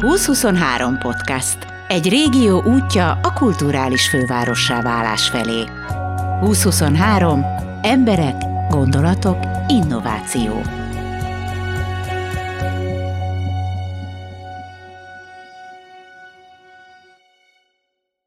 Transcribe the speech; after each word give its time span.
2023 0.00 0.98
podcast. 0.98 1.56
Egy 1.88 2.08
régió 2.08 2.62
útja 2.62 3.10
a 3.22 3.32
kulturális 3.32 4.08
fővárossá 4.08 4.82
válás 4.82 5.28
felé. 5.28 5.64
2023. 6.40 7.44
Emberek, 7.82 8.34
gondolatok, 8.68 9.38
innováció. 9.68 10.62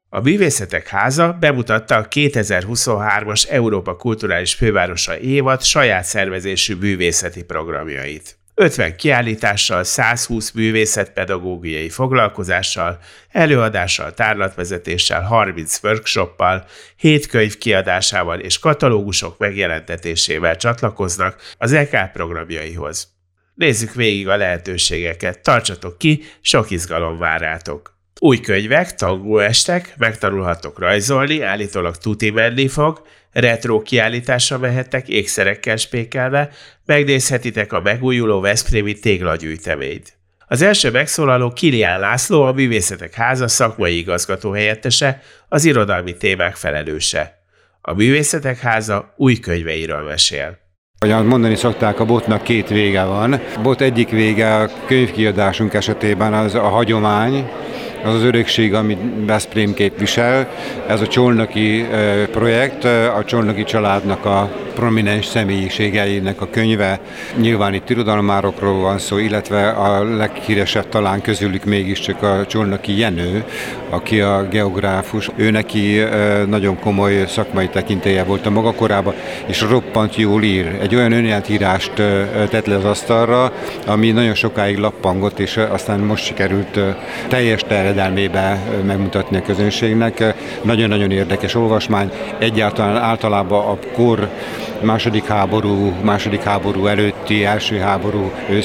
A 0.08 0.20
Művészetek 0.20 0.86
Háza 0.86 1.36
bemutatta 1.40 1.96
a 1.96 2.08
2023-as 2.08 3.50
Európa 3.50 3.96
Kulturális 3.96 4.54
Fővárosa 4.54 5.18
évad 5.18 5.62
saját 5.62 6.04
szervezésű 6.04 6.74
művészeti 6.74 7.44
programjait. 7.44 8.43
50 8.54 8.96
kiállítással, 8.96 9.84
120 9.84 10.50
művészetpedagógiai 10.50 11.88
foglalkozással, 11.88 12.98
előadással, 13.28 14.14
tárlatvezetéssel, 14.14 15.22
30 15.22 15.80
workshoppal, 15.82 16.64
7 16.96 17.26
könyv 17.26 17.58
kiadásával 17.58 18.40
és 18.40 18.58
katalógusok 18.58 19.38
megjelentetésével 19.38 20.56
csatlakoznak 20.56 21.36
az 21.58 21.72
EK 21.72 22.12
programjaihoz. 22.12 23.12
Nézzük 23.54 23.94
végig 23.94 24.28
a 24.28 24.36
lehetőségeket, 24.36 25.42
tartsatok 25.42 25.98
ki, 25.98 26.22
sok 26.40 26.70
izgalom 26.70 27.18
vár 27.18 27.40
rátok! 27.40 27.92
Új 28.20 28.40
könyvek, 28.40 28.94
tangóestek, 28.94 29.94
megtanulhatok 29.96 30.78
rajzolni, 30.78 31.42
állítólag 31.42 31.96
tuti 31.96 32.30
menni 32.30 32.68
fog, 32.68 33.02
retro 33.34 33.82
kiállításra 33.82 34.58
mehettek 34.58 35.08
ékszerekkel 35.08 35.76
spékelve, 35.76 36.50
megnézhetitek 36.86 37.72
a 37.72 37.80
megújuló 37.80 38.40
Veszprémi 38.40 38.92
téglagyűjteményt. 38.92 40.12
Az 40.46 40.62
első 40.62 40.90
megszólaló 40.90 41.52
Kilián 41.52 42.00
László, 42.00 42.42
a 42.42 42.52
Művészetek 42.52 43.14
Háza 43.14 43.48
szakmai 43.48 43.98
igazgató 43.98 44.50
helyettese, 44.50 45.22
az 45.48 45.64
irodalmi 45.64 46.16
témák 46.16 46.56
felelőse. 46.56 47.42
A 47.80 47.94
Művészetek 47.94 48.58
Háza 48.58 49.14
új 49.16 49.34
könyveiről 49.34 50.02
mesél. 50.02 50.58
Ahogyan 50.98 51.26
mondani 51.26 51.54
szokták, 51.54 52.00
a 52.00 52.04
botnak 52.04 52.42
két 52.42 52.68
vége 52.68 53.04
van. 53.04 53.32
A 53.32 53.60
bot 53.62 53.80
egyik 53.80 54.08
vége 54.10 54.54
a 54.54 54.70
könyvkiadásunk 54.86 55.74
esetében 55.74 56.32
az 56.32 56.54
a 56.54 56.68
hagyomány, 56.68 57.50
az 58.04 58.14
az 58.14 58.22
örökség, 58.22 58.74
amit 58.74 58.98
Veszprém 59.26 59.74
képvisel. 59.74 60.48
Ez 60.86 61.00
a 61.00 61.06
Csolnoki 61.06 61.86
projekt, 62.30 62.84
a 62.84 63.22
Csolnoki 63.26 63.64
családnak 63.64 64.24
a 64.24 64.50
prominens 64.74 65.26
személyiségeinek 65.26 66.40
a 66.40 66.48
könyve. 66.50 67.00
Nyilván 67.36 67.74
itt 67.74 67.90
irodalmárokról 67.90 68.80
van 68.80 68.98
szó, 68.98 69.18
illetve 69.18 69.68
a 69.68 70.16
leghíresebb 70.16 70.88
talán 70.88 71.20
közülük 71.20 71.64
mégiscsak 71.64 72.22
a 72.22 72.46
Csolnoki 72.46 72.98
Jenő, 72.98 73.44
aki 73.90 74.20
a 74.20 74.46
geográfus. 74.50 75.30
Ő 75.36 75.50
neki 75.50 76.02
nagyon 76.48 76.78
komoly 76.78 77.24
szakmai 77.26 77.68
tekintélye 77.68 78.24
volt 78.24 78.46
a 78.46 78.50
maga 78.50 78.72
korában, 78.72 79.14
és 79.46 79.60
roppant 79.60 80.16
jól 80.16 80.42
ír. 80.42 80.78
Egy 80.80 80.94
olyan 80.94 81.12
önjeltírást 81.12 81.92
tett 82.50 82.66
le 82.66 82.76
az 82.76 82.84
asztalra, 82.84 83.52
ami 83.86 84.10
nagyon 84.10 84.34
sokáig 84.34 84.78
lappangott, 84.78 85.38
és 85.38 85.56
aztán 85.56 86.00
most 86.00 86.24
sikerült 86.24 86.80
teljes 87.28 87.62
terjedelmébe 87.94 88.58
megmutatni 88.86 89.36
a 89.36 89.42
közönségnek. 89.42 90.34
Nagyon-nagyon 90.62 91.10
érdekes 91.10 91.54
olvasmány. 91.54 92.10
Egyáltalán 92.38 92.96
általában 92.96 93.66
a 93.66 93.78
kor 93.92 94.28
második 94.84 95.26
háború, 95.26 95.92
második 96.02 96.42
háború 96.42 96.86
előtti, 96.86 97.44
első 97.44 97.78
háború, 97.78 98.32
ő 98.48 98.60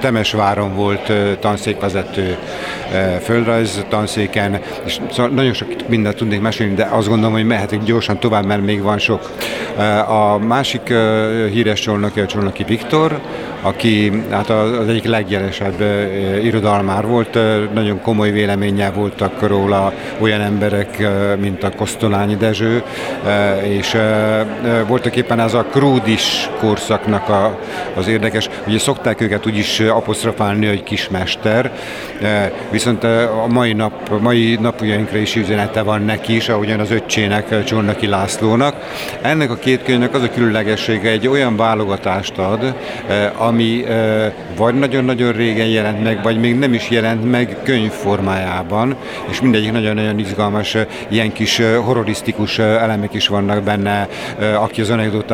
Temesváron 0.00 0.74
volt 0.74 1.12
tanszékvezető 1.40 2.36
földrajz 3.22 3.84
tanszéken, 3.88 4.60
és 4.84 4.98
szóval 5.10 5.30
nagyon 5.30 5.52
sok 5.52 5.68
mindent 5.88 6.16
tudnék 6.16 6.40
mesélni, 6.40 6.74
de 6.74 6.88
azt 6.90 7.08
gondolom, 7.08 7.32
hogy 7.32 7.46
mehetünk 7.46 7.84
gyorsan 7.84 8.18
tovább, 8.18 8.44
mert 8.44 8.64
még 8.64 8.82
van 8.82 8.98
sok. 8.98 9.30
A 10.08 10.38
másik 10.38 10.94
híres 11.50 11.80
csolnoki 11.80 12.20
a 12.20 12.26
Csolnoki 12.26 12.64
Viktor, 12.64 13.20
aki 13.62 14.22
hát 14.30 14.50
az 14.50 14.88
egyik 14.88 15.04
legjelesebb 15.04 15.84
irodalmár 16.42 17.06
volt, 17.06 17.38
nagyon 17.74 18.00
komoly 18.00 18.30
véleménnyel 18.30 18.92
voltak 18.92 19.48
róla 19.48 19.92
olyan 20.18 20.40
emberek, 20.40 21.08
mint 21.40 21.62
a 21.62 21.70
Kosztolányi 21.76 22.36
Dezső, 22.36 22.82
és 23.62 23.96
voltak 24.86 25.16
éppen 25.16 25.40
ez 25.52 25.58
a 25.58 25.64
krúdis 25.64 26.48
korszaknak 26.58 27.28
a, 27.28 27.58
az 27.94 28.08
érdekes, 28.08 28.48
ugye 28.66 28.78
szokták 28.78 29.20
őket 29.20 29.46
úgy 29.46 29.56
is 29.56 29.80
apostrofálni, 29.80 30.66
hogy 30.66 30.82
kismester, 30.82 31.72
viszont 32.70 33.04
a 33.04 33.46
mai 33.48 33.72
nap, 33.72 34.20
mai 34.20 34.58
napujainkra 34.60 35.18
is 35.18 35.36
üzenete 35.36 35.82
van 35.82 36.02
neki 36.02 36.36
is, 36.36 36.48
ahogyan 36.48 36.80
az 36.80 36.90
öccsének, 36.90 37.64
Csornaki 37.64 38.06
Lászlónak. 38.06 38.74
Ennek 39.22 39.50
a 39.50 39.54
két 39.54 39.82
könyvnek 39.82 40.14
az 40.14 40.22
a 40.22 40.30
különlegessége, 40.30 41.10
egy 41.10 41.28
olyan 41.28 41.56
válogatást 41.56 42.38
ad, 42.38 42.74
ami 43.36 43.84
vagy 44.56 44.74
nagyon-nagyon 44.74 45.32
régen 45.32 45.66
jelent 45.66 46.02
meg, 46.02 46.22
vagy 46.22 46.40
még 46.40 46.58
nem 46.58 46.72
is 46.72 46.90
jelent 46.90 47.30
meg 47.30 47.56
könyv 47.62 47.90
formájában, 47.90 48.96
és 49.30 49.40
mindegyik 49.40 49.72
nagyon-nagyon 49.72 50.18
izgalmas, 50.18 50.76
ilyen 51.08 51.32
kis 51.32 51.60
horrorisztikus 51.84 52.58
elemek 52.58 53.14
is 53.14 53.28
vannak 53.28 53.62
benne, 53.62 54.08
aki 54.56 54.80
az 54.80 54.90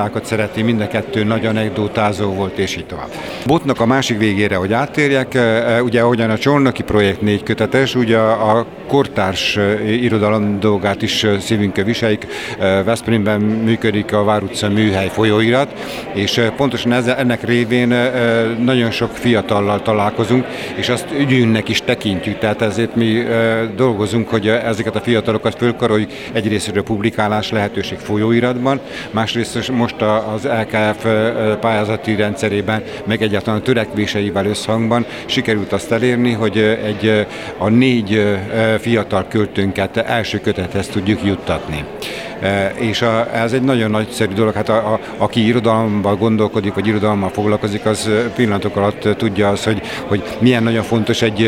anekdotákat 0.09 0.25
szereti, 0.25 0.63
mind 0.63 0.81
a 0.81 0.89
kettő 0.89 1.25
nagy 1.25 1.47
anekdotázó 1.47 2.33
volt, 2.33 2.59
és 2.59 2.77
így 2.77 2.87
tovább. 2.87 3.09
Botnak 3.47 3.81
a 3.81 3.87
másik 3.87 4.19
végére, 4.19 4.57
hogy 4.57 4.73
áttérjek, 4.73 5.39
ugye 5.83 6.01
ahogyan 6.01 6.31
a 6.31 6.39
Csornoki 6.39 6.83
projekt 6.83 7.21
négy 7.21 7.43
kötetes, 7.43 7.95
ugye 7.95 8.19
a 8.19 8.67
kortárs 8.87 9.59
irodalom 9.87 10.61
dolgát 10.61 11.03
is 11.03 11.27
szívünkkel 11.41 11.85
viseljük. 11.85 12.27
Veszprémben 12.85 13.41
működik 13.41 14.13
a 14.13 14.25
Vár 14.25 14.43
utca 14.43 14.69
műhely 14.69 15.09
folyóirat, 15.09 15.73
és 16.15 16.41
pontosan 16.57 16.93
ennek 16.93 17.45
révén 17.45 17.95
nagyon 18.59 18.91
sok 18.91 19.11
fiatallal 19.11 19.83
találkozunk, 19.83 20.47
és 20.77 20.89
azt 20.89 21.07
ügyünknek 21.19 21.69
is 21.69 21.81
tekintjük, 21.81 22.39
tehát 22.39 22.63
ezért 22.63 22.95
mi 22.95 23.23
dolgozunk, 23.77 24.29
hogy 24.29 24.49
ezeket 24.49 24.97
a 24.97 25.01
fiatalokat 25.01 25.55
fölkaroljuk 25.59 26.11
egyrészt 26.33 26.77
a 26.77 26.83
publikálás 26.83 27.51
lehetőség 27.51 27.99
folyóiratban, 27.99 28.81
másrészt 29.11 29.71
most 29.71 29.88
az 30.03 30.45
LKF 30.45 31.07
pályázati 31.61 32.15
rendszerében, 32.15 32.83
meg 33.05 33.23
egyáltalán 33.23 33.61
a 33.61 33.63
törekvéseivel 33.63 34.47
összhangban 34.47 35.07
sikerült 35.27 35.73
azt 35.73 35.93
elérni, 35.93 36.33
hogy 36.33 36.59
egy 36.59 37.27
a 37.59 37.69
négy 37.69 38.37
fiatal 38.81 39.27
költőnket 39.29 39.97
első 39.97 40.41
kötethez 40.41 40.87
tudjuk 40.87 41.25
juttatni. 41.25 41.85
E, 42.41 42.73
és 42.79 43.03
a, 43.03 43.37
ez 43.37 43.53
egy 43.53 43.63
nagyon 43.63 43.91
nagyszerű 43.91 44.33
dolog, 44.33 44.55
hát 44.55 44.69
a, 44.69 44.93
a, 44.93 45.01
aki 45.17 45.47
irodalomban 45.47 46.19
gondolkodik, 46.19 46.75
vagy 46.75 46.87
irodalommal 46.87 47.29
foglalkozik, 47.29 47.85
az 47.85 48.11
pillanatok 48.35 48.77
alatt 48.77 49.09
tudja 49.17 49.49
az, 49.49 49.65
hogy, 49.65 49.83
hogy 50.07 50.23
milyen 50.39 50.63
nagyon 50.63 50.83
fontos 50.83 51.23
egy 51.23 51.41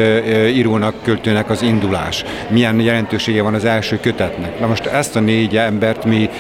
írónak, 0.55 0.95
költőnek 1.03 1.51
az 1.51 1.63
indulás, 1.63 2.25
milyen 2.49 2.81
jelentősége 2.81 3.43
van 3.43 3.55
az 3.55 3.65
első 3.65 3.99
kötetnek. 4.01 4.61
Na 4.61 4.67
most 4.67 4.87
ezt 4.87 5.17
a 5.17 5.21
négy 5.21 5.57
embert 5.57 6.05
mi, 6.05 6.31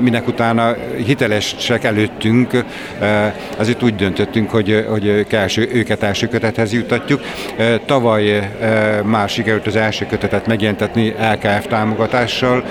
minek 0.00 0.28
utána 0.28 0.74
hitelesek 1.06 1.84
előttünk, 1.84 2.64
azért 3.56 3.82
úgy 3.82 3.94
döntöttünk, 3.94 4.50
hogy, 4.50 4.84
hogy 4.88 5.26
első, 5.30 5.68
őket 5.72 6.02
első 6.02 6.28
kötethez 6.28 6.72
jutatjuk. 6.72 7.20
Tavaly 7.86 8.50
már 9.04 9.28
sikerült 9.28 9.66
az 9.66 9.76
első 9.76 10.06
kötetet 10.06 10.46
megjelentetni 10.46 11.14
LKF 11.32 11.66
támogatással, 11.66 12.64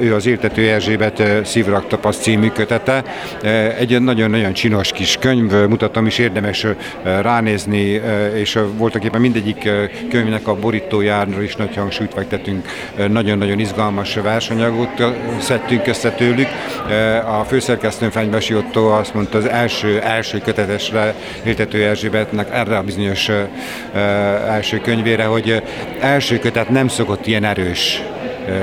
ő 0.00 0.14
az 0.14 0.26
éltető 0.26 0.62
Erzsébet 0.84 1.46
Szívrak 1.46 1.86
Tapasz 1.88 2.16
című 2.16 2.48
kötete. 2.48 3.04
Egy 3.78 4.00
nagyon-nagyon 4.00 4.52
csinos 4.52 4.92
kis 4.92 5.16
könyv, 5.20 5.52
mutatom 5.68 6.06
is 6.06 6.18
érdemes 6.18 6.66
ránézni, 7.02 8.00
és 8.34 8.58
voltak 8.76 9.04
éppen 9.04 9.20
mindegyik 9.20 9.68
könyvnek 10.10 10.48
a 10.48 10.54
borítójára 10.54 11.42
is 11.42 11.56
nagy 11.56 11.76
hangsúlyt 11.76 12.12
fektetünk, 12.14 12.68
nagyon-nagyon 13.08 13.58
izgalmas 13.58 14.14
versenyagot 14.14 15.02
szedtünk 15.38 15.86
össze 15.86 16.10
tőlük. 16.10 16.48
A 17.26 17.44
főszerkesztő 17.44 18.08
Fenyvesi 18.08 18.54
Otto 18.54 18.86
azt 18.86 19.14
mondta 19.14 19.38
az 19.38 19.48
első, 19.48 20.00
első 20.00 20.38
kötetesre 20.38 21.14
Éltető 21.44 21.84
Erzsébetnek 21.84 22.48
erre 22.52 22.76
a 22.76 22.82
bizonyos 22.82 23.30
első 24.48 24.80
könyvére, 24.80 25.24
hogy 25.24 25.62
első 26.00 26.38
kötet 26.38 26.68
nem 26.68 26.88
szokott 26.88 27.26
ilyen 27.26 27.44
erős 27.44 28.02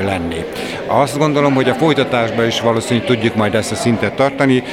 lenni. 0.03 0.45
Azt 0.93 1.17
gondolom, 1.17 1.53
hogy 1.53 1.69
a 1.69 1.73
folytatásban 1.73 2.45
is 2.45 2.61
valószínűleg 2.61 3.07
tudjuk 3.07 3.35
majd 3.35 3.55
ezt 3.55 3.71
a 3.71 3.75
szintet 3.75 4.15
tartani. 4.15 4.63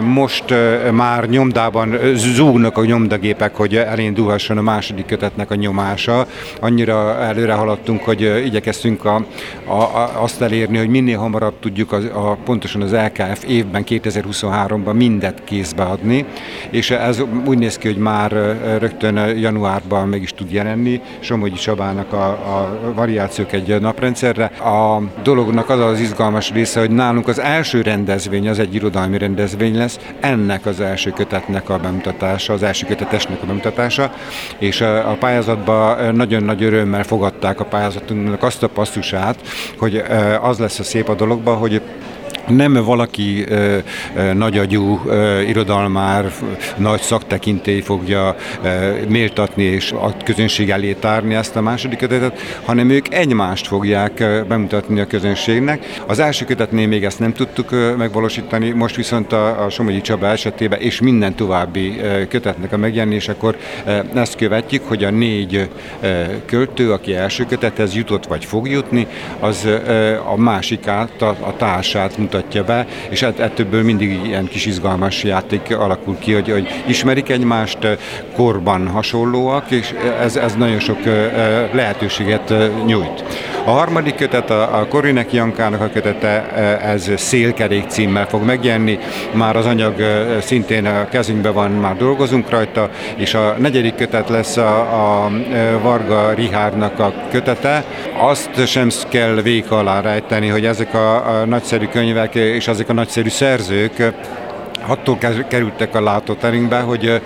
Most 0.00 0.44
már 0.92 1.28
nyomdában 1.28 1.98
zúgnak 2.14 2.76
a 2.76 2.84
nyomdagépek, 2.84 3.56
hogy 3.56 3.76
elindulhasson 3.76 4.58
a 4.58 4.62
második 4.62 5.06
kötetnek 5.06 5.50
a 5.50 5.54
nyomása. 5.54 6.26
Annyira 6.60 7.16
előre 7.20 7.52
haladtunk, 7.52 8.02
hogy 8.02 8.42
igyekeztünk 8.44 9.04
a, 9.04 9.24
a, 9.66 9.72
a, 9.72 10.22
azt 10.22 10.42
elérni, 10.42 10.78
hogy 10.78 10.88
minél 10.88 11.18
hamarabb 11.18 11.58
tudjuk 11.60 11.92
a, 11.92 12.30
a, 12.30 12.36
pontosan 12.44 12.82
az 12.82 12.92
LKF 12.92 13.44
évben, 13.48 13.84
2023-ban 13.88 14.94
mindet 14.94 15.44
kézbe 15.44 15.82
adni, 15.82 16.24
és 16.70 16.90
ez 16.90 17.22
úgy 17.46 17.58
néz 17.58 17.78
ki, 17.78 17.86
hogy 17.86 17.98
már 17.98 18.30
rögtön 18.78 19.38
januárban 19.38 20.08
meg 20.08 20.22
is 20.22 20.30
tud 20.30 20.50
jelenni. 20.50 21.00
Somogyi 21.20 21.56
Csabának 21.56 22.12
a, 22.12 22.24
a 22.28 22.78
variációk 22.94 23.52
egy 23.52 23.80
naprendszerre. 23.80 24.44
A 24.44 25.02
dolognak 25.22 25.61
az 25.70 25.80
az 25.80 26.00
izgalmas 26.00 26.50
része, 26.50 26.80
hogy 26.80 26.90
nálunk 26.90 27.28
az 27.28 27.38
első 27.38 27.82
rendezvény 27.82 28.48
az 28.48 28.58
egy 28.58 28.74
irodalmi 28.74 29.18
rendezvény 29.18 29.76
lesz, 29.76 29.98
ennek 30.20 30.66
az 30.66 30.80
első 30.80 31.10
kötetnek 31.10 31.68
a 31.68 31.78
bemutatása, 31.78 32.52
az 32.52 32.62
első 32.62 32.86
kötetesnek 32.86 33.42
a 33.42 33.46
bemutatása, 33.46 34.12
és 34.58 34.80
a 34.80 35.16
pályázatban 35.20 36.14
nagyon 36.14 36.42
nagy 36.42 36.62
örömmel 36.62 37.04
fogadták 37.04 37.60
a 37.60 37.64
pályázatunknak 37.64 38.42
azt 38.42 38.62
a 38.62 38.68
passzusát, 38.68 39.36
hogy 39.78 40.02
az 40.40 40.58
lesz 40.58 40.78
a 40.78 40.82
szép 40.82 41.08
a 41.08 41.14
dologban, 41.14 41.56
hogy 41.56 41.82
nem 42.56 42.72
valaki 42.72 43.44
ö, 43.48 43.78
ö, 44.16 44.32
nagyagyú 44.32 45.00
ö, 45.06 45.40
irodalmár, 45.40 46.32
nagy 46.76 47.00
szaktekintély 47.00 47.80
fogja 47.80 48.36
ö, 48.62 48.68
méltatni 49.08 49.62
és 49.62 49.92
a 49.92 50.14
közönség 50.24 50.70
elé 50.70 50.92
tárni 50.92 51.34
ezt 51.34 51.56
a 51.56 51.60
második 51.60 51.98
kötetet, 51.98 52.40
hanem 52.64 52.90
ők 52.90 53.14
egymást 53.14 53.66
fogják 53.66 54.20
ö, 54.20 54.42
bemutatni 54.48 55.00
a 55.00 55.06
közönségnek. 55.06 56.02
Az 56.06 56.18
első 56.18 56.44
kötetnél 56.44 56.86
még 56.86 57.04
ezt 57.04 57.18
nem 57.18 57.32
tudtuk 57.32 57.72
ö, 57.72 57.94
megvalósítani, 57.96 58.70
most 58.70 58.96
viszont 58.96 59.32
a, 59.32 59.64
a 59.64 59.70
Somogyi 59.70 60.00
Csaba 60.00 60.26
esetében 60.26 60.80
és 60.80 61.00
minden 61.00 61.34
további 61.34 61.98
ö, 62.00 62.26
kötetnek 62.26 62.72
a 62.72 62.76
megjelenésekor 62.76 63.56
ö, 63.86 63.98
ezt 64.14 64.36
követjük, 64.36 64.88
hogy 64.88 65.04
a 65.04 65.10
négy 65.10 65.68
ö, 66.00 66.22
költő, 66.46 66.92
aki 66.92 67.14
első 67.14 67.44
kötethez 67.44 67.94
jutott 67.94 68.26
vagy 68.26 68.44
fog 68.44 68.68
jutni, 68.68 69.06
az 69.40 69.64
ö, 69.64 70.16
a 70.24 70.36
másikát, 70.36 71.22
a, 71.22 71.36
a 71.40 71.56
társát 71.56 72.18
mutatja 72.18 72.41
be, 72.66 72.86
és 73.08 73.22
ettől 73.22 73.82
mindig 73.82 74.20
ilyen 74.24 74.46
kis 74.46 74.66
izgalmas 74.66 75.24
játék 75.24 75.76
alakul 75.76 76.18
ki, 76.18 76.32
hogy, 76.32 76.50
hogy 76.50 76.82
ismerik 76.86 77.28
egymást, 77.28 77.78
korban 78.36 78.88
hasonlóak, 78.88 79.70
és 79.70 79.94
ez, 80.20 80.36
ez 80.36 80.54
nagyon 80.54 80.80
sok 80.80 81.04
lehetőséget 81.72 82.54
nyújt. 82.86 83.24
A 83.64 83.70
harmadik 83.70 84.14
kötet, 84.14 84.50
a, 84.50 84.78
a 84.78 84.86
Korinek 84.88 85.32
Jankának 85.32 85.80
a 85.80 85.88
kötete, 85.88 86.50
ez 86.80 87.10
Szélkerék 87.16 87.88
címmel 87.88 88.26
fog 88.26 88.42
megjelenni, 88.44 88.98
már 89.32 89.56
az 89.56 89.66
anyag 89.66 89.94
szintén 90.40 90.86
a 90.86 91.08
kezünkben 91.08 91.52
van, 91.52 91.70
már 91.70 91.96
dolgozunk 91.96 92.50
rajta, 92.50 92.90
és 93.16 93.34
a 93.34 93.54
negyedik 93.58 93.94
kötet 93.94 94.28
lesz 94.28 94.56
a, 94.56 95.24
a 95.24 95.30
Varga 95.82 96.32
Rihárnak 96.32 96.98
a 96.98 97.14
kötete. 97.30 97.84
Azt 98.18 98.66
sem 98.66 98.88
kell 99.08 99.34
vék 99.34 99.70
alá 99.70 100.00
rejteni, 100.00 100.48
hogy 100.48 100.66
ezek 100.66 100.94
a, 100.94 101.40
a 101.40 101.44
nagyszerű 101.44 101.86
könyvek 101.86 102.34
és 102.34 102.68
ezek 102.68 102.88
a 102.88 102.92
nagyszerű 102.92 103.28
szerzők 103.28 104.12
attól 104.86 105.18
kerültek 105.48 105.94
a 105.94 106.02
látóterünkbe, 106.02 106.80
hogy 106.80 107.20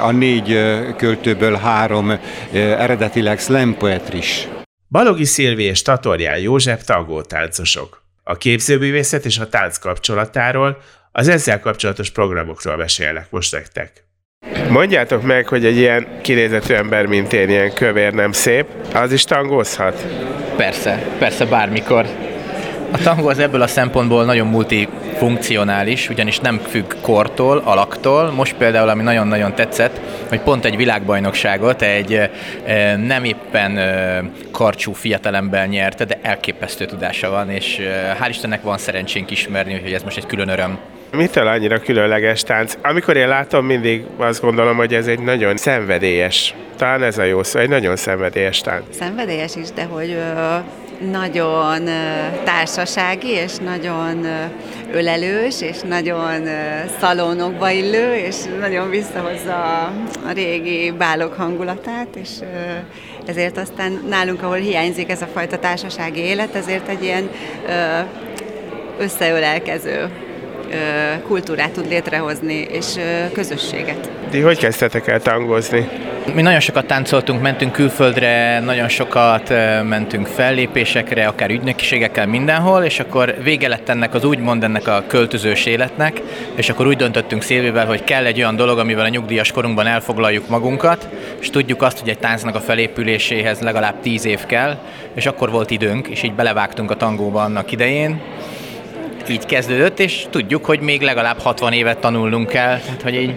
a 0.00 0.10
négy 0.10 0.60
költőből 0.96 1.54
három 1.54 2.12
eredetileg 2.52 3.38
slam 3.38 3.76
poetris. 3.76 4.48
Balogi 4.88 5.24
Szilvi 5.24 5.62
és 5.62 5.82
Tatorján 5.82 6.38
József 6.38 6.84
tangótáncosok. 6.84 8.02
A 8.22 8.36
képzőművészet 8.36 9.24
és 9.24 9.38
a 9.38 9.48
tánc 9.48 9.78
kapcsolatáról, 9.78 10.78
az 11.12 11.28
ezzel 11.28 11.60
kapcsolatos 11.60 12.10
programokról 12.10 12.76
mesélnek 12.76 13.30
most 13.30 13.52
nektek. 13.52 14.04
Mondjátok 14.68 15.22
meg, 15.22 15.48
hogy 15.48 15.64
egy 15.64 15.76
ilyen 15.76 16.20
kinézetű 16.22 16.74
ember, 16.74 17.06
mint 17.06 17.32
én, 17.32 17.48
ilyen 17.48 17.72
kövér 17.74 18.12
nem 18.12 18.32
szép, 18.32 18.66
az 18.94 19.12
is 19.12 19.24
tangózhat? 19.24 20.06
Persze, 20.56 21.16
persze 21.18 21.44
bármikor. 21.44 22.25
A 22.90 22.98
tangó 23.02 23.28
az 23.28 23.38
ebből 23.38 23.62
a 23.62 23.66
szempontból 23.66 24.24
nagyon 24.24 24.46
multifunkcionális, 24.46 26.08
ugyanis 26.08 26.38
nem 26.38 26.58
függ 26.58 26.94
kortól, 27.00 27.62
alaktól. 27.64 28.30
Most 28.30 28.54
például, 28.54 28.88
ami 28.88 29.02
nagyon-nagyon 29.02 29.54
tetszett, 29.54 30.00
hogy 30.28 30.40
pont 30.40 30.64
egy 30.64 30.76
világbajnokságot 30.76 31.82
egy 31.82 32.30
nem 33.06 33.24
éppen 33.24 33.80
karcsú 34.50 34.92
fiatalember 34.92 35.68
nyerte, 35.68 36.04
de 36.04 36.18
elképesztő 36.22 36.84
tudása 36.84 37.30
van, 37.30 37.50
és 37.50 37.80
hál' 38.20 38.28
Istennek 38.28 38.62
van 38.62 38.78
szerencsénk 38.78 39.30
ismerni, 39.30 39.80
hogy 39.82 39.92
ez 39.92 40.02
most 40.02 40.16
egy 40.16 40.26
külön 40.26 40.48
öröm. 40.48 40.78
Mitől 41.12 41.46
annyira 41.46 41.80
különleges 41.80 42.42
tánc? 42.42 42.76
Amikor 42.82 43.16
én 43.16 43.28
látom, 43.28 43.66
mindig 43.66 44.04
azt 44.16 44.40
gondolom, 44.40 44.76
hogy 44.76 44.94
ez 44.94 45.06
egy 45.06 45.20
nagyon 45.20 45.56
szenvedélyes, 45.56 46.54
talán 46.76 47.02
ez 47.02 47.18
a 47.18 47.22
jó 47.24 47.42
szó, 47.42 47.58
egy 47.58 47.68
nagyon 47.68 47.96
szenvedélyes 47.96 48.60
tánc. 48.60 48.84
Szenvedélyes 48.90 49.56
is, 49.56 49.70
de 49.74 49.84
hogy 49.84 50.18
nagyon 51.10 51.84
társasági, 52.44 53.28
és 53.28 53.56
nagyon 53.56 54.26
ölelős, 54.92 55.60
és 55.60 55.76
nagyon 55.88 56.48
szalonokba 57.00 57.70
illő, 57.70 58.14
és 58.14 58.36
nagyon 58.60 58.90
visszahozza 58.90 59.84
a 60.28 60.32
régi 60.34 60.90
bálok 60.90 61.34
hangulatát, 61.34 62.08
és 62.14 62.28
ezért 63.26 63.58
aztán 63.58 64.04
nálunk, 64.08 64.42
ahol 64.42 64.56
hiányzik 64.56 65.10
ez 65.10 65.22
a 65.22 65.28
fajta 65.34 65.58
társasági 65.58 66.20
élet, 66.20 66.54
ezért 66.54 66.88
egy 66.88 67.02
ilyen 67.02 67.30
összeölelkező 68.98 70.08
kultúrát 71.26 71.70
tud 71.70 71.88
létrehozni, 71.88 72.66
és 72.70 72.86
közösséget. 73.32 74.10
Ti 74.30 74.40
hogy 74.40 74.58
kezdtetek 74.58 75.06
el 75.06 75.20
tangozni? 75.20 75.88
Mi 76.34 76.42
nagyon 76.42 76.60
sokat 76.60 76.86
táncoltunk, 76.86 77.42
mentünk 77.42 77.72
külföldre, 77.72 78.60
nagyon 78.60 78.88
sokat 78.88 79.48
mentünk 79.82 80.26
fellépésekre, 80.26 81.26
akár 81.26 81.50
ügynökségekkel 81.50 82.26
mindenhol, 82.26 82.82
és 82.84 83.00
akkor 83.00 83.34
vége 83.42 83.68
lett 83.68 83.88
ennek 83.88 84.14
az 84.14 84.24
úgymond 84.24 84.64
ennek 84.64 84.88
a 84.88 85.04
költözős 85.06 85.66
életnek, 85.66 86.20
és 86.54 86.68
akkor 86.68 86.86
úgy 86.86 86.96
döntöttünk 86.96 87.42
Szilvivel, 87.42 87.86
hogy 87.86 88.04
kell 88.04 88.24
egy 88.24 88.38
olyan 88.38 88.56
dolog, 88.56 88.78
amivel 88.78 89.04
a 89.04 89.08
nyugdíjas 89.08 89.52
korunkban 89.52 89.86
elfoglaljuk 89.86 90.48
magunkat, 90.48 91.08
és 91.40 91.50
tudjuk 91.50 91.82
azt, 91.82 91.98
hogy 91.98 92.08
egy 92.08 92.18
táncnak 92.18 92.54
a 92.54 92.60
felépüléséhez 92.60 93.60
legalább 93.60 94.00
tíz 94.00 94.24
év 94.24 94.46
kell, 94.46 94.78
és 95.14 95.26
akkor 95.26 95.50
volt 95.50 95.70
időnk, 95.70 96.08
és 96.08 96.22
így 96.22 96.34
belevágtunk 96.34 96.90
a 96.90 96.96
tangóba 96.96 97.42
annak 97.42 97.72
idején, 97.72 98.20
így 99.30 99.46
kezdődött, 99.46 99.98
és 99.98 100.26
tudjuk, 100.30 100.64
hogy 100.64 100.80
még 100.80 101.00
legalább 101.00 101.38
60 101.38 101.72
évet 101.72 101.98
tanulnunk 101.98 102.48
kell, 102.48 102.78
tehát 102.78 103.02
hogy 103.02 103.14
így 103.14 103.34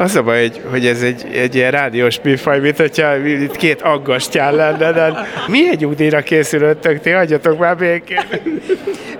az 0.00 0.16
a 0.16 0.22
baj, 0.22 0.50
hogy 0.70 0.86
ez 0.86 1.02
egy, 1.02 1.26
egy 1.32 1.54
ilyen 1.54 1.70
rádiós 1.70 2.20
műfaj, 2.22 2.60
mint 2.60 2.76
hogyha 2.76 3.16
itt 3.16 3.56
két 3.56 3.82
aggastyán 3.82 4.54
lenne, 4.54 4.92
de 4.92 5.26
milyen 5.46 5.76
nyugdíjra 5.78 6.20
készülöttök, 6.20 7.00
ti 7.00 7.10
hagyjatok 7.10 7.58
már 7.58 7.76
békén. 7.76 8.24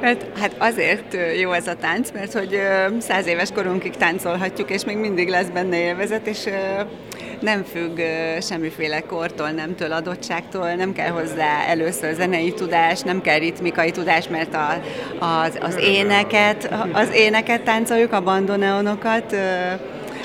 Mert, 0.01 0.25
hát 0.41 0.55
azért 0.59 1.17
jó 1.41 1.53
ez 1.53 1.67
a 1.67 1.75
tánc, 1.81 2.11
mert 2.15 2.33
hogy 2.33 2.61
száz 2.99 3.27
éves 3.27 3.49
korunkig 3.55 3.97
táncolhatjuk, 3.97 4.71
és 4.71 4.85
még 4.85 4.97
mindig 4.97 5.29
lesz 5.29 5.49
benne 5.53 5.81
élvezet, 5.81 6.27
és 6.27 6.45
nem 7.41 7.65
függ 7.73 8.01
semmiféle 8.41 9.01
kortól, 9.01 9.51
nemtől, 9.51 9.93
adottságtól, 9.93 10.73
nem 10.73 10.93
kell 10.93 11.11
hozzá 11.11 11.65
először 11.69 12.15
zenei 12.15 12.53
tudás, 12.53 13.01
nem 13.01 13.21
kell 13.21 13.39
ritmikai 13.39 13.91
tudás, 13.91 14.29
mert 14.29 14.55
a, 14.55 14.81
az, 15.19 15.59
az 15.61 15.77
éneket, 15.81 16.75
az 16.93 17.09
éneket 17.15 17.63
táncoljuk, 17.63 18.13
a 18.13 18.23
bandoneonokat, 18.23 19.37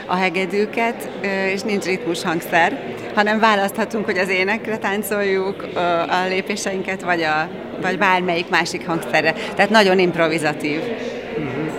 a 0.05 0.15
hegedűket, 0.15 1.09
és 1.53 1.61
nincs 1.61 1.83
ritmus 1.83 2.23
hangszer, 2.23 2.79
hanem 3.15 3.39
választhatunk, 3.39 4.05
hogy 4.05 4.17
az 4.17 4.29
énekre 4.29 4.77
táncoljuk 4.77 5.67
a 6.09 6.27
lépéseinket, 6.27 7.01
vagy, 7.01 7.21
a, 7.21 7.47
vagy 7.81 7.97
bármelyik 7.97 8.49
másik 8.49 8.87
hangszerre. 8.87 9.33
Tehát 9.55 9.69
nagyon 9.69 9.99
improvizatív. 9.99 10.79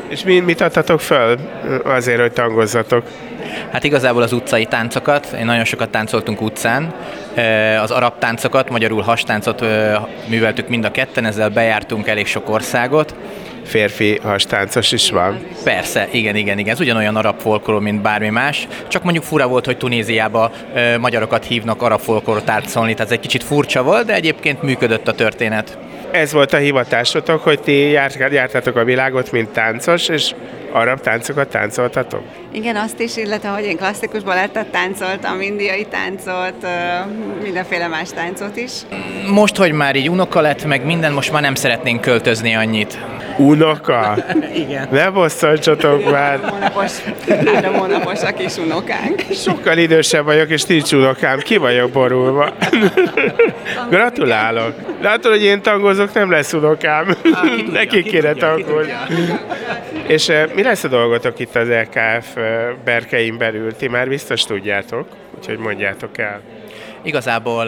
És 0.09 0.25
mi, 0.25 0.41
mit 0.41 0.61
adtatok 0.61 1.01
fel 1.01 1.39
azért, 1.85 2.21
hogy 2.21 2.33
tangozzatok? 2.33 3.05
Hát 3.73 3.85
igazából 3.85 4.23
az 4.23 4.33
utcai 4.33 4.65
táncokat, 4.65 5.37
én 5.39 5.45
nagyon 5.45 5.65
sokat 5.65 5.91
táncoltunk 5.91 6.41
utcán, 6.41 6.95
az 7.83 7.91
arab 7.91 8.19
táncokat, 8.19 8.71
magyarul 8.71 9.03
hastáncot 9.03 9.65
műveltük 10.29 10.69
mind 10.69 10.85
a 10.85 10.91
ketten, 10.91 11.25
ezzel 11.25 11.49
bejártunk 11.49 12.09
elég 12.09 12.27
sok 12.27 12.51
országot, 12.51 13.15
férfi 13.67 14.19
hastáncos 14.23 14.93
is 14.93 15.11
van. 15.11 15.47
Persze, 15.65 16.09
igen, 16.13 16.37
igen, 16.37 16.59
igen. 16.59 16.73
Ez 16.73 16.81
ugyanolyan 16.81 17.17
arab 17.17 17.41
folklór, 17.41 17.81
mint 17.81 18.03
bármi 18.03 18.29
más. 18.29 18.69
Csak 18.89 19.03
mondjuk 19.03 19.25
fura 19.25 19.49
volt, 19.49 19.65
hogy 19.65 19.77
Tunéziába 19.77 20.51
magyarokat 21.01 21.45
hívnak 21.45 21.83
arab 21.83 22.01
folklór 22.01 22.43
táncolni, 22.43 22.93
tehát 22.93 23.07
ez 23.07 23.17
egy 23.17 23.23
kicsit 23.23 23.43
furcsa 23.45 23.83
volt, 23.83 24.07
de 24.07 24.15
egyébként 24.15 24.63
működött 24.63 25.09
a 25.09 25.13
történet. 25.13 25.79
ez 26.11 26.33
volt 26.33 26.53
a 26.53 26.57
hivatásotok, 26.57 27.43
hogy 27.43 27.61
ti 27.61 27.91
jártátok 28.31 28.77
a 28.77 28.85
világot, 28.85 29.33
mint 29.33 29.49
táncos, 29.49 30.09
és 30.09 30.35
arab 30.73 31.01
táncokat 31.01 31.49
táncoltatok? 31.49 32.23
Igen, 32.57 32.77
azt 32.77 33.01
is, 33.01 33.17
illetve 33.17 33.49
hogy 33.49 33.65
én 33.65 33.77
klasszikus 33.77 34.23
balettet 34.23 34.67
táncoltam, 34.67 35.41
indiai 35.41 35.87
táncot, 35.87 36.67
mindenféle 37.43 37.87
más 37.87 38.11
táncot 38.11 38.57
is. 38.57 38.73
Most, 39.31 39.57
hogy 39.57 39.73
már 39.73 39.97
így 39.97 40.11
unoka 40.11 40.41
lett, 40.41 40.65
meg 40.65 40.85
minden, 40.85 41.13
most 41.13 41.33
már 41.33 41.43
nem 41.43 41.55
szeretnénk 41.55 42.01
költözni 42.01 42.55
annyit. 42.55 42.99
Unoka? 43.37 44.17
Igen. 44.65 44.89
Ne 44.91 45.11
bosszantsatok 45.11 46.11
már. 46.11 46.39
Hónapos, 46.39 46.93
három 47.29 47.75
hónapos 47.75 48.23
a 48.23 48.33
kis 48.33 48.57
unokánk. 48.57 49.23
Sokkal 49.33 49.79
idősebb 49.79 50.25
vagyok, 50.25 50.51
és 50.51 50.65
nincs 50.65 50.93
unokám. 50.93 51.39
Ki 51.39 51.57
vagyok 51.57 51.91
borulva. 51.91 52.53
Gratulálok. 53.91 54.75
Látod, 55.03 55.31
hogy 55.33 55.43
én 55.43 55.63
tangozok, 55.63 56.13
nem 56.13 56.31
lesz 56.31 56.53
unokám. 56.53 57.17
Neki 57.73 58.03
kéne 58.03 58.33
tangolni. 58.33 58.93
És 60.07 60.33
mi 60.55 60.63
lesz 60.63 60.85
a 60.85 60.89
dolgotok 60.89 61.39
itt 61.39 61.57
az 61.57 61.69
LKF 61.69 62.37
berkein 62.85 63.39
belül? 63.39 63.77
Ti 63.77 63.89
már 63.89 64.09
biztos 64.09 64.45
tudjátok, 64.45 65.09
úgyhogy 65.37 65.59
mondjátok 65.59 66.19
el. 66.19 66.41
Igazából 67.03 67.67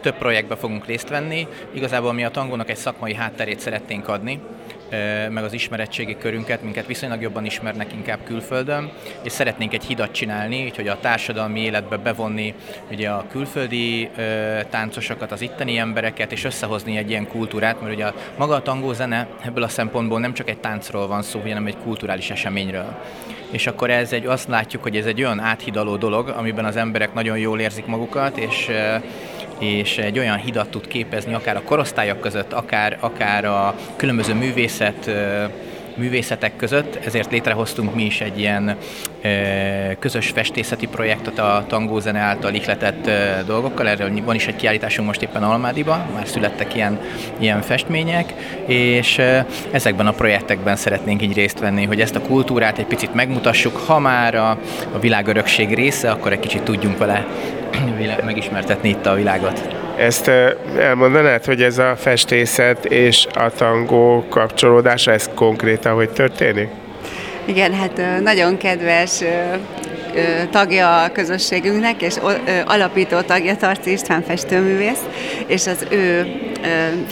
több 0.00 0.14
projektbe 0.14 0.56
fogunk 0.56 0.86
részt 0.86 1.08
venni. 1.08 1.46
Igazából 1.72 2.12
mi 2.12 2.24
a 2.24 2.30
tangónak 2.30 2.70
egy 2.70 2.76
szakmai 2.76 3.14
hátterét 3.14 3.60
szeretnénk 3.60 4.08
adni, 4.08 4.40
meg 5.30 5.44
az 5.44 5.52
ismerettségi 5.52 6.16
körünket, 6.16 6.62
minket 6.62 6.86
viszonylag 6.86 7.20
jobban 7.20 7.44
ismernek 7.44 7.92
inkább 7.92 8.18
külföldön, 8.24 8.92
és 9.22 9.32
szeretnénk 9.32 9.74
egy 9.74 9.84
hidat 9.84 10.12
csinálni, 10.12 10.64
úgyhogy 10.64 10.88
a 10.88 10.98
társadalmi 11.00 11.60
életbe 11.60 11.96
bevonni 11.96 12.54
ugye 12.90 13.08
a 13.08 13.26
külföldi 13.30 14.10
táncosokat, 14.70 15.32
az 15.32 15.40
itteni 15.40 15.78
embereket, 15.78 16.32
és 16.32 16.44
összehozni 16.44 16.96
egy 16.96 17.10
ilyen 17.10 17.28
kultúrát, 17.28 17.80
mert 17.80 17.94
ugye 17.94 18.06
a, 18.06 18.14
maga 18.36 18.54
a 18.54 18.62
tangó 18.62 18.92
zene 18.92 19.26
ebből 19.44 19.62
a 19.62 19.68
szempontból 19.68 20.20
nem 20.20 20.34
csak 20.34 20.48
egy 20.48 20.58
táncról 20.58 21.06
van 21.06 21.22
szó, 21.22 21.40
hanem 21.40 21.66
egy 21.66 21.76
kulturális 21.82 22.30
eseményről. 22.30 22.96
És 23.50 23.66
akkor 23.66 23.90
ez 23.90 24.12
egy, 24.12 24.26
azt 24.26 24.48
látjuk, 24.48 24.82
hogy 24.82 24.96
ez 24.96 25.06
egy 25.06 25.22
olyan 25.22 25.40
áthidaló 25.40 25.96
dolog, 25.96 26.28
amiben 26.28 26.64
az 26.64 26.76
emberek 26.76 27.14
nagyon 27.14 27.38
jól 27.38 27.60
érzik 27.60 27.86
magukat, 27.86 28.36
és 28.36 28.70
és 29.58 29.98
egy 29.98 30.18
olyan 30.18 30.36
hidat 30.36 30.68
tud 30.68 30.86
képezni, 30.86 31.34
akár 31.34 31.56
a 31.56 31.62
korosztályok 31.62 32.20
között, 32.20 32.52
akár, 32.52 32.96
akár 33.00 33.44
a 33.44 33.74
különböző 33.96 34.34
művészet 34.34 35.10
művészetek 35.98 36.56
között, 36.56 36.98
ezért 37.04 37.30
létrehoztunk 37.30 37.94
mi 37.94 38.04
is 38.04 38.20
egy 38.20 38.38
ilyen 38.38 38.76
közös 39.98 40.30
festészeti 40.30 40.86
projektet 40.86 41.38
a 41.38 41.64
tangó 41.68 42.00
zene 42.00 42.18
által 42.18 42.54
ihletett 42.54 43.10
dolgokkal. 43.46 43.88
Erről 43.88 44.10
van 44.24 44.34
is 44.34 44.46
egy 44.46 44.56
kiállításunk 44.56 45.06
most 45.06 45.22
éppen 45.22 45.42
Almádiba, 45.42 46.06
már 46.14 46.26
születtek 46.26 46.74
ilyen, 46.74 47.00
ilyen 47.38 47.62
festmények, 47.62 48.34
és 48.66 49.20
ezekben 49.70 50.06
a 50.06 50.12
projektekben 50.12 50.76
szeretnénk 50.76 51.22
így 51.22 51.34
részt 51.34 51.58
venni, 51.58 51.84
hogy 51.84 52.00
ezt 52.00 52.16
a 52.16 52.20
kultúrát 52.20 52.78
egy 52.78 52.86
picit 52.86 53.14
megmutassuk, 53.14 53.76
ha 53.76 53.98
már 53.98 54.34
a, 54.34 54.50
a 54.92 54.98
világörökség 55.00 55.74
része, 55.74 56.10
akkor 56.10 56.32
egy 56.32 56.40
kicsit 56.40 56.62
tudjunk 56.62 56.98
vele 56.98 57.26
megismertetni 58.24 58.88
itt 58.88 59.06
a 59.06 59.14
világot. 59.14 59.77
Ezt 59.98 60.30
elmondanád, 60.78 61.44
hogy 61.44 61.62
ez 61.62 61.78
a 61.78 61.96
festészet 61.96 62.84
és 62.84 63.26
a 63.34 63.50
tangó 63.50 64.26
kapcsolódása, 64.28 65.12
ez 65.12 65.30
konkrétan 65.34 65.94
hogy 65.94 66.10
történik? 66.10 66.68
Igen, 67.44 67.72
hát 67.74 68.22
nagyon 68.22 68.56
kedves 68.56 69.22
tagja 70.50 71.02
a 71.02 71.12
közösségünknek, 71.12 72.02
és 72.02 72.14
alapító 72.64 73.20
tagja 73.20 73.56
Tarci 73.56 73.92
István 73.92 74.22
festőművész, 74.22 75.02
és 75.46 75.66
az 75.66 75.86
ő 75.90 76.26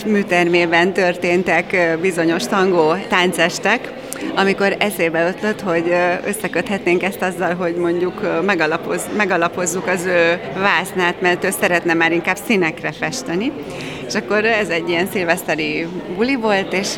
műtermében 0.07 0.93
történtek 0.93 1.97
bizonyos 2.01 2.47
tangó 2.47 2.95
táncestek, 3.09 3.93
amikor 4.35 4.77
eszébe 4.79 5.27
ötlött, 5.27 5.61
hogy 5.61 5.95
összeköthetnénk 6.27 7.03
ezt 7.03 7.23
azzal, 7.23 7.55
hogy 7.55 7.75
mondjuk 7.75 8.43
megalapoz, 8.45 9.03
megalapozzuk 9.17 9.87
az 9.87 10.05
ő 10.05 10.41
vásznát, 10.55 11.21
mert 11.21 11.45
ő 11.45 11.51
szeretne 11.51 11.95
már 11.95 12.13
inkább 12.13 12.37
színekre 12.47 12.93
festeni. 12.93 13.53
És 14.07 14.15
akkor 14.15 14.45
ez 14.45 14.69
egy 14.69 14.89
ilyen 14.89 15.07
szilveszteri 15.13 15.87
buli 16.17 16.35
volt, 16.35 16.73
és, 16.73 16.89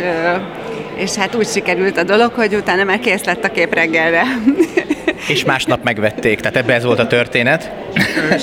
és 0.96 1.14
hát 1.14 1.34
úgy 1.34 1.48
sikerült 1.48 1.98
a 1.98 2.02
dolog, 2.02 2.32
hogy 2.32 2.54
utána 2.54 2.84
már 2.84 2.98
kész 2.98 3.24
lett 3.24 3.44
a 3.44 3.50
kép 3.50 3.74
reggelre. 3.74 4.22
És 5.28 5.44
másnap 5.44 5.82
megvették, 5.84 6.40
tehát 6.40 6.56
ebbe 6.56 6.74
ez 6.74 6.84
volt 6.84 6.98
a 6.98 7.06
történet. 7.06 7.70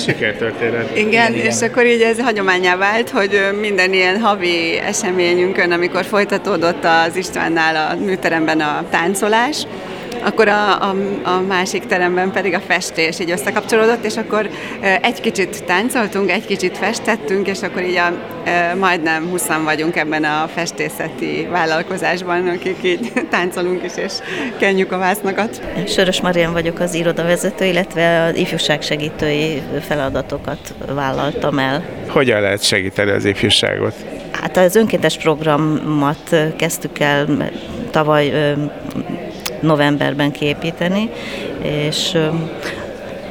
Sikertörténet. 0.06 0.96
Igen, 0.96 1.34
igen, 1.34 1.46
és 1.46 1.60
akkor 1.60 1.86
így 1.86 2.00
ez 2.00 2.20
hagyományá 2.20 2.76
vált, 2.76 3.10
hogy 3.10 3.40
minden 3.60 3.92
ilyen 3.92 4.20
havi 4.20 4.78
eseményünkön, 4.78 5.72
amikor 5.72 6.04
folytatódott 6.04 6.84
az 6.84 7.16
Istvánnál 7.16 7.90
a 7.90 8.04
műteremben 8.04 8.60
a 8.60 8.84
táncolás, 8.90 9.66
akkor 10.22 10.48
a, 10.48 10.82
a, 10.82 10.94
a 11.22 11.40
másik 11.40 11.86
teremben 11.86 12.30
pedig 12.32 12.54
a 12.54 12.60
festés 12.60 13.20
így 13.20 13.30
összekapcsolódott, 13.30 14.04
és 14.04 14.16
akkor 14.16 14.50
egy 15.02 15.20
kicsit 15.20 15.64
táncoltunk, 15.64 16.30
egy 16.30 16.46
kicsit 16.46 16.78
festettünk, 16.78 17.48
és 17.48 17.62
akkor 17.62 17.82
így 17.82 17.96
a, 17.96 18.12
majdnem 18.78 19.28
20 19.28 19.46
vagyunk 19.64 19.96
ebben 19.96 20.24
a 20.24 20.48
festészeti 20.54 21.46
vállalkozásban, 21.50 22.48
akik 22.48 22.76
így 22.82 23.12
táncolunk 23.30 23.84
is, 23.84 23.92
és 23.96 24.12
kenjük 24.58 24.92
a 24.92 24.98
vásznakat. 24.98 25.60
Sörös 25.86 26.20
Marian 26.20 26.52
vagyok 26.52 26.80
az 26.80 26.94
irodavezető, 26.94 27.64
illetve 27.64 28.22
az 28.22 28.36
ifjúság 28.36 28.82
segítői 28.82 29.62
feladatokat 29.80 30.74
vállaltam 30.94 31.58
el. 31.58 31.84
Hogyan 32.08 32.40
lehet 32.40 32.62
segíteni 32.62 33.10
az 33.10 33.24
ifjúságot? 33.24 33.94
Hát 34.40 34.56
az 34.56 34.76
önkéntes 34.76 35.16
programot 35.16 36.36
kezdtük 36.56 36.98
el 36.98 37.50
tavaly 37.90 38.54
novemberben 39.60 40.32
kiépíteni, 40.32 41.10
és 41.62 42.16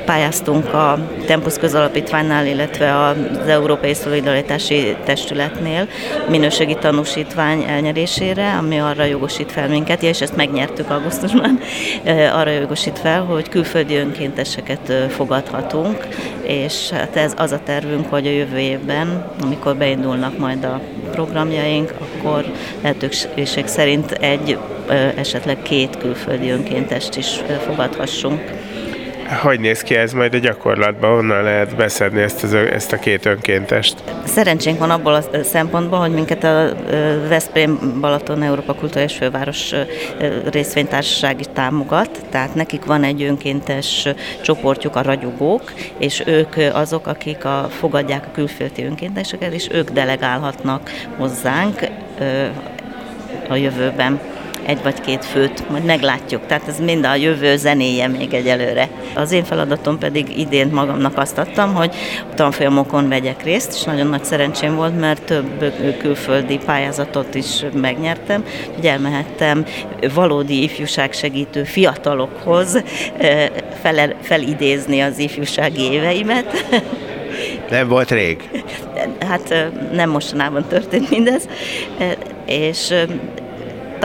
pályáztunk 0.05 0.74
a 0.74 0.97
Tempus 1.25 1.57
közalapítványnál, 1.57 2.47
illetve 2.47 3.05
az 3.05 3.47
Európai 3.47 3.93
Szolidaritási 3.93 4.95
Testületnél 5.03 5.88
minőségi 6.29 6.75
tanúsítvány 6.75 7.63
elnyerésére, 7.67 8.53
ami 8.57 8.79
arra 8.79 9.03
jogosít 9.03 9.51
fel 9.51 9.67
minket, 9.67 10.03
és 10.03 10.21
ezt 10.21 10.35
megnyertük 10.35 10.89
augusztusban, 10.89 11.59
arra 12.33 12.50
jogosít 12.50 13.00
fel, 13.00 13.24
hogy 13.24 13.50
külföldi 13.50 13.95
önkénteseket 13.95 14.93
fogadhatunk, 15.09 16.07
és 16.41 16.89
hát 16.89 17.15
ez 17.15 17.33
az 17.38 17.51
a 17.51 17.59
tervünk, 17.63 18.09
hogy 18.09 18.27
a 18.27 18.31
jövő 18.31 18.57
évben, 18.57 19.31
amikor 19.41 19.75
beindulnak 19.75 20.38
majd 20.38 20.63
a 20.63 20.81
programjaink, 21.12 21.93
akkor 22.00 22.45
lehetőség 22.81 23.67
szerint 23.67 24.12
egy, 24.12 24.57
esetleg 25.15 25.62
két 25.62 25.97
külföldi 25.97 26.50
önkéntest 26.50 27.15
is 27.15 27.41
fogadhassunk. 27.65 28.41
Hogy 29.41 29.60
néz 29.60 29.82
ki 29.82 29.96
ez 29.96 30.13
majd 30.13 30.34
a 30.34 30.38
gyakorlatban? 30.38 31.13
Honnan 31.13 31.44
lehet 31.44 31.75
beszedni 31.75 32.22
ezt, 32.22 32.44
az, 32.44 32.53
ezt 32.53 32.91
a 32.91 32.98
két 32.98 33.25
önkéntest? 33.25 34.03
Szerencsénk 34.25 34.79
van 34.79 34.89
abból 34.89 35.13
a 35.13 35.24
szempontból, 35.44 36.00
hogy 36.00 36.12
minket 36.12 36.44
a 36.44 36.74
Veszprém 37.27 38.00
Balaton 38.01 38.44
Európa 38.44 38.74
Kulturális 38.74 39.15
Főváros 39.15 39.74
részvénytársaság 40.51 41.39
is 41.39 41.46
támogat, 41.53 42.10
tehát 42.29 42.55
nekik 42.55 42.86
van 42.86 43.03
egy 43.03 43.24
önkéntes 43.24 44.08
csoportjuk, 44.41 44.96
a 44.96 45.01
ragyogók, 45.01 45.74
és 45.98 46.24
ők 46.25 46.55
azok, 46.74 47.08
akik 47.08 47.46
a, 47.46 47.67
fogadják 47.70 48.25
a 48.25 48.32
külföldi 48.34 48.84
önkénteseket, 48.84 49.53
és 49.53 49.67
ők 49.72 49.89
delegálhatnak 49.89 50.89
hozzánk 51.17 51.79
a 53.50 53.55
jövőben 53.55 54.20
egy 54.65 54.84
vagy 54.84 55.01
két 55.01 55.25
főt, 55.25 55.69
majd 55.69 55.84
meglátjuk. 55.84 56.45
Tehát 56.45 56.67
ez 56.67 56.79
mind 56.79 57.05
a 57.05 57.15
jövő 57.15 57.57
zenéje 57.57 58.07
még 58.07 58.34
egyelőre. 58.34 58.89
Az 59.15 59.31
én 59.31 59.43
feladatom 59.43 59.98
pedig 59.98 60.39
idén 60.39 60.67
magamnak 60.67 61.17
azt 61.17 61.38
adtam, 61.38 61.74
hogy 61.74 61.95
tanfolyamokon 62.36 63.10
vegyek 63.10 63.43
részt, 63.43 63.74
és 63.74 63.84
nagyon 63.84 64.07
nagy 64.07 64.24
szerencsém 64.24 64.75
volt, 64.75 65.00
mert 65.00 65.22
több 65.24 65.74
külföldi 65.98 66.60
pályázatot 66.65 67.36
is 67.36 67.63
megnyertem, 67.74 68.43
hogy 68.75 68.86
elmehettem 68.86 69.65
valódi 70.13 70.63
ifjúság 70.63 71.13
segítő 71.13 71.63
fiatalokhoz 71.63 72.84
fel, 73.81 74.15
felidézni 74.22 75.00
az 75.01 75.17
ifjúsági 75.17 75.91
éveimet. 75.91 76.65
Nem 77.69 77.88
volt 77.88 78.12
rég? 78.12 78.50
Hát 79.27 79.72
nem 79.93 80.10
mostanában 80.10 80.65
történt 80.67 81.10
mindez, 81.10 81.48
és 82.45 82.93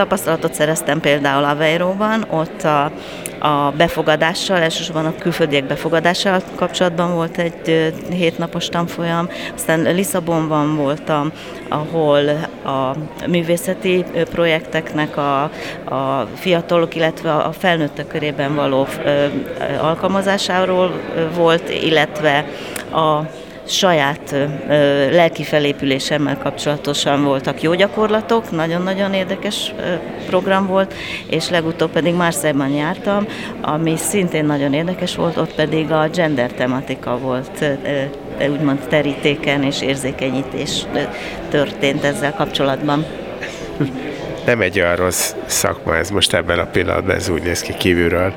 tapasztalatot 0.01 0.53
szereztem 0.53 0.99
például 0.99 1.43
Aveiróban, 1.43 2.25
ott 2.29 2.63
a, 2.63 2.83
a 3.39 3.71
befogadással, 3.77 4.57
elsősorban 4.57 5.05
a 5.05 5.15
külföldiek 5.15 5.65
befogadással 5.65 6.41
kapcsolatban 6.55 7.13
volt 7.13 7.37
egy 7.37 7.93
hétnapos 8.09 8.69
tanfolyam, 8.69 9.29
aztán 9.55 9.81
Lisszabonban 9.81 10.75
voltam, 10.75 11.31
ahol 11.69 12.29
a 12.65 12.95
művészeti 13.27 14.05
projekteknek 14.31 15.17
a, 15.17 15.43
a 15.95 16.27
fiatalok, 16.35 16.95
illetve 16.95 17.33
a 17.33 17.51
felnőttek 17.51 18.07
körében 18.07 18.55
való 18.55 18.87
alkalmazásáról 19.81 20.91
volt, 21.35 21.69
illetve 21.69 22.45
a 22.91 23.21
saját 23.71 24.35
lelki 25.11 25.43
felépülésemmel 25.43 26.37
kapcsolatosan 26.37 27.23
voltak 27.23 27.61
jó 27.61 27.73
gyakorlatok, 27.73 28.51
nagyon-nagyon 28.51 29.13
érdekes 29.13 29.73
program 30.27 30.67
volt, 30.67 30.93
és 31.29 31.49
legutóbb 31.49 31.91
pedig 31.91 32.13
Marseille-ban 32.13 32.69
jártam, 32.69 33.27
ami 33.61 33.97
szintén 33.97 34.45
nagyon 34.45 34.73
érdekes 34.73 35.15
volt, 35.15 35.37
ott 35.37 35.55
pedig 35.55 35.91
a 35.91 36.09
gender 36.13 36.51
tematika 36.51 37.17
volt 37.17 37.65
úgymond 38.49 38.79
terítéken 38.89 39.63
és 39.63 39.81
érzékenyítés 39.81 40.85
történt 41.49 42.03
ezzel 42.03 42.33
kapcsolatban. 42.33 43.05
Nem 44.45 44.61
egy 44.61 44.79
olyan 44.79 44.95
rossz 44.95 45.33
szakma 45.45 45.95
ez 45.95 46.09
most 46.09 46.33
ebben 46.33 46.59
a 46.59 46.65
pillanatban, 46.65 47.15
ez 47.15 47.29
úgy 47.29 47.43
néz 47.43 47.61
ki 47.61 47.73
kívülről. 47.77 48.33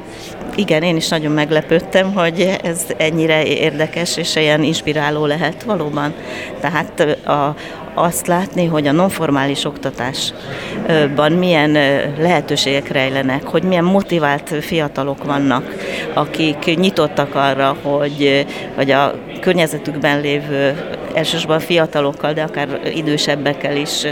Igen, 0.57 0.83
én 0.83 0.97
is 0.97 1.09
nagyon 1.09 1.33
meglepődtem, 1.33 2.13
hogy 2.13 2.59
ez 2.63 2.83
ennyire 2.97 3.45
érdekes 3.45 4.17
és 4.17 4.37
ilyen 4.37 4.63
inspiráló 4.63 5.27
lehet 5.27 5.63
valóban. 5.63 6.15
Tehát 6.61 7.01
a, 7.27 7.55
azt 7.95 8.27
látni, 8.27 8.67
hogy 8.67 8.87
a 8.87 8.93
nonformális 8.93 9.65
oktatásban 9.65 11.33
milyen 11.33 11.73
lehetőségek 12.19 12.89
rejlenek, 12.89 13.45
hogy 13.45 13.63
milyen 13.63 13.85
motivált 13.85 14.55
fiatalok 14.61 15.25
vannak, 15.25 15.75
akik 16.15 16.77
nyitottak 16.77 17.35
arra, 17.35 17.77
hogy, 17.83 18.47
hogy 18.75 18.91
a 18.91 19.15
környezetükben 19.41 20.21
lévő 20.21 20.85
elsősorban 21.15 21.61
fiatalokkal, 21.61 22.33
de 22.33 22.43
akár 22.43 22.81
idősebbekkel 22.95 23.77
is 23.77 24.07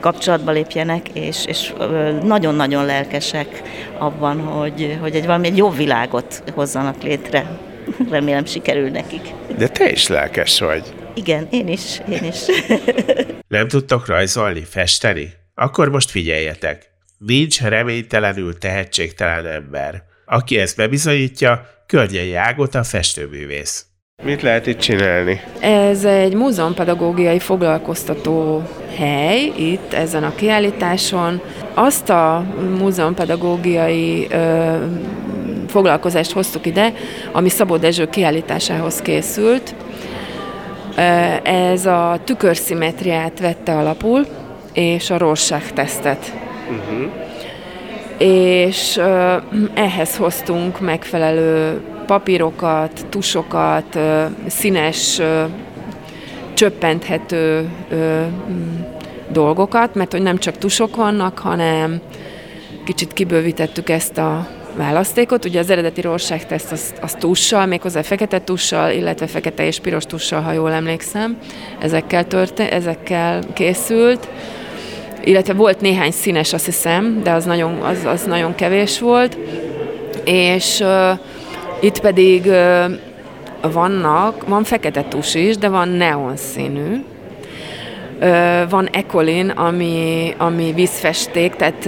kapcsolatba 0.00 0.50
lépjenek, 0.50 1.08
és, 1.08 1.44
és 1.46 1.72
nagyon-nagyon 2.22 2.84
lelkesek 2.84 3.62
abban, 3.98 4.40
hogy, 4.40 4.98
hogy 5.00 5.14
egy 5.14 5.26
valami 5.26 5.46
egy 5.46 5.56
jobb 5.56 5.76
világot 5.76 6.42
hozzanak 6.54 7.02
létre. 7.02 7.58
Remélem 8.10 8.44
sikerül 8.44 8.88
nekik. 8.88 9.20
De 9.56 9.68
te 9.68 9.90
is 9.90 10.06
lelkes 10.06 10.60
vagy. 10.60 10.94
Igen, 11.14 11.48
én 11.50 11.68
is, 11.68 12.00
én 12.10 12.24
is. 12.24 12.38
Nem 13.48 13.68
tudtok 13.68 14.06
rajzolni, 14.06 14.64
festeni? 14.64 15.32
Akkor 15.54 15.88
most 15.88 16.10
figyeljetek. 16.10 16.90
Nincs 17.18 17.60
reménytelenül 17.60 18.58
tehetségtelen 18.58 19.46
ember. 19.46 20.02
Aki 20.24 20.58
ezt 20.58 20.76
bebizonyítja, 20.76 21.66
Környei 21.86 22.34
Ágot 22.34 22.74
a 22.74 22.82
festőművész. 22.82 23.86
Mit 24.22 24.42
lehet 24.42 24.66
itt 24.66 24.78
csinálni? 24.78 25.40
Ez 25.60 26.04
egy 26.04 26.34
múzeumpedagógiai 26.34 27.38
foglalkoztató 27.38 28.62
hely 28.96 29.52
itt 29.56 29.92
ezen 29.92 30.24
a 30.24 30.34
kiállításon. 30.34 31.40
Azt 31.74 32.10
a 32.10 32.44
múzeumpedagógiai 32.78 34.26
ö, 34.30 34.74
foglalkozást 35.68 36.32
hoztuk 36.32 36.66
ide, 36.66 36.92
ami 37.32 37.48
Szabó 37.48 37.76
Dezső 37.76 38.08
kiállításához 38.08 39.00
készült. 39.02 39.74
Ez 41.42 41.86
a 41.86 42.18
tükörszimetriát 42.24 43.40
vette 43.40 43.72
alapul, 43.72 44.26
és 44.72 45.10
a 45.10 45.18
Rorschach 45.18 45.72
tesztet. 45.72 46.32
Uh-huh. 46.70 47.10
És 48.18 49.00
ehhez 49.74 50.16
hoztunk 50.16 50.80
megfelelő 50.80 51.80
papírokat, 52.10 53.06
tusokat, 53.08 53.98
színes, 54.46 55.20
csöppenthető 56.54 57.70
dolgokat, 59.32 59.94
mert 59.94 60.12
hogy 60.12 60.22
nem 60.22 60.38
csak 60.38 60.58
tusok 60.58 60.96
vannak, 60.96 61.38
hanem 61.38 62.00
kicsit 62.84 63.12
kibővítettük 63.12 63.88
ezt 63.88 64.18
a 64.18 64.48
választékot. 64.76 65.44
Ugye 65.44 65.58
az 65.58 65.70
eredeti 65.70 66.00
Rorschach 66.00 66.46
teszt 66.46 66.72
az, 66.72 66.94
az 67.00 67.14
tussal, 67.18 67.66
méghozzá 67.66 68.02
fekete 68.02 68.40
tussal, 68.40 68.90
illetve 68.90 69.26
fekete 69.26 69.66
és 69.66 69.80
piros 69.80 70.04
tussal, 70.04 70.40
ha 70.40 70.52
jól 70.52 70.72
emlékszem. 70.72 71.38
Ezekkel, 71.78 72.26
törte, 72.26 72.70
ezekkel 72.70 73.42
készült. 73.52 74.28
Illetve 75.24 75.52
volt 75.52 75.80
néhány 75.80 76.10
színes, 76.10 76.52
azt 76.52 76.64
hiszem, 76.64 77.20
de 77.22 77.32
az 77.32 77.44
nagyon, 77.44 77.80
az, 77.80 78.04
az 78.04 78.24
nagyon 78.24 78.54
kevés 78.54 79.00
volt. 79.00 79.38
És 80.24 80.80
uh, 80.80 81.18
itt 81.80 82.00
pedig 82.00 82.50
vannak, 83.72 84.48
van 84.48 84.64
fekete 84.64 85.04
tus 85.04 85.34
is, 85.34 85.56
de 85.56 85.68
van 85.68 85.88
neon 85.88 86.36
színű. 86.36 87.04
Van 88.68 88.88
ekolin, 88.92 89.48
ami, 89.48 90.34
ami 90.38 90.72
vízfesték, 90.72 91.54
tehát 91.54 91.86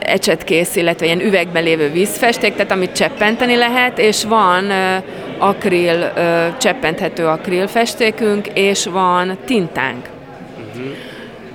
ecsetkész, 0.00 0.76
illetve 0.76 1.06
ilyen 1.06 1.20
üvegben 1.20 1.62
lévő 1.62 1.90
vízfesték, 1.90 2.54
tehát 2.54 2.70
amit 2.70 2.92
cseppenteni 2.92 3.56
lehet, 3.56 3.98
és 3.98 4.24
van 4.24 4.64
akril, 5.38 6.12
cseppenthető 6.58 7.26
akril 7.26 7.66
festékünk, 7.66 8.46
és 8.54 8.86
van 8.86 9.36
tintánk. 9.44 10.06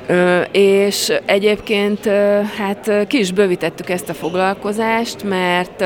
Uh-huh. 0.08 0.46
És 0.52 1.14
egyébként 1.26 2.10
hát 2.58 2.92
ki 3.08 3.20
is 3.20 3.32
bővítettük 3.32 3.90
ezt 3.90 4.10
a 4.10 4.14
foglalkozást, 4.14 5.24
mert 5.24 5.84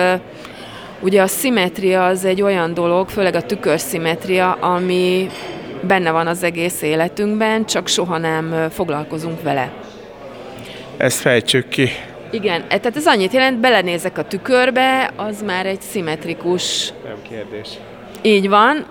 ugye 1.00 1.22
a 1.22 1.28
szimetria 1.28 2.06
az 2.06 2.26
egy 2.26 2.42
olyan 2.42 2.74
dolog, 2.74 3.10
főleg 3.10 3.36
a 3.36 3.42
tükörszimetria, 3.42 4.52
ami 4.52 5.30
benne 5.82 6.12
van 6.12 6.28
az 6.28 6.44
egész 6.44 6.82
életünkben, 6.82 7.66
csak 7.66 7.88
soha 7.88 8.18
nem 8.18 8.70
foglalkozunk 8.70 9.42
vele. 9.42 9.72
Ezt 10.98 11.20
fejtsük 11.20 11.68
ki. 11.68 11.90
Igen, 12.32 12.62
e, 12.62 12.78
tehát 12.78 12.96
ez 12.96 13.08
annyit 13.08 13.34
jelent, 13.34 13.60
belenézek 13.60 14.18
a 14.18 14.24
tükörbe, 14.24 15.12
az 15.16 15.42
már 15.42 15.66
egy 15.66 15.82
szimmetrikus... 15.82 16.94
Nem 17.04 17.18
kérdés. 17.30 17.70
Így 18.22 18.50
van, 18.50 18.86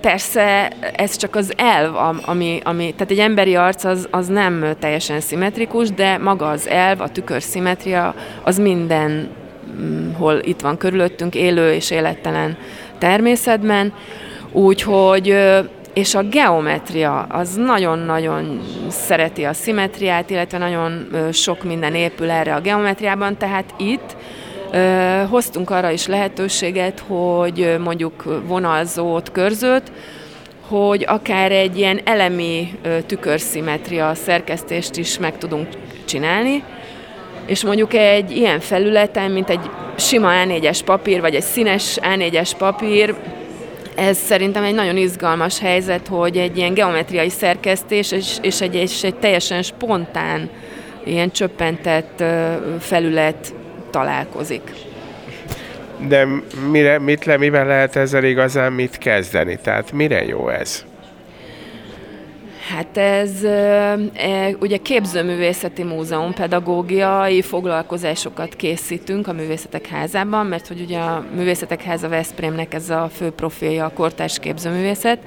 persze 0.00 0.68
ez 0.96 1.16
csak 1.16 1.36
az 1.36 1.52
elv, 1.56 1.94
ami, 2.24 2.60
ami 2.64 2.92
tehát 2.92 3.10
egy 3.10 3.18
emberi 3.18 3.56
arc 3.56 3.84
az, 3.84 4.08
az 4.10 4.26
nem 4.26 4.74
teljesen 4.78 5.20
szimmetrikus, 5.20 5.90
de 5.90 6.18
maga 6.18 6.48
az 6.48 6.68
elv, 6.68 7.00
a 7.00 7.08
tükör 7.08 7.42
szimmetria, 7.42 8.14
az 8.42 8.58
minden, 8.58 9.28
hol 10.16 10.40
itt 10.42 10.60
van 10.60 10.76
körülöttünk, 10.76 11.34
élő 11.34 11.72
és 11.72 11.90
élettelen 11.90 12.56
természetben, 12.98 13.92
úgyhogy 14.52 15.36
és 15.92 16.14
a 16.14 16.22
geometria 16.22 17.20
az 17.20 17.54
nagyon-nagyon 17.54 18.60
szereti 18.88 19.44
a 19.44 19.52
szimetriát, 19.52 20.30
illetve 20.30 20.58
nagyon 20.58 21.08
sok 21.32 21.64
minden 21.64 21.94
épül 21.94 22.30
erre 22.30 22.54
a 22.54 22.60
geometriában, 22.60 23.36
tehát 23.36 23.74
itt 23.76 24.16
hoztunk 25.28 25.70
arra 25.70 25.90
is 25.90 26.06
lehetőséget, 26.06 27.02
hogy 27.06 27.76
mondjuk 27.78 28.42
vonalzót, 28.46 29.32
körzőt, 29.32 29.92
hogy 30.68 31.04
akár 31.08 31.52
egy 31.52 31.78
ilyen 31.78 32.00
elemi 32.04 32.78
tükörszimetria 33.06 34.14
szerkesztést 34.14 34.96
is 34.96 35.18
meg 35.18 35.38
tudunk 35.38 35.68
csinálni, 36.04 36.62
és 37.46 37.64
mondjuk 37.64 37.94
egy 37.94 38.36
ilyen 38.36 38.60
felületen, 38.60 39.30
mint 39.30 39.50
egy 39.50 39.70
sima 39.96 40.30
A4-es 40.44 40.80
papír, 40.84 41.20
vagy 41.20 41.34
egy 41.34 41.42
színes 41.42 41.98
A4-es 42.02 42.50
papír, 42.58 43.14
ez 43.94 44.18
szerintem 44.18 44.64
egy 44.64 44.74
nagyon 44.74 44.96
izgalmas 44.96 45.58
helyzet, 45.58 46.08
hogy 46.08 46.36
egy 46.36 46.56
ilyen 46.56 46.74
geometriai 46.74 47.28
szerkesztés 47.28 48.12
és, 48.12 48.36
és, 48.42 48.60
egy, 48.60 48.74
és 48.74 49.04
egy 49.04 49.14
teljesen 49.14 49.62
spontán, 49.62 50.50
ilyen 51.04 51.30
csöppentett 51.30 52.24
felület 52.80 53.54
találkozik. 53.90 54.62
De 56.08 56.26
mire, 56.70 56.98
mit 56.98 57.24
le, 57.24 57.36
mivel 57.36 57.66
lehet 57.66 57.96
ezzel 57.96 58.24
igazán 58.24 58.72
mit 58.72 58.98
kezdeni? 58.98 59.58
Tehát 59.62 59.92
mire 59.92 60.24
jó 60.24 60.48
ez? 60.48 60.84
Hát 62.68 62.96
ez 62.96 63.44
e, 63.44 63.96
ugye 64.60 64.76
képzőművészeti 64.76 65.82
múzeum 65.82 66.34
pedagógiai 66.34 67.42
foglalkozásokat 67.42 68.56
készítünk 68.56 69.26
a 69.28 69.32
Művészetek 69.32 69.86
Házában, 69.86 70.46
mert 70.46 70.68
hogy 70.68 70.80
ugye 70.80 70.98
a 70.98 71.24
Művészetek 71.34 71.82
Háza 71.82 72.08
Veszprémnek 72.08 72.74
ez 72.74 72.90
a 72.90 73.10
fő 73.16 73.30
profilja 73.30 73.84
a 73.84 73.92
kortárs 73.92 74.38
képzőművészet. 74.38 75.18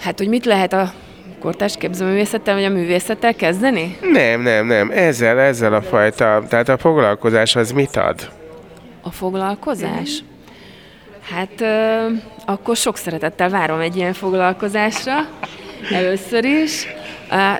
Hát, 0.00 0.18
hogy 0.18 0.28
mit 0.28 0.44
lehet 0.44 0.72
a 0.72 0.92
kortárs 1.40 1.76
képzőművészettel 1.76 2.54
vagy 2.54 2.64
a 2.64 2.68
művészettel 2.68 3.34
kezdeni? 3.34 3.98
Nem, 4.12 4.40
nem, 4.40 4.66
nem. 4.66 4.90
Ezzel, 4.90 5.38
ezzel 5.38 5.74
a 5.74 5.82
fajta, 5.82 6.42
tehát 6.48 6.68
a 6.68 6.78
foglalkozás 6.78 7.56
az 7.56 7.70
mit 7.70 7.96
ad? 7.96 8.30
A 9.02 9.10
foglalkozás? 9.10 10.22
Hát 11.30 11.60
ö, 11.60 12.06
akkor 12.46 12.76
sok 12.76 12.96
szeretettel 12.96 13.48
várom 13.48 13.80
egy 13.80 13.96
ilyen 13.96 14.12
foglalkozásra 14.12 15.14
először 15.90 16.44
is. 16.44 16.86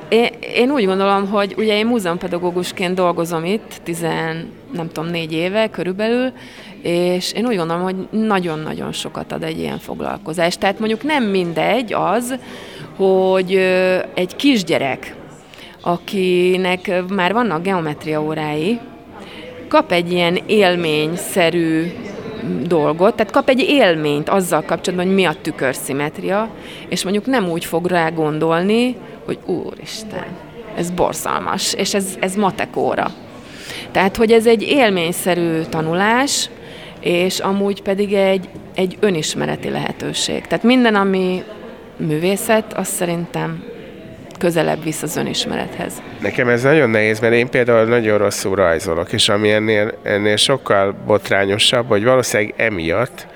Én, 0.08 0.28
én 0.54 0.70
úgy 0.70 0.84
gondolom, 0.84 1.28
hogy 1.28 1.54
ugye 1.56 1.76
én 1.76 1.86
múzeumpedagógusként 1.86 2.94
dolgozom 2.94 3.44
itt, 3.44 3.80
tizen, 3.82 4.50
nem 4.72 4.88
tudom, 4.92 5.10
négy 5.10 5.32
éve 5.32 5.70
körülbelül, 5.70 6.32
és 6.82 7.32
én 7.32 7.46
úgy 7.46 7.56
gondolom, 7.56 7.82
hogy 7.82 7.96
nagyon-nagyon 8.10 8.92
sokat 8.92 9.32
ad 9.32 9.42
egy 9.42 9.58
ilyen 9.58 9.78
foglalkozás. 9.78 10.56
Tehát 10.56 10.78
mondjuk 10.78 11.02
nem 11.02 11.24
mindegy 11.24 11.92
az, 11.92 12.34
hogy 12.96 13.54
egy 14.14 14.36
kisgyerek, 14.36 15.14
akinek 15.80 17.02
már 17.08 17.32
vannak 17.32 17.62
geometria 17.62 18.22
órái, 18.22 18.78
kap 19.68 19.92
egy 19.92 20.12
ilyen 20.12 20.38
élményszerű 20.46 21.92
dolgot, 22.66 23.14
tehát 23.16 23.32
kap 23.32 23.48
egy 23.48 23.60
élményt 23.60 24.28
azzal 24.28 24.62
kapcsolatban, 24.62 25.06
hogy 25.06 25.14
mi 25.14 25.24
a 25.24 25.34
tükörszimetria, 25.42 26.48
és 26.88 27.02
mondjuk 27.02 27.26
nem 27.26 27.48
úgy 27.48 27.64
fog 27.64 27.86
rá 27.86 28.08
gondolni, 28.08 28.96
hogy 29.24 29.38
úristen, 29.46 30.26
ez 30.76 30.90
borzalmas, 30.90 31.74
és 31.74 31.94
ez, 31.94 32.16
ez 32.20 32.34
matekóra. 32.34 33.10
Tehát, 33.90 34.16
hogy 34.16 34.32
ez 34.32 34.46
egy 34.46 34.62
élményszerű 34.62 35.60
tanulás, 35.60 36.50
és 37.00 37.38
amúgy 37.38 37.82
pedig 37.82 38.12
egy, 38.12 38.48
egy 38.74 38.96
önismereti 39.00 39.68
lehetőség. 39.68 40.46
Tehát 40.46 40.64
minden, 40.64 40.94
ami 40.94 41.42
művészet, 41.96 42.72
az 42.72 42.88
szerintem 42.88 43.64
közelebb 44.42 44.82
visz 44.82 45.02
az 45.02 45.16
önismerethez. 45.16 46.02
Nekem 46.20 46.48
ez 46.48 46.62
nagyon 46.62 46.90
nehéz, 46.90 47.20
mert 47.20 47.34
én 47.34 47.48
például 47.48 47.84
nagyon 47.84 48.18
rosszul 48.18 48.54
rajzolok, 48.54 49.12
és 49.12 49.28
ami 49.28 49.50
ennél, 49.50 49.92
ennél 50.02 50.36
sokkal 50.36 50.92
botrányosabb, 51.06 51.88
hogy 51.88 52.04
valószínűleg 52.04 52.54
emiatt, 52.56 53.26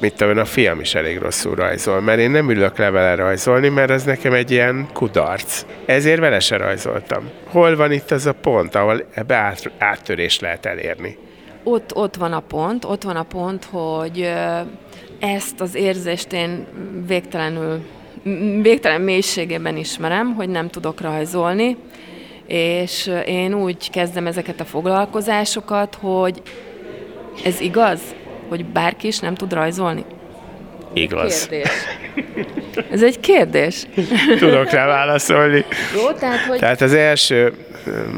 mit 0.00 0.14
tudom, 0.14 0.38
a 0.38 0.44
fiam 0.44 0.80
is 0.80 0.94
elég 0.94 1.18
rosszul 1.18 1.54
rajzol, 1.54 2.00
mert 2.00 2.18
én 2.18 2.30
nem 2.30 2.50
ülök 2.50 2.78
le 2.78 2.90
vele 2.90 3.14
rajzolni, 3.14 3.68
mert 3.68 3.90
ez 3.90 4.04
nekem 4.04 4.32
egy 4.32 4.50
ilyen 4.50 4.88
kudarc. 4.92 5.64
Ezért 5.86 6.20
vele 6.20 6.40
se 6.40 6.56
rajzoltam. 6.56 7.30
Hol 7.46 7.76
van 7.76 7.92
itt 7.92 8.10
az 8.10 8.26
a 8.26 8.32
pont, 8.32 8.74
ahol 8.74 9.04
ebbe 9.14 9.34
át, 9.34 9.70
áttörés 9.78 10.40
lehet 10.40 10.66
elérni? 10.66 11.18
Ott, 11.62 11.94
ott 11.94 12.16
van 12.16 12.32
a 12.32 12.40
pont, 12.40 12.84
ott 12.84 13.02
van 13.02 13.16
a 13.16 13.22
pont, 13.22 13.64
hogy 13.64 14.32
ezt 15.18 15.60
az 15.60 15.74
érzést 15.74 16.32
én 16.32 16.66
végtelenül 17.06 17.80
végtelen 18.62 19.00
mélységében 19.00 19.76
ismerem, 19.76 20.34
hogy 20.34 20.48
nem 20.48 20.68
tudok 20.68 21.00
rajzolni, 21.00 21.76
és 22.46 23.10
én 23.26 23.54
úgy 23.54 23.90
kezdem 23.90 24.26
ezeket 24.26 24.60
a 24.60 24.64
foglalkozásokat, 24.64 25.98
hogy 26.00 26.42
ez 27.44 27.60
igaz, 27.60 28.00
hogy 28.48 28.64
bárki 28.64 29.06
is 29.06 29.18
nem 29.18 29.34
tud 29.34 29.52
rajzolni? 29.52 30.04
Igaz. 30.92 31.46
Kérdés. 31.46 31.70
Ez 32.90 33.02
egy 33.02 33.20
kérdés. 33.20 33.86
Tudok 34.38 34.70
rá 34.70 34.86
válaszolni. 34.86 35.64
Jó, 35.94 36.10
tehát, 36.10 36.46
hogy... 36.46 36.58
Tehát 36.58 36.80
az 36.80 36.94
első, 36.94 37.52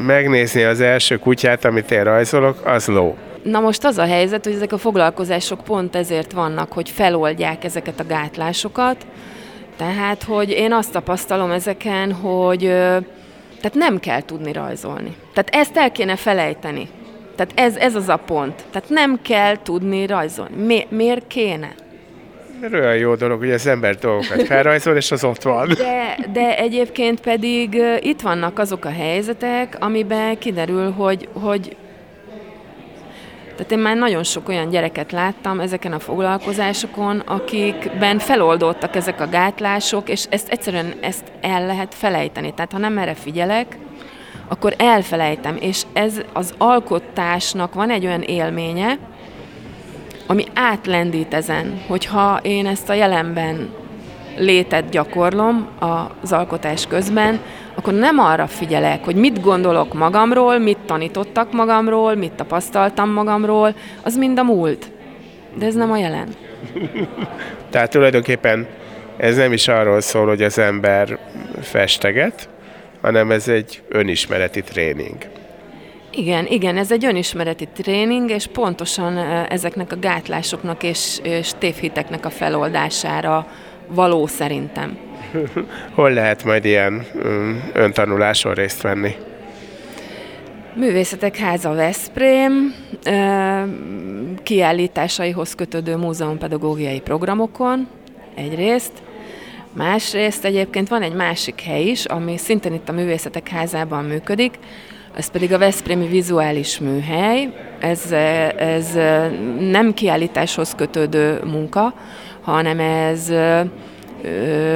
megnézni 0.06 0.62
az 0.62 0.80
első 0.80 1.18
kutyát, 1.18 1.64
amit 1.64 1.90
én 1.90 2.04
rajzolok, 2.04 2.66
az 2.66 2.86
ló. 2.86 3.16
Na 3.42 3.60
most 3.60 3.84
az 3.84 3.98
a 3.98 4.06
helyzet, 4.06 4.44
hogy 4.44 4.54
ezek 4.54 4.72
a 4.72 4.78
foglalkozások 4.78 5.64
pont 5.64 5.96
ezért 5.96 6.32
vannak, 6.32 6.72
hogy 6.72 6.90
feloldják 6.90 7.64
ezeket 7.64 8.00
a 8.00 8.06
gátlásokat, 8.06 9.06
tehát, 9.82 10.22
hogy 10.22 10.50
én 10.50 10.72
azt 10.72 10.92
tapasztalom 10.92 11.50
ezeken, 11.50 12.12
hogy 12.12 12.60
tehát 13.60 13.74
nem 13.74 14.00
kell 14.00 14.22
tudni 14.22 14.52
rajzolni. 14.52 15.16
Tehát 15.32 15.54
ezt 15.54 15.76
el 15.76 15.92
kéne 15.92 16.16
felejteni. 16.16 16.88
Tehát 17.36 17.52
ez, 17.54 17.76
ez 17.76 17.94
az 17.94 18.08
a 18.08 18.16
pont. 18.16 18.64
Tehát 18.70 18.88
nem 18.88 19.18
kell 19.22 19.62
tudni 19.62 20.06
rajzolni. 20.06 20.64
Mi, 20.64 20.86
miért 20.88 21.26
kéne? 21.26 21.74
Mert 22.60 22.72
olyan 22.72 22.96
jó 22.96 23.14
dolog, 23.14 23.38
hogy 23.38 23.50
az 23.50 23.66
ember 23.66 23.96
dolgokat 23.96 24.42
felrajzol, 24.46 24.96
és 24.96 25.10
az 25.10 25.24
ott 25.24 25.42
van. 25.42 25.68
De, 25.68 26.16
de 26.32 26.56
egyébként 26.56 27.20
pedig 27.20 27.82
itt 28.00 28.20
vannak 28.20 28.58
azok 28.58 28.84
a 28.84 28.90
helyzetek, 28.90 29.76
amiben 29.80 30.38
kiderül, 30.38 30.90
hogy, 30.90 31.28
hogy 31.32 31.76
tehát 33.62 33.76
én 33.76 33.82
már 33.82 33.96
nagyon 33.96 34.22
sok 34.22 34.48
olyan 34.48 34.68
gyereket 34.68 35.12
láttam 35.12 35.60
ezeken 35.60 35.92
a 35.92 35.98
foglalkozásokon, 35.98 37.18
akikben 37.18 38.18
feloldódtak 38.18 38.96
ezek 38.96 39.20
a 39.20 39.28
gátlások, 39.28 40.08
és 40.08 40.24
ezt 40.30 40.48
egyszerűen 40.48 40.94
ezt 41.00 41.24
el 41.40 41.66
lehet 41.66 41.94
felejteni. 41.94 42.54
Tehát 42.54 42.72
ha 42.72 42.78
nem 42.78 42.98
erre 42.98 43.14
figyelek, 43.14 43.78
akkor 44.48 44.74
elfelejtem, 44.78 45.56
és 45.60 45.82
ez 45.92 46.20
az 46.32 46.54
alkotásnak 46.58 47.74
van 47.74 47.90
egy 47.90 48.06
olyan 48.06 48.22
élménye, 48.22 48.98
ami 50.26 50.44
átlendít 50.54 51.34
ezen, 51.34 51.82
hogyha 51.86 52.40
én 52.42 52.66
ezt 52.66 52.88
a 52.88 52.94
jelenben 52.94 53.74
létet 54.36 54.88
gyakorlom 54.88 55.68
az 56.22 56.32
alkotás 56.32 56.86
közben, 56.86 57.40
akkor 57.74 57.92
nem 57.92 58.18
arra 58.18 58.46
figyelek, 58.46 59.04
hogy 59.04 59.14
mit 59.14 59.40
gondolok 59.40 59.94
magamról, 59.94 60.58
mit 60.58 60.78
tanítottak 60.86 61.52
magamról, 61.52 62.14
mit 62.14 62.32
tapasztaltam 62.32 63.10
magamról, 63.10 63.74
az 64.02 64.16
mind 64.16 64.38
a 64.38 64.42
múlt. 64.42 64.90
De 65.58 65.66
ez 65.66 65.74
nem 65.74 65.90
a 65.90 65.96
jelen. 65.96 66.28
Tehát 67.70 67.90
tulajdonképpen 67.90 68.66
ez 69.16 69.36
nem 69.36 69.52
is 69.52 69.68
arról 69.68 70.00
szól, 70.00 70.26
hogy 70.26 70.42
az 70.42 70.58
ember 70.58 71.18
festeget, 71.60 72.48
hanem 73.00 73.30
ez 73.30 73.48
egy 73.48 73.82
önismereti 73.88 74.62
tréning. 74.62 75.16
Igen, 76.14 76.46
igen, 76.46 76.76
ez 76.76 76.92
egy 76.92 77.04
önismereti 77.04 77.68
tréning, 77.82 78.30
és 78.30 78.46
pontosan 78.46 79.18
ezeknek 79.48 79.92
a 79.92 79.98
gátlásoknak 79.98 80.82
és, 80.82 81.18
és 81.22 81.50
tévhiteknek 81.58 82.24
a 82.24 82.30
feloldására 82.30 83.46
való 83.94 84.26
szerintem. 84.26 84.98
Hol 85.94 86.10
lehet 86.10 86.44
majd 86.44 86.64
ilyen 86.64 87.06
mm, 87.26 87.56
öntanuláson 87.72 88.54
részt 88.54 88.82
venni? 88.82 89.14
Művészetek 90.74 91.36
Háza 91.36 91.74
Veszprém, 91.74 92.74
kiállításaihoz 94.42 95.54
kötődő 95.54 95.96
múzeumpedagógiai 95.96 97.00
programokon 97.00 97.88
egyrészt, 98.34 98.92
másrészt 99.72 100.44
egyébként 100.44 100.88
van 100.88 101.02
egy 101.02 101.14
másik 101.14 101.60
hely 101.60 101.82
is, 101.82 102.04
ami 102.04 102.36
szintén 102.36 102.72
itt 102.72 102.88
a 102.88 102.92
Művészetek 102.92 103.48
Házában 103.48 104.04
működik, 104.04 104.58
ez 105.16 105.30
pedig 105.30 105.52
a 105.52 105.58
Veszprémi 105.58 106.06
Vizuális 106.06 106.78
Műhely. 106.78 107.52
Ez, 107.80 108.12
ez 108.56 108.92
nem 109.58 109.94
kiállításhoz 109.94 110.74
kötődő 110.74 111.40
munka, 111.44 111.94
hanem 112.42 112.78
ez 112.80 113.28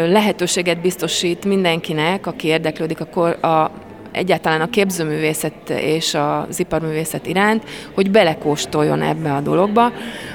lehetőséget 0.09 0.81
biztosít 0.81 1.45
mindenkinek, 1.45 2.27
aki 2.27 2.47
érdeklődik 2.47 3.01
akkor 3.01 3.45
a, 3.45 3.71
egyáltalán 4.13 4.61
a 4.61 4.71
képzőművészet 4.71 5.71
és 5.71 6.15
az 6.15 6.59
iparművészet 6.61 7.27
iránt, 7.27 7.63
hogy 7.95 8.11
belekóstoljon 8.11 9.03
ebbe 9.03 9.33
a 9.33 9.41
dologba, 9.41 9.93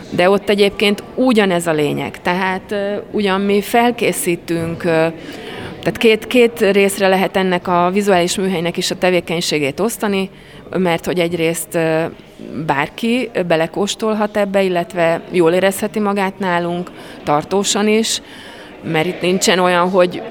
de 0.10 0.30
ott 0.30 0.50
egyébként 0.50 1.04
ugyanez 1.16 1.68
a 1.68 1.72
lényeg. 1.72 2.22
Tehát 2.22 2.76
ugyan 3.12 3.42
mi 3.42 3.62
felkészítünk 3.62 4.84
tehát 5.82 5.98
két, 5.98 6.28
két 6.28 6.60
részre 6.60 7.08
lehet 7.08 7.38
ennek 7.38 7.68
a 7.68 7.90
vizuális 7.94 8.38
műhelynek 8.38 8.78
is 8.78 8.92
a 8.92 8.96
tevékenységét 8.96 9.80
osztani, 9.80 10.30
mert 10.78 11.06
hogy 11.06 11.20
egyrészt 11.20 11.78
bárki 12.66 13.30
belekóstolhat 13.48 14.38
ebbe, 14.38 14.62
illetve 14.62 15.22
jól 15.32 15.52
érezheti 15.52 16.00
magát 16.00 16.40
nálunk, 16.40 16.92
tartósan 17.24 17.88
is, 17.88 18.22
mert 18.84 19.06
itt 19.06 19.22
nincsen 19.22 19.60
olyan, 19.60 19.90
hogy 19.90 20.22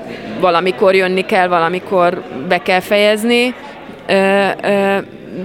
valamikor 0.40 0.94
jönni 0.94 1.24
kell, 1.24 1.48
valamikor 1.48 2.22
be 2.48 2.58
kell 2.58 2.80
fejezni, 2.80 3.54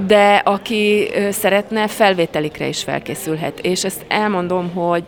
de 0.08 0.42
aki 0.44 1.08
szeretne, 1.30 1.88
felvételikre 1.88 2.68
is 2.68 2.84
felkészülhet. 2.84 3.60
És 3.60 3.84
ezt 3.84 4.06
elmondom, 4.08 4.72
hogy 4.74 5.04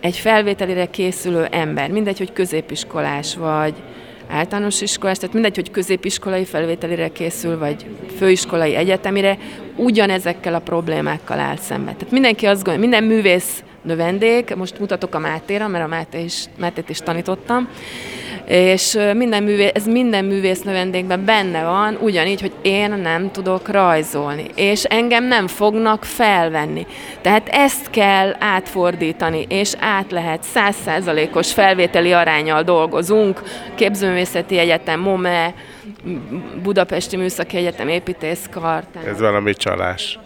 egy 0.00 0.16
felvételire 0.16 0.86
készülő 0.86 1.46
ember, 1.50 1.90
mindegy, 1.90 2.18
hogy 2.18 2.32
középiskolás 2.32 3.36
vagy 3.36 3.74
általános 4.28 4.80
iskolás, 4.80 5.18
tehát 5.18 5.34
mindegy, 5.34 5.54
hogy 5.54 5.70
középiskolai 5.70 6.44
felvételire 6.44 7.08
készül, 7.08 7.58
vagy 7.58 7.86
főiskolai 8.18 8.74
egyetemire, 8.74 9.38
ugyanezekkel 9.76 10.54
a 10.54 10.58
problémákkal 10.58 11.38
áll 11.38 11.56
szembe. 11.56 11.92
Tehát 11.92 12.10
mindenki 12.10 12.46
azt 12.46 12.64
gondolja, 12.64 12.88
minden 12.88 13.04
művész 13.04 13.62
növendék, 13.82 14.54
most 14.54 14.78
mutatok 14.78 15.14
a 15.14 15.18
Mátéra, 15.18 15.68
mert 15.68 15.84
a 15.84 15.88
Máté 15.88 16.22
is, 16.22 16.44
Mátét 16.58 16.88
is 16.88 16.98
tanítottam, 16.98 17.68
és 18.46 18.98
minden 19.14 19.42
művész, 19.42 19.70
ez 19.74 19.86
minden 19.86 20.24
művész 20.24 20.62
növendékben 20.62 21.24
benne 21.24 21.64
van, 21.64 21.98
ugyanígy, 22.00 22.40
hogy 22.40 22.52
én 22.62 22.90
nem 22.90 23.30
tudok 23.30 23.68
rajzolni, 23.68 24.46
és 24.54 24.84
engem 24.84 25.24
nem 25.24 25.46
fognak 25.46 26.04
felvenni. 26.04 26.86
Tehát 27.20 27.48
ezt 27.48 27.90
kell 27.90 28.36
átfordítani, 28.38 29.46
és 29.48 29.72
át 29.78 30.10
lehet 30.10 30.42
százszázalékos 30.42 31.52
felvételi 31.52 32.12
arányal 32.12 32.62
dolgozunk, 32.62 33.42
Képzőművészeti 33.74 34.58
Egyetem, 34.58 35.00
MOME, 35.00 35.54
Budapesti 36.62 37.16
Műszaki 37.16 37.56
Egyetem 37.56 37.88
építészkar. 37.88 38.82
Ez 39.06 39.20
valami 39.20 39.54
csalás. 39.54 40.18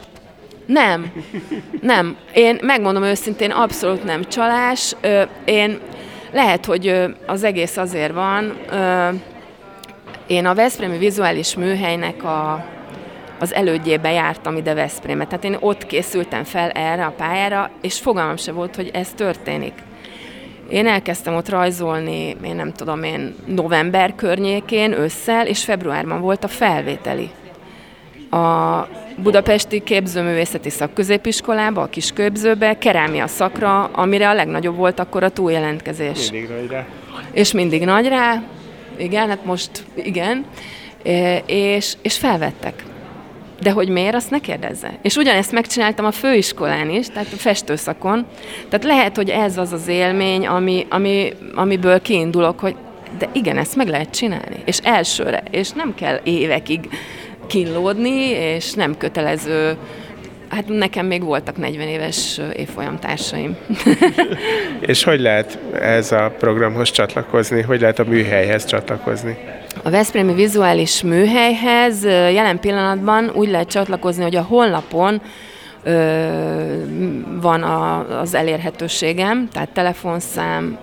Nem, 0.66 1.12
nem. 1.80 2.16
Én 2.32 2.58
megmondom 2.62 3.02
őszintén, 3.02 3.50
abszolút 3.50 4.04
nem 4.04 4.24
csalás. 4.24 4.96
Én 5.44 5.78
lehet, 6.32 6.64
hogy 6.64 7.04
az 7.26 7.44
egész 7.44 7.76
azért 7.76 8.12
van. 8.12 8.56
Én 10.26 10.46
a 10.46 10.54
Veszprémi 10.54 10.98
Vizuális 10.98 11.54
Műhelynek 11.54 12.24
a, 12.24 12.64
az 13.38 13.54
elődjébe 13.54 14.12
jártam 14.12 14.56
ide 14.56 14.74
Veszprémbe. 14.74 15.24
Tehát 15.24 15.44
én 15.44 15.56
ott 15.60 15.86
készültem 15.86 16.44
fel 16.44 16.70
erre 16.70 17.04
a 17.04 17.14
pályára, 17.16 17.70
és 17.80 17.98
fogalmam 17.98 18.36
se 18.36 18.52
volt, 18.52 18.76
hogy 18.76 18.90
ez 18.92 19.12
történik. 19.12 19.72
Én 20.68 20.86
elkezdtem 20.86 21.34
ott 21.34 21.48
rajzolni, 21.48 22.36
én 22.44 22.54
nem 22.54 22.72
tudom 22.72 23.02
én, 23.02 23.34
november 23.46 24.14
környékén, 24.14 24.92
ősszel, 24.92 25.46
és 25.46 25.64
februárban 25.64 26.20
volt 26.20 26.44
a 26.44 26.48
felvételi. 26.48 27.30
A 28.30 28.86
budapesti 29.22 29.82
képzőművészeti 29.82 30.70
szakközépiskolába, 30.70 31.82
a 31.82 31.86
kisképzőbe, 31.86 32.78
kerámia 32.78 33.26
szakra, 33.26 33.84
amire 33.84 34.28
a 34.28 34.34
legnagyobb 34.34 34.76
volt 34.76 34.98
akkor 34.98 35.22
a 35.22 35.28
túljelentkezés. 35.28 36.30
Mindig 36.30 36.50
nagy 36.50 36.70
rá. 36.70 36.86
És 37.32 37.52
mindig 37.52 37.84
nagy 37.84 38.08
rá, 38.08 38.42
igen, 38.98 39.28
hát 39.28 39.44
most 39.44 39.70
igen, 39.94 40.44
és, 41.46 41.94
és 42.02 42.18
felvettek. 42.18 42.84
De 43.62 43.70
hogy 43.70 43.88
miért, 43.88 44.14
azt 44.14 44.30
ne 44.30 44.38
kérdezze. 44.38 44.98
És 45.02 45.16
ugyanezt 45.16 45.52
megcsináltam 45.52 46.04
a 46.04 46.10
főiskolán 46.10 46.90
is, 46.90 47.06
tehát 47.08 47.32
a 47.32 47.36
festőszakon. 47.36 48.26
Tehát 48.68 48.84
lehet, 48.84 49.16
hogy 49.16 49.28
ez 49.28 49.56
az 49.56 49.72
az 49.72 49.88
élmény, 49.88 50.46
ami, 50.46 50.86
ami, 50.90 51.32
amiből 51.54 52.00
kiindulok, 52.00 52.60
hogy 52.60 52.74
de 53.18 53.28
igen, 53.32 53.58
ezt 53.58 53.76
meg 53.76 53.88
lehet 53.88 54.10
csinálni. 54.10 54.62
És 54.64 54.78
elsőre. 54.78 55.42
És 55.50 55.70
nem 55.70 55.94
kell 55.94 56.20
évekig 56.24 56.88
kínlódni, 57.50 58.28
és 58.30 58.72
nem 58.72 58.96
kötelező 58.96 59.76
Hát 60.50 60.68
nekem 60.68 61.06
még 61.06 61.24
voltak 61.24 61.56
40 61.56 61.88
éves 61.88 62.40
évfolyamtársaim. 62.56 63.56
és 64.80 65.04
hogy 65.04 65.20
lehet 65.20 65.58
ez 65.80 66.12
a 66.12 66.34
programhoz 66.38 66.90
csatlakozni? 66.90 67.60
Hogy 67.62 67.80
lehet 67.80 67.98
a 67.98 68.04
műhelyhez 68.04 68.64
csatlakozni? 68.64 69.38
A 69.82 69.90
Veszprémi 69.90 70.34
Vizuális 70.34 71.02
Műhelyhez 71.02 72.04
jelen 72.04 72.60
pillanatban 72.60 73.30
úgy 73.34 73.50
lehet 73.50 73.68
csatlakozni, 73.68 74.22
hogy 74.22 74.36
a 74.36 74.42
honlapon 74.42 75.22
van 77.40 77.62
az 78.20 78.34
elérhetőségem, 78.34 79.48
tehát 79.52 79.68
telefonszám, 79.68 80.78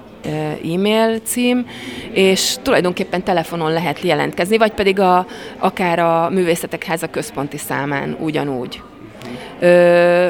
e-mail 0.73 1.19
cím, 1.19 1.67
és 2.11 2.55
tulajdonképpen 2.61 3.23
telefonon 3.23 3.71
lehet 3.71 4.01
jelentkezni, 4.01 4.57
vagy 4.57 4.71
pedig 4.71 4.99
a, 4.99 5.25
akár 5.57 5.99
a 5.99 6.29
Művészetek 6.29 6.83
Háza 6.83 7.07
központi 7.07 7.57
számán 7.57 8.17
ugyanúgy. 8.19 8.81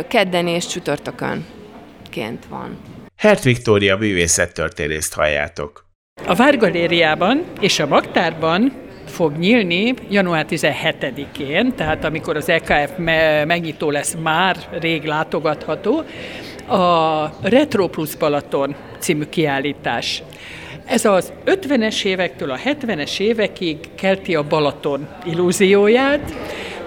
Kedden 0.07 0.47
és 0.47 0.67
csütörtökön 0.67 1.45
ként 2.09 2.45
van. 2.49 2.77
Hert 3.15 3.43
Viktória 3.43 3.97
művészettörténészt 3.97 5.13
halljátok. 5.13 5.85
A 6.25 6.35
Várgalériában 6.35 7.43
és 7.59 7.79
a 7.79 7.87
Magtárban 7.87 8.73
fog 9.05 9.37
nyílni 9.37 9.93
január 10.09 10.45
17-én, 10.49 11.75
tehát 11.75 12.03
amikor 12.03 12.35
az 12.35 12.49
EKF 12.49 12.91
megnyitó 13.45 13.89
lesz, 13.89 14.15
már 14.23 14.57
rég 14.79 15.03
látogatható, 15.03 16.03
a 16.67 17.33
Retro 17.41 17.87
Plus 17.87 18.15
Balaton 18.15 18.75
című 18.99 19.23
kiállítás. 19.23 20.23
Ez 20.85 21.05
az 21.05 21.31
50-es 21.45 22.03
évektől 22.03 22.51
a 22.51 22.57
70-es 22.57 23.19
évekig 23.19 23.77
kelti 23.95 24.35
a 24.35 24.47
Balaton 24.47 25.07
illúzióját, 25.25 26.33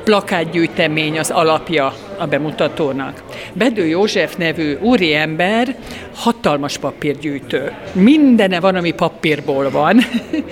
plakátgyűjtemény 0.05 1.19
az 1.19 1.31
alapja 1.31 1.95
a 2.19 2.27
bemutatónak. 2.27 3.23
Bedő 3.53 3.87
József 3.87 4.37
nevű 4.37 4.77
úriember 4.81 5.77
hatalmas 6.14 6.79
papírgyűjtő. 6.79 7.73
Mindene 7.93 8.61
van, 8.61 8.75
ami 8.75 8.90
papírból 8.90 9.71
van, 9.71 10.01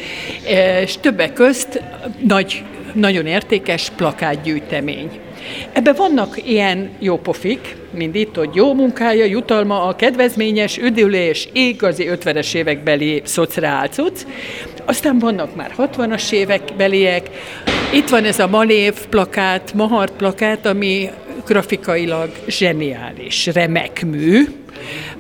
és 0.83 0.97
többek 0.97 1.33
közt 1.33 1.83
nagy, 2.27 2.65
nagyon 2.93 3.27
értékes 3.27 3.91
plakátgyűjtemény. 3.97 5.11
Ebben 5.73 5.95
vannak 5.95 6.49
ilyen 6.49 6.91
jó 6.99 7.19
pofik, 7.19 7.77
mint 7.91 8.15
itt, 8.15 8.35
hogy 8.35 8.55
jó 8.55 8.75
munkája, 8.75 9.25
jutalma, 9.25 9.83
a 9.83 9.97
kedvezményes 9.97 10.79
üdülés, 10.79 11.49
igazi 11.53 12.09
50-es 12.11 12.55
évekbeli 12.55 13.23
szociálcuc. 13.25 14.27
Aztán 14.85 15.19
vannak 15.19 15.57
már 15.57 15.75
60-as 15.79 16.33
évekbeliek. 16.33 17.31
Itt 17.93 18.09
van 18.09 18.25
ez 18.25 18.39
a 18.39 18.47
Malév 18.47 18.95
plakát, 19.11 19.73
Mahart 19.75 20.13
plakát, 20.13 20.67
ami 20.67 21.11
grafikailag 21.47 22.31
zseniális, 22.47 23.47
remek 23.47 24.05
mű. 24.07 24.45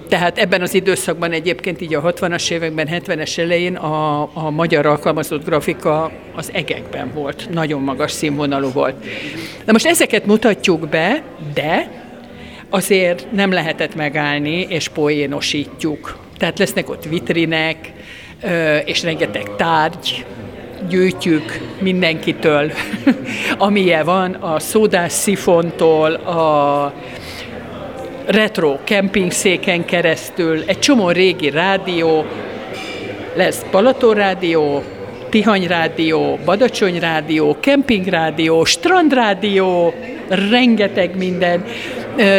Tehát 0.08 0.38
ebben 0.38 0.62
az 0.62 0.74
időszakban 0.74 1.32
egyébként 1.32 1.80
így 1.80 1.94
a 1.94 2.02
60-as 2.02 2.50
években, 2.50 2.88
70-es 2.90 3.38
elején 3.38 3.76
a, 3.76 4.22
a 4.32 4.50
magyar 4.50 4.86
alkalmazott 4.86 5.44
grafika 5.44 6.10
az 6.34 6.50
egekben 6.52 7.10
volt, 7.14 7.48
nagyon 7.50 7.82
magas 7.82 8.12
színvonalú 8.12 8.72
volt. 8.72 9.04
Na 9.64 9.72
most 9.72 9.86
ezeket 9.86 10.26
mutatjuk 10.26 10.88
be, 10.88 11.22
de 11.54 11.90
azért 12.70 13.26
nem 13.32 13.52
lehetett 13.52 13.94
megállni, 13.94 14.66
és 14.68 14.88
poénosítjuk. 14.88 16.16
Tehát 16.38 16.58
lesznek 16.58 16.90
ott 16.90 17.04
vitrinek, 17.04 17.92
és 18.84 19.02
rengeteg 19.02 19.56
tárgy, 19.56 20.24
gyűjtjük 20.88 21.60
mindenkitől, 21.78 22.72
amilyen 23.58 24.04
van, 24.04 24.32
a 24.32 24.58
szódás 24.58 25.12
szifontól, 25.12 26.12
a 26.12 26.92
retro 28.28 28.78
kempingszéken 28.84 29.84
keresztül, 29.84 30.62
egy 30.66 30.78
csomó 30.78 31.10
régi 31.10 31.50
rádió, 31.50 32.24
lesz 33.34 33.64
Balaton 33.70 34.14
rádió, 34.14 34.82
Tihany 35.30 35.66
rádió, 35.66 36.38
Badacsony 36.44 36.98
rádió, 36.98 37.56
kempingrádió, 37.60 38.64
strandrádió, 38.64 39.94
rengeteg 40.28 41.16
minden. 41.16 41.64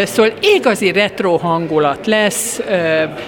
Szóval 0.04 0.32
igazi 0.56 0.92
retro 0.92 1.38
hangulat 1.38 2.06
lesz, 2.06 2.62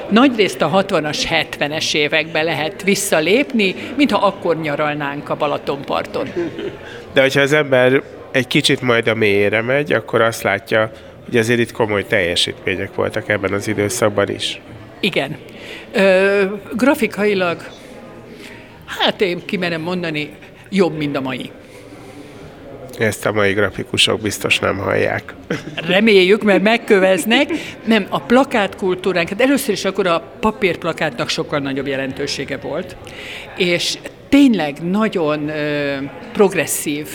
nagyrészt 0.09 0.61
a 0.61 0.83
60-as, 0.87 1.43
70-es 1.59 1.95
évekbe 1.95 2.41
lehet 2.41 2.83
visszalépni, 2.83 3.75
mintha 3.97 4.25
akkor 4.25 4.61
nyaralnánk 4.61 5.29
a 5.29 5.35
Balatonparton. 5.35 6.27
De 7.13 7.21
hogyha 7.21 7.41
az 7.41 7.53
ember 7.53 8.01
egy 8.31 8.47
kicsit 8.47 8.81
majd 8.81 9.07
a 9.07 9.15
mélyére 9.15 9.61
megy, 9.61 9.93
akkor 9.93 10.21
azt 10.21 10.43
látja, 10.43 10.91
hogy 11.31 11.39
azért 11.39 11.59
itt 11.59 11.71
komoly 11.71 12.05
teljesítmények 12.07 12.95
voltak 12.95 13.29
ebben 13.29 13.53
az 13.53 13.67
időszakban 13.67 14.29
is. 14.29 14.61
Igen. 14.99 15.37
Ö, 15.91 16.43
grafikailag, 16.75 17.67
hát 18.85 19.21
én 19.21 19.45
kimerem 19.45 19.81
mondani, 19.81 20.31
jobb, 20.69 20.97
mint 20.97 21.15
a 21.15 21.21
mai. 21.21 21.51
Ezt 22.97 23.25
a 23.25 23.31
mai 23.31 23.53
grafikusok 23.53 24.21
biztos 24.21 24.59
nem 24.59 24.77
hallják. 24.77 25.33
Reméljük, 25.75 26.43
mert 26.43 26.61
megköveznek. 26.61 27.49
Nem, 27.85 28.05
a 28.09 28.19
plakátkultúránk, 28.19 29.29
hát 29.29 29.41
először 29.41 29.73
is 29.73 29.85
akkor 29.85 30.07
a 30.07 30.23
papírplakátnak 30.39 31.29
sokkal 31.29 31.59
nagyobb 31.59 31.87
jelentősége 31.87 32.57
volt, 32.57 32.95
és 33.57 33.97
tényleg 34.29 34.77
nagyon 34.89 35.49
ö, 35.49 35.95
progresszív 36.33 37.07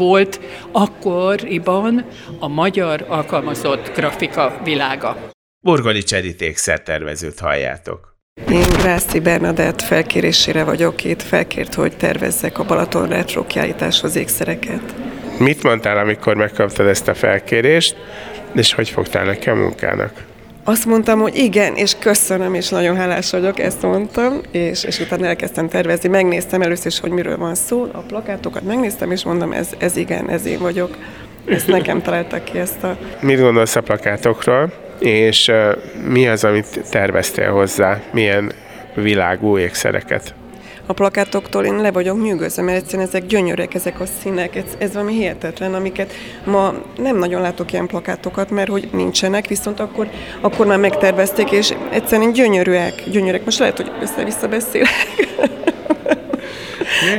volt 0.00 0.40
akkoriban 0.72 2.04
a 2.38 2.48
magyar 2.48 3.04
alkalmazott 3.08 3.92
grafika 3.94 4.60
világa. 4.64 5.16
Burgoli 5.64 6.02
Cseriték 6.02 6.56
szertervezőt 6.56 7.38
halljátok. 7.38 8.16
Én 8.50 8.68
Grászi 8.68 9.20
Bernadett 9.20 9.82
felkérésére 9.82 10.64
vagyok 10.64 11.04
itt, 11.04 11.22
felkért, 11.22 11.74
hogy 11.74 11.96
tervezzek 11.96 12.58
a 12.58 12.64
Balaton 12.64 13.08
retro 13.08 13.46
kiállításhoz 13.46 14.16
ékszereket. 14.16 14.94
Mit 15.38 15.62
mondtál, 15.62 15.98
amikor 15.98 16.34
megkaptad 16.34 16.86
ezt 16.86 17.08
a 17.08 17.14
felkérést, 17.14 17.96
és 18.54 18.72
hogy 18.72 18.88
fogtál 18.88 19.24
neki 19.24 19.48
a 19.48 19.54
munkának? 19.54 20.29
Azt 20.64 20.86
mondtam, 20.86 21.20
hogy 21.20 21.36
igen, 21.36 21.74
és 21.74 21.96
köszönöm, 21.98 22.54
és 22.54 22.68
nagyon 22.68 22.96
hálás 22.96 23.30
vagyok, 23.30 23.58
ezt 23.58 23.82
mondtam, 23.82 24.40
és, 24.50 24.84
és 24.84 25.00
utána 25.00 25.26
elkezdtem 25.26 25.68
tervezni. 25.68 26.08
Megnéztem 26.08 26.62
először 26.62 26.86
is, 26.86 27.00
hogy 27.00 27.10
miről 27.10 27.36
van 27.36 27.54
szó, 27.54 27.88
a 27.92 27.98
plakátokat 27.98 28.62
megnéztem, 28.62 29.10
és 29.10 29.24
mondom, 29.24 29.52
ez, 29.52 29.68
ez 29.78 29.96
igen, 29.96 30.30
ez 30.30 30.46
én 30.46 30.58
vagyok. 30.58 30.96
Ezt 31.46 31.66
nekem 31.66 32.02
találtak 32.02 32.44
ki 32.44 32.58
ezt 32.58 32.82
a... 32.82 32.96
Mit 33.20 33.40
gondolsz 33.40 33.76
a 33.76 33.80
plakátokról, 33.80 34.72
és 34.98 35.52
mi 36.08 36.28
az, 36.28 36.44
amit 36.44 36.80
terveztél 36.90 37.50
hozzá? 37.50 38.00
Milyen 38.12 38.52
világú 38.94 39.58
ékszereket? 39.58 40.34
A 40.90 40.92
plakátoktól 40.92 41.64
én 41.64 41.80
le 41.80 41.90
vagyok 41.90 42.22
nyűgözve, 42.22 42.62
mert 42.62 42.76
egyszerűen 42.76 43.08
ezek 43.08 43.26
gyönyörek, 43.26 43.74
ezek 43.74 44.00
a 44.00 44.04
színek, 44.20 44.56
ez, 44.56 44.64
ez 44.78 44.92
valami 44.92 45.12
hihetetlen, 45.12 45.74
amiket 45.74 46.12
ma 46.44 46.74
nem 46.96 47.16
nagyon 47.16 47.40
látok 47.40 47.72
ilyen 47.72 47.86
plakátokat, 47.86 48.50
mert 48.50 48.68
hogy 48.68 48.88
nincsenek, 48.92 49.46
viszont 49.46 49.80
akkor, 49.80 50.08
akkor 50.40 50.66
már 50.66 50.78
megtervezték, 50.78 51.50
és 51.50 51.74
egyszerűen 51.90 52.32
gyönyörűek, 52.32 53.02
gyönyörűek. 53.10 53.44
Most 53.44 53.58
lehet, 53.58 53.76
hogy 53.76 53.90
össze-vissza 54.02 54.48
beszélek. 54.48 54.88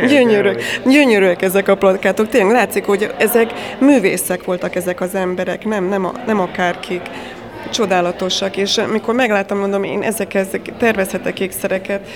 Gyönyörűek, 0.08 0.64
gyönyörűek 0.86 1.42
ezek 1.42 1.68
a 1.68 1.76
plakátok. 1.76 2.30
Tényleg 2.30 2.54
látszik, 2.54 2.86
hogy 2.86 3.14
ezek 3.18 3.52
művészek 3.80 4.44
voltak 4.44 4.76
ezek 4.76 5.02
az 5.02 5.16
emberek, 5.16 5.66
nem, 5.66 5.88
nem, 5.88 6.06
a, 6.06 6.12
nem 6.26 6.40
akárkik 6.40 7.02
csodálatosak, 7.72 8.58
és 8.58 8.82
mikor 8.92 9.14
megláttam, 9.14 9.58
mondom, 9.58 9.84
én 9.84 10.02
ezekhez 10.02 10.48
tervezhetek 10.78 11.40
ékszereket, 11.40 12.08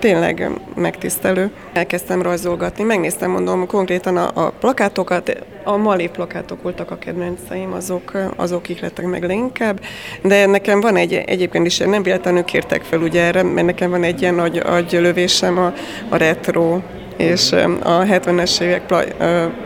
tényleg 0.00 0.50
megtisztelő. 0.74 1.50
Elkezdtem 1.72 2.22
rajzolgatni, 2.22 2.84
megnéztem, 2.84 3.30
mondom, 3.30 3.66
konkrétan 3.66 4.16
a, 4.16 4.30
a 4.34 4.50
plakátokat, 4.50 5.36
a 5.64 5.76
Mali 5.76 6.08
plakátok 6.08 6.62
voltak 6.62 6.90
a 6.90 6.98
kedvenceim, 6.98 7.72
azok, 7.72 8.12
azok 8.36 8.68
ihlettek 8.68 9.06
meg 9.06 9.22
leginkább, 9.22 9.80
de 10.22 10.46
nekem 10.46 10.80
van 10.80 10.96
egy, 10.96 11.14
egyébként 11.26 11.66
is, 11.66 11.78
nem 11.78 12.02
véletlenül 12.02 12.44
kértek 12.44 12.82
fel 12.82 13.00
ugye 13.00 13.22
erre, 13.22 13.42
mert 13.42 13.66
nekem 13.66 13.90
van 13.90 14.02
egy 14.02 14.22
ilyen 14.22 14.34
nagy 14.34 14.58
agylövésem 14.58 15.58
a, 15.58 15.72
a 16.08 16.16
retro 16.16 16.80
és 17.16 17.52
a 17.82 18.02
70-es 18.02 18.60
évek 18.60 18.82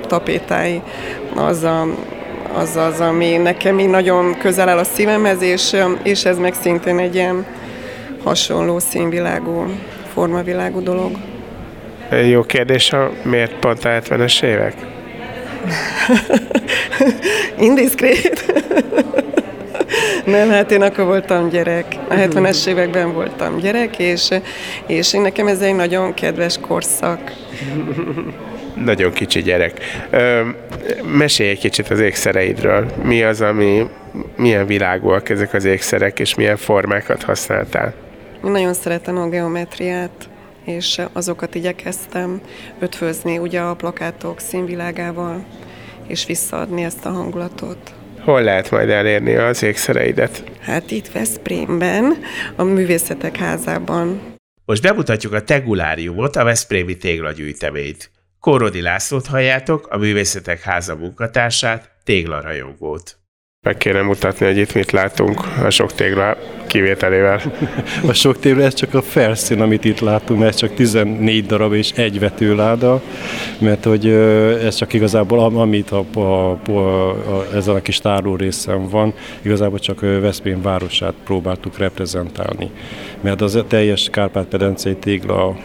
tapétái, 0.07 0.83
az 1.35 1.63
a 1.63 1.87
az 2.57 2.77
az, 2.77 3.01
ami 3.01 3.37
nekem 3.37 3.79
így 3.79 3.89
nagyon 3.89 4.39
közel 4.39 4.69
áll 4.69 4.79
a 4.79 4.85
szívemhez, 4.85 5.43
és, 5.43 5.77
és 6.03 6.25
ez 6.25 6.39
meg 6.39 6.55
szintén 6.55 6.99
egy 6.99 7.15
ilyen 7.15 7.47
hasonló 8.25 8.79
színvilágú, 8.79 9.67
formavilágú 10.15 10.83
dolog. 10.83 11.17
Jó 12.31 12.43
kérdés, 12.43 12.93
a 12.93 13.11
miért 13.23 13.55
pont 13.55 13.85
a 13.85 13.89
70-es 13.89 14.43
évek? 14.43 14.75
Indiszkrét. 17.69 18.53
Nem, 20.25 20.51
hát 20.51 20.71
én 20.71 20.83
akkor 20.83 21.05
voltam 21.05 21.49
gyerek. 21.49 21.85
A 22.09 22.15
70-es 22.15 22.67
években 22.67 23.13
voltam 23.13 23.59
gyerek, 23.59 23.99
és, 23.99 24.29
és 24.87 25.13
én 25.13 25.21
nekem 25.21 25.47
ez 25.47 25.61
egy 25.61 25.75
nagyon 25.75 26.15
kedves 26.15 26.59
korszak. 26.61 27.33
Nagyon 28.85 29.13
kicsi 29.13 29.43
gyerek. 29.43 29.81
Ö, 30.11 30.41
mesélj 31.17 31.51
egy 31.51 31.59
kicsit 31.59 31.89
az 31.89 32.01
ékszereidről. 32.01 32.87
Mi 33.03 33.23
az, 33.23 33.41
ami, 33.41 33.87
milyen 34.37 34.67
világúak 34.67 35.29
ezek 35.29 35.55
az 35.55 35.65
ékszerek, 35.65 36.19
és 36.19 36.35
milyen 36.35 36.57
formákat 36.57 37.23
használtál? 37.23 37.95
Nagyon 38.51 38.75
szeretem 38.75 39.17
a 39.17 39.29
geometriát, 39.29 40.29
és 40.65 41.01
azokat 41.13 41.55
igyekeztem 41.55 42.41
ötvözni 42.79 43.39
ugye 43.39 43.61
a 43.61 43.75
plakátok 43.75 44.41
színvilágával, 44.41 45.45
és 46.07 46.27
visszaadni 46.27 46.85
ezt 46.85 47.05
a 47.05 47.11
hangulatot. 47.11 47.95
Hol 48.21 48.43
lehet 48.43 48.71
majd 48.71 48.89
elérni 48.89 49.35
az 49.35 49.63
ékszereidet? 49.63 50.45
Hát 50.61 50.91
itt 50.91 51.13
Veszprémben, 51.13 52.17
a 52.57 52.63
Művészetek 52.63 53.37
Házában. 53.37 54.21
Most 54.65 54.83
bemutatjuk 54.83 55.33
a 55.33 55.43
Teguláriumot, 55.43 56.37
a 56.37 56.45
Veszprémi 56.45 56.97
téglagyűjteményt. 56.97 58.11
Korodi 58.41 58.81
Lászlót 58.81 59.27
halljátok, 59.27 59.87
a 59.87 59.97
Művészetek 59.97 60.61
Háza 60.61 60.97
munkatársát, 60.97 61.91
téglarajongót. 62.05 63.19
Meg 63.65 63.77
kéne 63.77 64.03
mutatni, 64.03 64.47
hogy 64.47 64.57
itt 64.57 64.75
mit 64.75 64.91
látunk 64.91 65.41
a 65.65 65.71
sok 65.71 65.93
tégla 65.93 66.37
kivételével. 66.67 67.41
A 68.09 68.13
sok 68.13 68.39
tégla, 68.39 68.63
ez 68.63 68.75
csak 68.75 68.95
a 68.95 69.03
felszín, 69.03 69.61
amit 69.61 69.85
itt 69.85 70.01
látunk, 70.01 70.43
ez 70.43 70.57
csak 70.57 70.75
14 70.75 71.47
darab 71.47 71.73
és 71.73 71.91
egy 71.91 72.19
vetőláda, 72.19 73.03
mert 73.59 73.85
hogy 73.85 74.07
ez 74.65 74.75
csak 74.75 74.93
igazából, 74.93 75.39
amit 75.39 75.91
a, 75.91 76.05
a, 76.15 76.21
a, 76.21 77.11
a, 77.11 77.47
ezen 77.55 77.75
a 77.75 77.83
kis 77.83 77.99
tárló 77.99 78.37
részen 78.37 78.89
van, 78.89 79.15
igazából 79.43 79.79
csak 79.79 80.01
Veszprém 80.01 80.63
városát 80.63 81.15
próbáltuk 81.25 81.79
reprezentálni. 81.79 82.71
Mert 83.21 83.41
az 83.41 83.65
teljes 83.69 84.09
Kárpát-pedencei 84.11 84.97
tégla, 84.97 85.57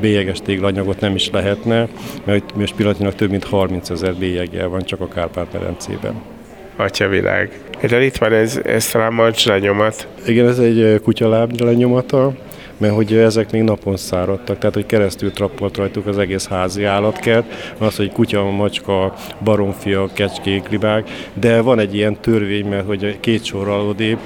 bélyeges 0.00 0.38
téglanyagot 0.40 1.00
nem 1.00 1.14
is 1.14 1.30
lehetne, 1.30 1.88
mert 2.24 2.56
most 2.56 2.74
pillanatnyilag 2.74 3.14
több 3.14 3.30
mint 3.30 3.44
30 3.44 3.90
ezer 3.90 4.14
bélyegel 4.14 4.68
van 4.68 4.84
csak 4.84 5.00
a 5.00 5.08
Kárpát-pedencében 5.08 6.38
atyavilág. 6.80 7.50
De 7.88 8.04
itt 8.04 8.16
van 8.16 8.32
ez, 8.32 8.60
ez 8.64 8.86
talán 8.86 9.12
mancs 9.12 9.46
lenyomat. 9.46 10.06
Igen, 10.26 10.48
ez 10.48 10.58
egy 10.58 11.00
kutyaláb 11.02 11.60
lenyomata, 11.60 12.32
mert 12.80 12.94
hogy 12.94 13.14
ezek 13.14 13.52
még 13.52 13.62
napon 13.62 13.96
száradtak, 13.96 14.58
tehát 14.58 14.74
hogy 14.74 14.86
keresztül 14.86 15.32
trappolt 15.32 15.76
rajtuk 15.76 16.06
az 16.06 16.18
egész 16.18 16.48
házi 16.48 16.84
állatkert, 16.84 17.74
az, 17.78 17.96
hogy 17.96 18.12
kutya, 18.12 18.50
macska, 18.50 19.14
baromfia, 19.44 20.08
kecskék, 20.12 20.68
libák, 20.68 21.10
de 21.34 21.60
van 21.60 21.78
egy 21.78 21.94
ilyen 21.94 22.20
törvény, 22.20 22.66
mert 22.66 22.86
hogy 22.86 23.20
két 23.20 23.44
sorral 23.44 23.88
odébb, 23.88 24.18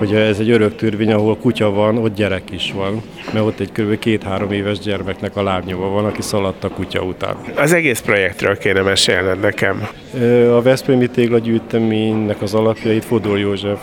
hogy 0.00 0.14
ez 0.14 0.38
egy 0.38 0.50
örök 0.50 0.76
törvény, 0.76 1.12
ahol 1.12 1.36
kutya 1.36 1.70
van, 1.70 1.98
ott 1.98 2.14
gyerek 2.14 2.50
is 2.50 2.72
van, 2.72 3.02
mert 3.32 3.44
ott 3.44 3.60
egy 3.60 3.72
kb. 3.72 3.98
két-három 3.98 4.52
éves 4.52 4.78
gyermeknek 4.78 5.36
a 5.36 5.42
lábnyoma 5.42 5.88
van, 5.88 6.04
aki 6.04 6.22
szaladt 6.22 6.64
a 6.64 6.68
kutya 6.68 7.02
után. 7.02 7.36
Az 7.56 7.72
egész 7.72 8.00
projektről 8.00 8.58
kéne 8.58 8.80
mesélned 8.82 9.40
nekem. 9.40 9.88
A 10.50 10.62
Veszprémi 10.62 11.08
téglagyűjteménynek 11.08 12.42
az 12.42 12.54
alapjait 12.54 13.04
Fodor 13.04 13.38
József 13.38 13.80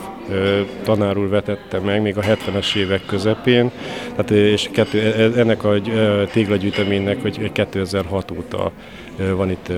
tanár 0.84 1.18
úr 1.18 1.30
vetette 1.30 1.80
meg 1.80 2.02
még 2.02 2.18
a 2.18 2.22
70-es 2.22 2.76
évek 2.76 3.02
közepén, 3.06 3.72
tehát, 4.10 4.32
és 4.32 4.70
kettő, 4.72 5.00
e, 5.00 5.22
e, 5.22 5.40
ennek 5.40 5.64
a 5.64 5.74
téglagyűjteménynek 6.32 7.22
hogy 7.22 7.52
2006 7.52 8.32
óta 8.32 8.72
van 9.36 9.50
itt 9.50 9.72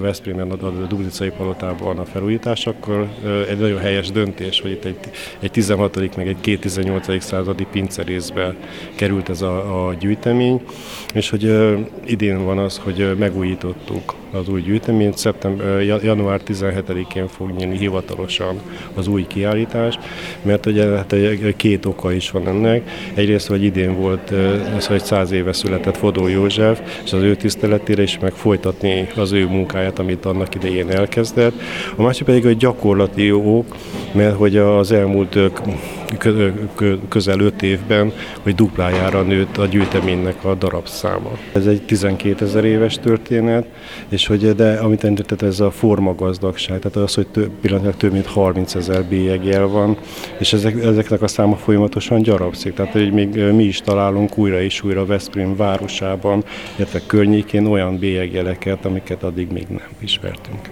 Veszprémen, 0.00 0.50
a 0.50 0.70
Dublicai 0.70 1.30
palotában 1.30 1.98
a 1.98 2.04
felújítás, 2.04 2.66
akkor 2.66 3.08
egy 3.48 3.58
nagyon 3.58 3.78
helyes 3.78 4.10
döntés, 4.10 4.60
hogy 4.60 4.70
itt 4.70 4.84
egy, 4.84 4.98
egy 5.40 5.50
16. 5.50 6.16
meg 6.16 6.28
egy 6.28 6.58
18. 6.60 7.22
századi 7.22 7.66
pincerészbe 7.70 8.54
került 8.94 9.28
ez 9.28 9.42
a, 9.42 9.86
a 9.88 9.94
gyűjtemény, 9.94 10.62
és 11.14 11.30
hogy 11.30 11.54
idén 12.04 12.44
van 12.44 12.58
az, 12.58 12.80
hogy 12.84 13.16
megújítottuk 13.18 14.14
az 14.30 14.48
új 14.48 14.60
gyűjteményt. 14.60 15.18
Szeptember, 15.18 15.82
január 15.82 16.40
17-én 16.46 17.28
fog 17.28 17.50
nyílni 17.50 17.76
hivatalosan 17.76 18.60
az 18.94 19.06
új 19.06 19.26
kiállítás, 19.26 19.98
mert 20.42 20.66
ugye 20.66 20.86
hát 20.86 21.14
két 21.56 21.86
oka 21.86 22.12
is 22.12 22.30
van 22.30 22.48
ennek. 22.48 22.90
Egyrészt, 23.14 23.46
hogy 23.46 23.62
idén 23.62 23.96
volt, 23.96 24.30
ez, 24.76 24.86
hogy 24.86 25.04
száz 25.04 25.30
éve 25.30 25.52
született 25.52 25.96
Fodó 25.96 26.26
József, 26.26 26.80
és 27.04 27.12
az 27.12 27.22
ő 27.22 27.36
tiszteletére 27.36 28.02
is 28.02 28.18
meg 28.18 28.32
folytatni 28.78 29.20
az 29.22 29.32
ő 29.32 29.46
munkáját, 29.46 29.98
amit 29.98 30.24
annak 30.24 30.54
idején 30.54 30.90
elkezdett. 30.90 31.54
A 31.96 32.02
másik 32.02 32.24
pedig 32.24 32.46
a 32.46 32.52
gyakorlati 32.52 33.32
ok, 33.32 33.76
mert 34.12 34.36
hogy 34.36 34.56
az 34.56 34.92
elmúlt 34.92 35.38
közel 37.08 37.40
öt 37.40 37.62
évben, 37.62 38.12
hogy 38.42 38.54
duplájára 38.54 39.22
nőtt 39.22 39.56
a 39.56 39.66
gyűjteménynek 39.66 40.44
a 40.44 40.54
darabszáma. 40.54 41.30
Ez 41.52 41.66
egy 41.66 41.82
12 41.82 42.44
ezer 42.44 42.64
éves 42.64 42.94
történet, 42.94 43.66
és 44.08 44.26
hogy 44.26 44.54
de 44.54 44.78
amit 44.78 45.04
említett, 45.04 45.42
ez 45.42 45.60
a 45.60 45.70
formagazdagság, 45.70 46.78
tehát 46.78 46.96
az, 46.96 47.14
hogy 47.14 47.26
több, 47.26 47.50
pillanatnyilag 47.60 47.98
több 47.98 48.12
mint 48.12 48.26
30 48.26 48.74
ezer 48.74 49.04
bélyegél 49.04 49.68
van, 49.68 49.96
és 50.38 50.52
ezek, 50.52 50.84
ezeknek 50.84 51.22
a 51.22 51.26
száma 51.26 51.56
folyamatosan 51.56 52.22
gyarapszik, 52.22 52.74
tehát 52.74 52.92
hogy 52.92 53.12
még 53.12 53.36
mi 53.36 53.64
is 53.64 53.80
találunk 53.80 54.38
újra 54.38 54.60
és 54.60 54.82
újra 54.82 55.06
Veszprém 55.06 55.56
városában, 55.56 56.44
illetve 56.76 57.00
környékén 57.06 57.66
olyan 57.66 57.98
bélyegjeleket, 57.98 58.67
amiket 58.84 59.22
addig 59.22 59.52
még 59.52 59.66
nem 59.68 59.88
ismertünk. 59.98 60.68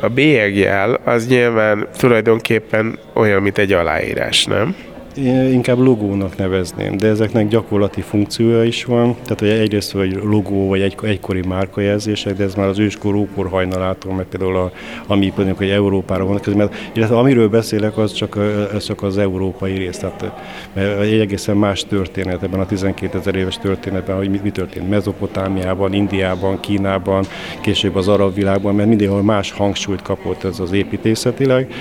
A 0.00 0.08
bélyegjel 0.08 1.00
az 1.04 1.28
nyilván 1.28 1.88
tulajdonképpen 1.98 2.98
olyan, 3.12 3.42
mint 3.42 3.58
egy 3.58 3.72
aláírás, 3.72 4.44
nem? 4.44 4.76
Inkább 5.24 5.78
logónak 5.78 6.36
nevezném, 6.36 6.96
de 6.96 7.06
ezeknek 7.06 7.48
gyakorlati 7.48 8.00
funkciója 8.00 8.64
is 8.64 8.84
van. 8.84 9.14
Tehát 9.22 9.40
hogy 9.40 9.48
egyrészt 9.48 9.92
hogy 9.92 10.20
logó 10.22 10.68
vagy 10.68 10.80
egy, 10.80 10.96
egykori 11.02 11.40
márkajelzések, 11.46 12.36
de 12.36 12.44
ez 12.44 12.54
már 12.54 12.66
az 12.66 12.78
őskor 12.78 13.14
ókor 13.14 13.48
hajnalától, 13.48 14.14
meg 14.14 14.26
például 14.26 14.56
a, 14.56 14.72
ami 15.06 15.32
mondjuk, 15.36 15.58
hogy 15.58 15.70
Európára 15.70 16.24
van, 16.24 16.40
mert, 16.54 16.74
illetve 16.92 17.16
amiről 17.16 17.48
beszélek, 17.48 17.98
az 17.98 18.12
csak, 18.12 18.38
ez 18.74 18.84
csak 18.84 19.02
az 19.02 19.18
európai 19.18 19.76
rész. 19.76 19.98
Tehát 19.98 20.32
mert 20.72 21.00
egy 21.00 21.20
egészen 21.20 21.56
más 21.56 21.84
történet 21.84 22.42
ebben 22.42 22.60
a 22.60 22.66
12 22.66 23.18
ezer 23.18 23.34
éves 23.34 23.58
történetben, 23.58 24.16
hogy 24.16 24.30
mi, 24.30 24.40
mi 24.42 24.50
történt 24.50 24.88
Mezopotámiában, 24.88 25.92
Indiában, 25.92 26.60
Kínában, 26.60 27.24
később 27.60 27.96
az 27.96 28.08
arab 28.08 28.34
világban, 28.34 28.74
mert 28.74 28.88
mindenhol 28.88 29.22
más 29.22 29.52
hangsúlyt 29.52 30.02
kapott 30.02 30.44
ez 30.44 30.60
az 30.60 30.72
építészetileg, 30.72 31.72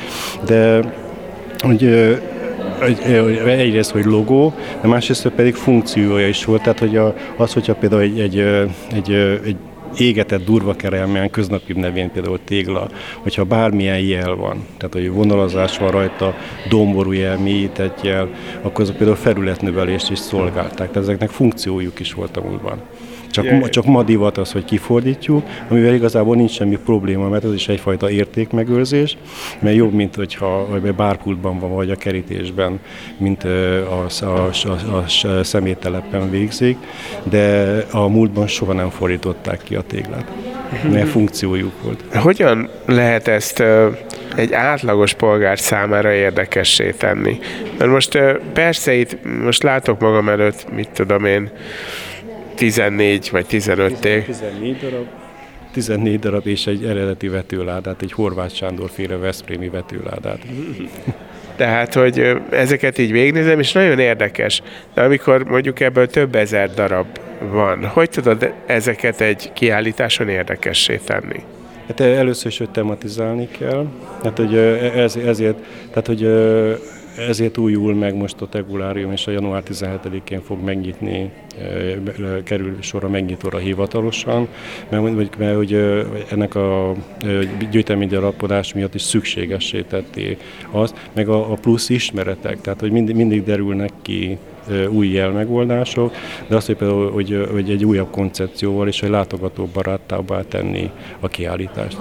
de 0.45 0.79
hogy 1.59 1.83
egyrészt, 3.45 3.91
hogy 3.91 4.05
logó, 4.05 4.53
de 4.81 4.87
másrészt 4.87 5.27
pedig 5.27 5.55
funkciója 5.55 6.27
is 6.27 6.45
volt, 6.45 6.61
tehát 6.61 6.79
hogy 6.79 6.99
az, 7.37 7.53
hogyha 7.53 7.75
például 7.75 8.01
egy, 8.01 8.19
egy, 8.19 8.39
egy, 8.93 9.11
egy 9.45 9.57
égetett 9.97 10.45
durva 10.45 10.73
kerelmén, 10.73 11.29
köznapi 11.29 11.73
nevén 11.73 12.11
például 12.11 12.39
tégla, 12.43 12.89
hogyha 13.19 13.43
bármilyen 13.43 13.99
jel 13.99 14.35
van, 14.35 14.65
tehát 14.77 14.93
hogy 14.93 15.11
vonalazás 15.11 15.77
van 15.77 15.91
rajta, 15.91 16.35
domború 16.69 17.11
jel, 17.11 17.37
mélyített 17.37 18.01
jel, 18.01 18.29
akkor 18.61 18.81
az 18.81 18.93
például 18.97 19.17
felületnövelést 19.17 20.11
is 20.11 20.19
szolgálták, 20.19 20.75
tehát 20.75 20.95
ezeknek 20.95 21.29
funkciójuk 21.29 21.99
is 21.99 22.13
volt 22.13 22.37
a 22.37 22.41
múltban. 22.41 22.81
Csak, 23.43 23.59
ma, 23.59 23.69
csak 23.69 23.85
ma 23.85 24.03
divat 24.03 24.37
az, 24.37 24.51
hogy 24.51 24.65
kifordítjuk, 24.65 25.43
amivel 25.69 25.93
igazából 25.93 26.35
nincs 26.35 26.51
semmi 26.51 26.77
probléma, 26.85 27.29
mert 27.29 27.43
ez 27.43 27.53
is 27.53 27.67
egyfajta 27.67 28.09
értékmegőrzés, 28.09 29.17
mert 29.59 29.75
jobb, 29.75 29.93
mint 29.93 30.15
hogyha 30.15 30.67
vagy 30.69 30.95
bárpultban 30.95 31.59
van, 31.59 31.73
vagy 31.73 31.89
a 31.89 31.95
kerítésben, 31.95 32.79
mint 33.17 33.43
a, 33.43 34.05
a, 34.21 34.49
a, 34.89 35.27
a 35.27 35.43
szeméttelepen 35.43 36.29
végzik, 36.29 36.77
de 37.23 37.77
a 37.91 38.07
múltban 38.07 38.47
soha 38.47 38.73
nem 38.73 38.89
fordították 38.89 39.59
ki 39.63 39.75
a 39.75 39.81
téglát, 39.81 40.31
mert 40.91 41.07
funkciójuk 41.07 41.73
volt. 41.83 42.03
Hogyan 42.13 42.69
lehet 42.85 43.27
ezt 43.27 43.63
egy 44.35 44.53
átlagos 44.53 45.13
polgár 45.13 45.59
számára 45.59 46.13
érdekessé 46.13 46.91
tenni? 46.91 47.39
Mert 47.77 47.91
most 47.91 48.19
persze 48.53 48.93
itt, 48.93 49.17
most 49.43 49.63
látok 49.63 49.99
magam 49.99 50.29
előtt, 50.29 50.73
mit 50.75 50.89
tudom 50.89 51.25
én, 51.25 51.49
14 52.55 53.29
vagy 53.31 53.45
15 53.45 53.99
tég. 53.99 54.25
14 54.25 54.77
darab. 54.79 55.05
14 55.71 56.19
darab 56.19 56.47
és 56.47 56.67
egy 56.67 56.85
eredeti 56.85 57.27
vetőládát, 57.27 58.01
egy 58.01 58.11
Horváth 58.11 58.53
Sándor 58.53 58.89
féle 58.89 59.15
Veszprémi 59.15 59.69
vetőládát. 59.69 60.39
Tehát, 61.55 61.93
hogy 61.93 62.37
ezeket 62.49 62.97
így 62.97 63.11
végnézem, 63.11 63.59
és 63.59 63.71
nagyon 63.71 63.99
érdekes. 63.99 64.61
De 64.93 65.01
amikor 65.01 65.43
mondjuk 65.43 65.79
ebből 65.79 66.07
több 66.07 66.35
ezer 66.35 66.73
darab 66.73 67.05
van, 67.39 67.85
hogy 67.85 68.09
tudod 68.09 68.53
ezeket 68.65 69.21
egy 69.21 69.53
kiállításon 69.53 70.29
érdekessé 70.29 70.99
tenni? 71.05 71.43
Hát 71.87 71.99
először 71.99 72.51
is, 72.51 72.57
hogy 72.57 72.69
tematizálni 72.69 73.47
kell, 73.59 73.85
hát, 74.23 74.37
hogy 74.37 74.55
ez, 74.95 75.15
ezért, 75.15 75.57
tehát, 75.89 76.07
hogy 76.07 76.23
ezért 77.17 77.57
újul 77.57 77.93
meg 77.93 78.15
most 78.15 78.41
a 78.41 78.47
tegulárium, 78.47 79.11
és 79.11 79.27
a 79.27 79.31
január 79.31 79.63
17-én 79.71 80.41
fog 80.41 80.63
megnyitni, 80.63 81.31
kerül 82.43 82.77
sor 82.79 83.03
a 83.03 83.09
megnyitóra 83.09 83.57
hivatalosan, 83.57 84.47
mert, 84.89 85.37
mert 85.37 85.55
hogy 85.55 85.73
ennek 86.29 86.55
a 86.55 86.93
gyűjteménygyarapodás 87.71 88.73
miatt 88.73 88.95
is 88.95 89.01
szükségessé 89.01 89.81
tetté 89.81 90.37
az, 90.71 90.93
meg 91.13 91.29
a, 91.29 91.51
a 91.51 91.55
plusz 91.55 91.89
ismeretek, 91.89 92.61
tehát 92.61 92.79
hogy 92.79 92.91
mindig, 92.91 93.15
mindig 93.15 93.43
derülnek 93.43 93.91
ki 94.01 94.37
új 94.89 95.07
jelmegoldások, 95.07 96.13
de 96.47 96.55
azt, 96.55 96.65
hogy, 96.65 96.75
például, 96.75 97.11
hogy, 97.11 97.47
hogy 97.51 97.69
egy 97.69 97.85
újabb 97.85 98.09
koncepcióval 98.11 98.87
és 98.87 99.01
egy 99.01 99.09
látogatóbaráttabbá 99.09 100.41
tenni 100.41 100.89
a 101.19 101.27
kiállítást. 101.27 101.97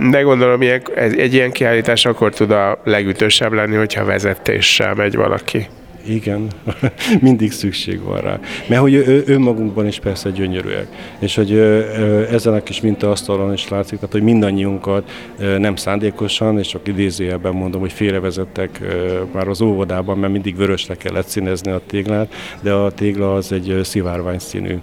De 0.00 0.20
gondolom, 0.20 0.62
ilyen, 0.62 0.82
egy 0.94 1.34
ilyen 1.34 1.50
kiállítás 1.50 2.04
akkor 2.04 2.34
tud 2.34 2.50
a 2.50 2.80
legütősebb 2.84 3.52
lenni, 3.52 3.76
hogyha 3.76 4.04
vezetéssel 4.04 4.94
megy 4.94 5.16
valaki. 5.16 5.66
Igen, 6.08 6.48
mindig 7.20 7.52
szükség 7.52 8.02
van 8.02 8.20
rá. 8.20 8.40
Mert 8.68 8.80
hogy 8.80 9.22
önmagunkban 9.26 9.86
is 9.86 9.98
persze 9.98 10.30
gyönyörűek. 10.30 10.86
És 11.18 11.34
hogy 11.34 11.52
ezen 12.30 12.54
a 12.54 12.62
kis 12.62 12.80
mintaasztalon 12.80 13.52
is 13.52 13.68
látszik, 13.68 13.98
tehát 13.98 14.12
hogy 14.14 14.22
mindannyiunkat 14.22 15.10
nem 15.58 15.76
szándékosan, 15.76 16.58
és 16.58 16.66
csak 16.66 16.88
idézőjelben 16.88 17.52
mondom, 17.52 17.80
hogy 17.80 17.92
félrevezettek 17.92 18.80
már 19.32 19.48
az 19.48 19.60
óvodában, 19.60 20.18
mert 20.18 20.32
mindig 20.32 20.56
vörösre 20.56 20.94
kellett 20.94 21.26
színezni 21.26 21.70
a 21.70 21.80
téglát, 21.86 22.34
de 22.60 22.72
a 22.72 22.90
tégla 22.90 23.34
az 23.34 23.52
egy 23.52 23.80
szivárvány 23.82 24.38
színű 24.38 24.78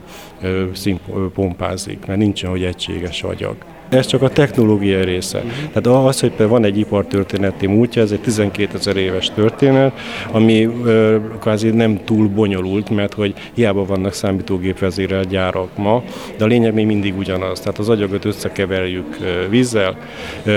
szín 0.73 0.99
pompázik, 1.33 2.05
mert 2.05 2.19
nincsen, 2.19 2.49
hogy 2.49 2.63
egységes 2.63 3.23
agyag. 3.23 3.55
Ez 3.93 4.05
csak 4.05 4.21
a 4.21 4.29
technológia 4.29 5.03
része. 5.03 5.43
Tehát 5.73 6.07
az, 6.07 6.19
hogy 6.19 6.31
van 6.37 6.63
egy 6.63 6.77
ipartörténeti 6.77 7.67
múltja, 7.67 8.01
ez 8.01 8.11
egy 8.11 8.21
12 8.21 8.77
ezer 8.77 8.97
éves 8.97 9.31
történet, 9.35 9.99
ami 10.31 10.69
ö, 10.85 11.17
kvázi 11.39 11.69
nem 11.69 11.99
túl 12.03 12.27
bonyolult, 12.27 12.89
mert 12.89 13.13
hogy 13.13 13.33
hiába 13.53 13.85
vannak 13.85 14.13
számítógép 14.13 14.79
vezérelt 14.79 15.27
gyárak 15.27 15.77
ma, 15.77 16.03
de 16.37 16.43
a 16.43 16.47
lényeg 16.47 16.73
még 16.73 16.85
mindig 16.85 17.17
ugyanaz. 17.17 17.59
Tehát 17.59 17.79
az 17.79 17.89
agyagot 17.89 18.25
összekeverjük 18.25 19.17
vízzel, 19.49 19.97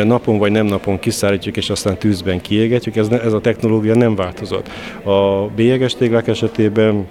napon 0.05 0.39
vagy 0.39 0.53
nem 0.53 0.67
napon 0.67 0.99
kiszállítjuk, 0.99 1.57
és 1.57 1.71
aztán 1.71 1.97
tűzben 1.99 2.41
kiégetjük. 2.41 2.97
Ez, 2.97 3.09
ez 3.09 3.33
a 3.33 3.41
technológia 3.41 3.95
nem 3.95 4.15
változott. 4.15 4.69
A 5.03 5.47
bélyeges 5.57 5.95
téglák 5.95 6.29
esetében 6.29 7.07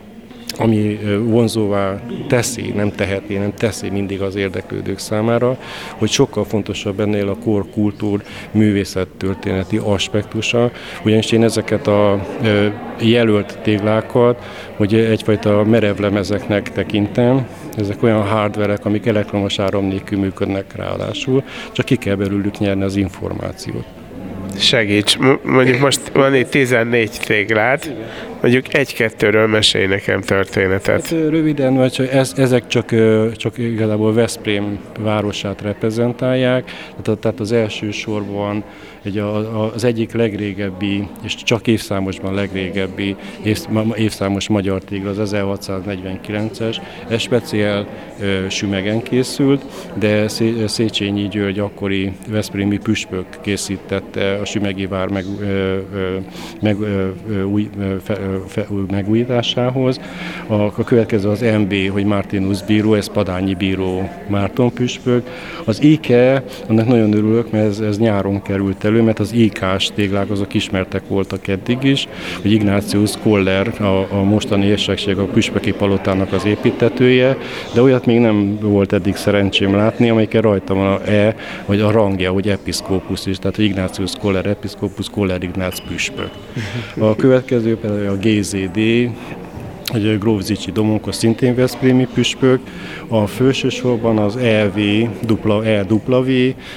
ami 0.58 1.00
vonzóvá 1.24 2.00
teszi, 2.28 2.72
nem 2.76 2.92
teheti, 2.92 3.38
nem 3.38 3.54
teszi 3.54 3.90
mindig 3.90 4.22
az 4.22 4.36
érdeklődők 4.36 5.00
számára, 5.00 5.58
hogy 5.98 6.10
sokkal 6.10 6.44
fontosabb 6.46 7.00
ennél 7.00 7.28
a 7.28 7.36
kor, 7.44 7.66
kultúr, 7.74 8.22
művészet 8.52 9.08
történeti 9.08 9.78
aspektusa, 9.78 10.72
ugyanis 11.04 11.32
én 11.32 11.44
ezeket 11.44 11.88
a 11.88 12.26
jelölt 13.00 13.60
téglákat, 13.64 14.44
hogy 14.76 14.94
egyfajta 14.94 15.64
merevlemezeknek 15.64 16.72
tekintem, 16.72 17.48
ezek 17.78 18.04
olyan 18.04 18.24
hardverek, 18.24 18.86
amik 18.86 19.06
elektromos 19.06 19.60
áram 19.60 19.86
nélkül 19.86 20.20
működnek 20.20 20.76
ráadásul, 20.76 21.44
csak 21.72 21.86
ki 21.86 21.96
kell 21.96 22.16
belőlük 22.16 22.58
nyerni 22.58 22.84
az 22.84 22.96
információt. 22.96 23.86
Segíts, 24.58 25.18
mondjuk 25.44 25.80
most 25.80 26.02
van 26.14 26.36
itt 26.36 26.50
14 26.50 27.20
téglát, 27.26 27.94
mondjuk 28.46 28.74
egy-kettőről 28.74 29.48
mesélj 29.48 29.86
nekem 29.86 30.22
történetet. 30.22 31.02
Hát, 31.02 31.10
röviden, 31.10 31.76
vagy 31.76 31.96
hogy 31.96 32.08
ez, 32.08 32.34
ezek 32.38 32.68
csak, 32.68 32.90
csak 33.36 33.58
igazából 33.58 34.14
Veszprém 34.14 34.80
városát 35.00 35.62
reprezentálják, 35.62 36.72
tehát 37.04 37.40
az 37.40 37.52
első 37.52 37.92
sorban 37.92 38.64
egy, 39.06 39.18
az 39.74 39.84
egyik 39.84 40.14
legrégebbi, 40.14 41.08
és 41.24 41.36
csak 41.36 41.68
évszámosban 41.68 42.34
legrégebbi 42.34 43.16
évszámos 43.96 44.48
magyar 44.48 44.84
tégla, 44.84 45.10
az 45.10 45.34
1649-es, 45.36 46.78
ez 47.08 47.22
speciál 47.22 47.88
sümegen 48.50 49.02
készült, 49.04 49.64
de 49.94 50.28
Széchenyi 50.66 51.28
György 51.28 51.60
akkori 51.60 52.12
Veszprémi 52.28 52.78
püspök 52.78 53.26
készítette 53.42 54.34
a 54.42 54.46
sümegi 54.46 54.86
vár 54.86 55.08
meg, 55.08 55.26
meg, 56.62 56.78
új, 57.52 57.70
fe, 58.04 58.18
fe, 58.48 58.68
megújításához. 58.92 60.00
A, 60.48 60.54
a 60.54 60.84
következő 60.86 61.30
az 61.30 61.46
MB, 61.60 61.74
hogy 61.92 62.06
Martinus 62.06 62.64
bíró, 62.64 62.94
ez 62.94 63.08
Padányi 63.12 63.54
bíró 63.54 64.10
Márton 64.28 64.74
püspök. 64.74 65.30
Az 65.66 65.84
IKE, 65.84 66.44
annak 66.68 66.88
nagyon 66.88 67.14
örülök, 67.14 67.52
mert 67.52 67.66
ez, 67.66 67.80
ez 67.80 67.98
nyáron 67.98 68.42
került 68.42 68.84
elő, 68.84 68.95
mert 69.02 69.20
az 69.20 69.34
IK-s 69.34 69.90
téglák 69.96 70.32
azok 70.32 70.54
ismertek 70.54 71.02
voltak 71.08 71.48
eddig 71.48 71.84
is, 71.84 72.08
hogy 72.42 72.52
Ignácius 72.52 73.12
Koller, 73.24 73.82
a, 73.82 74.08
a 74.14 74.24
mostani 74.24 74.66
érsekség, 74.66 75.18
a 75.18 75.26
püspöki 75.26 75.74
palotának 75.74 76.34
az 76.34 76.46
építetője, 76.46 77.38
de 77.74 77.82
olyat 77.82 78.06
még 78.06 78.20
nem 78.20 78.58
volt 78.60 78.94
eddig 78.94 79.16
szerencsém 79.16 79.76
látni, 79.76 80.10
amelyikkel 80.10 80.42
rajta 80.42 80.74
van 80.74 80.88
a 80.88 81.10
E, 81.10 81.36
vagy 81.66 81.82
a 81.82 81.92
rangja, 81.92 82.32
hogy 82.32 82.50
episzkópusz 82.50 83.26
is, 83.26 83.38
tehát 83.38 83.58
Ignácius 83.58 84.12
Koller 84.20 84.46
episzkópusz, 84.46 85.10
Koller 85.10 85.44
Ignác 85.44 85.80
püspök. 85.88 86.30
A 86.98 87.16
következő 87.16 87.78
például 87.78 88.08
a 88.08 88.18
GZD, 88.18 88.80
hogy 89.92 90.20
Grófzicsi 90.20 90.72
Domonko 90.72 91.12
szintén 91.12 91.56
Veszprémi 91.56 92.08
püspök, 92.14 92.60
a 93.08 93.28
fősősorban 93.28 94.18
az 94.18 94.36
EV, 94.36 94.80
dupla, 95.26 95.66
E 95.66 95.84
V, 95.84 96.30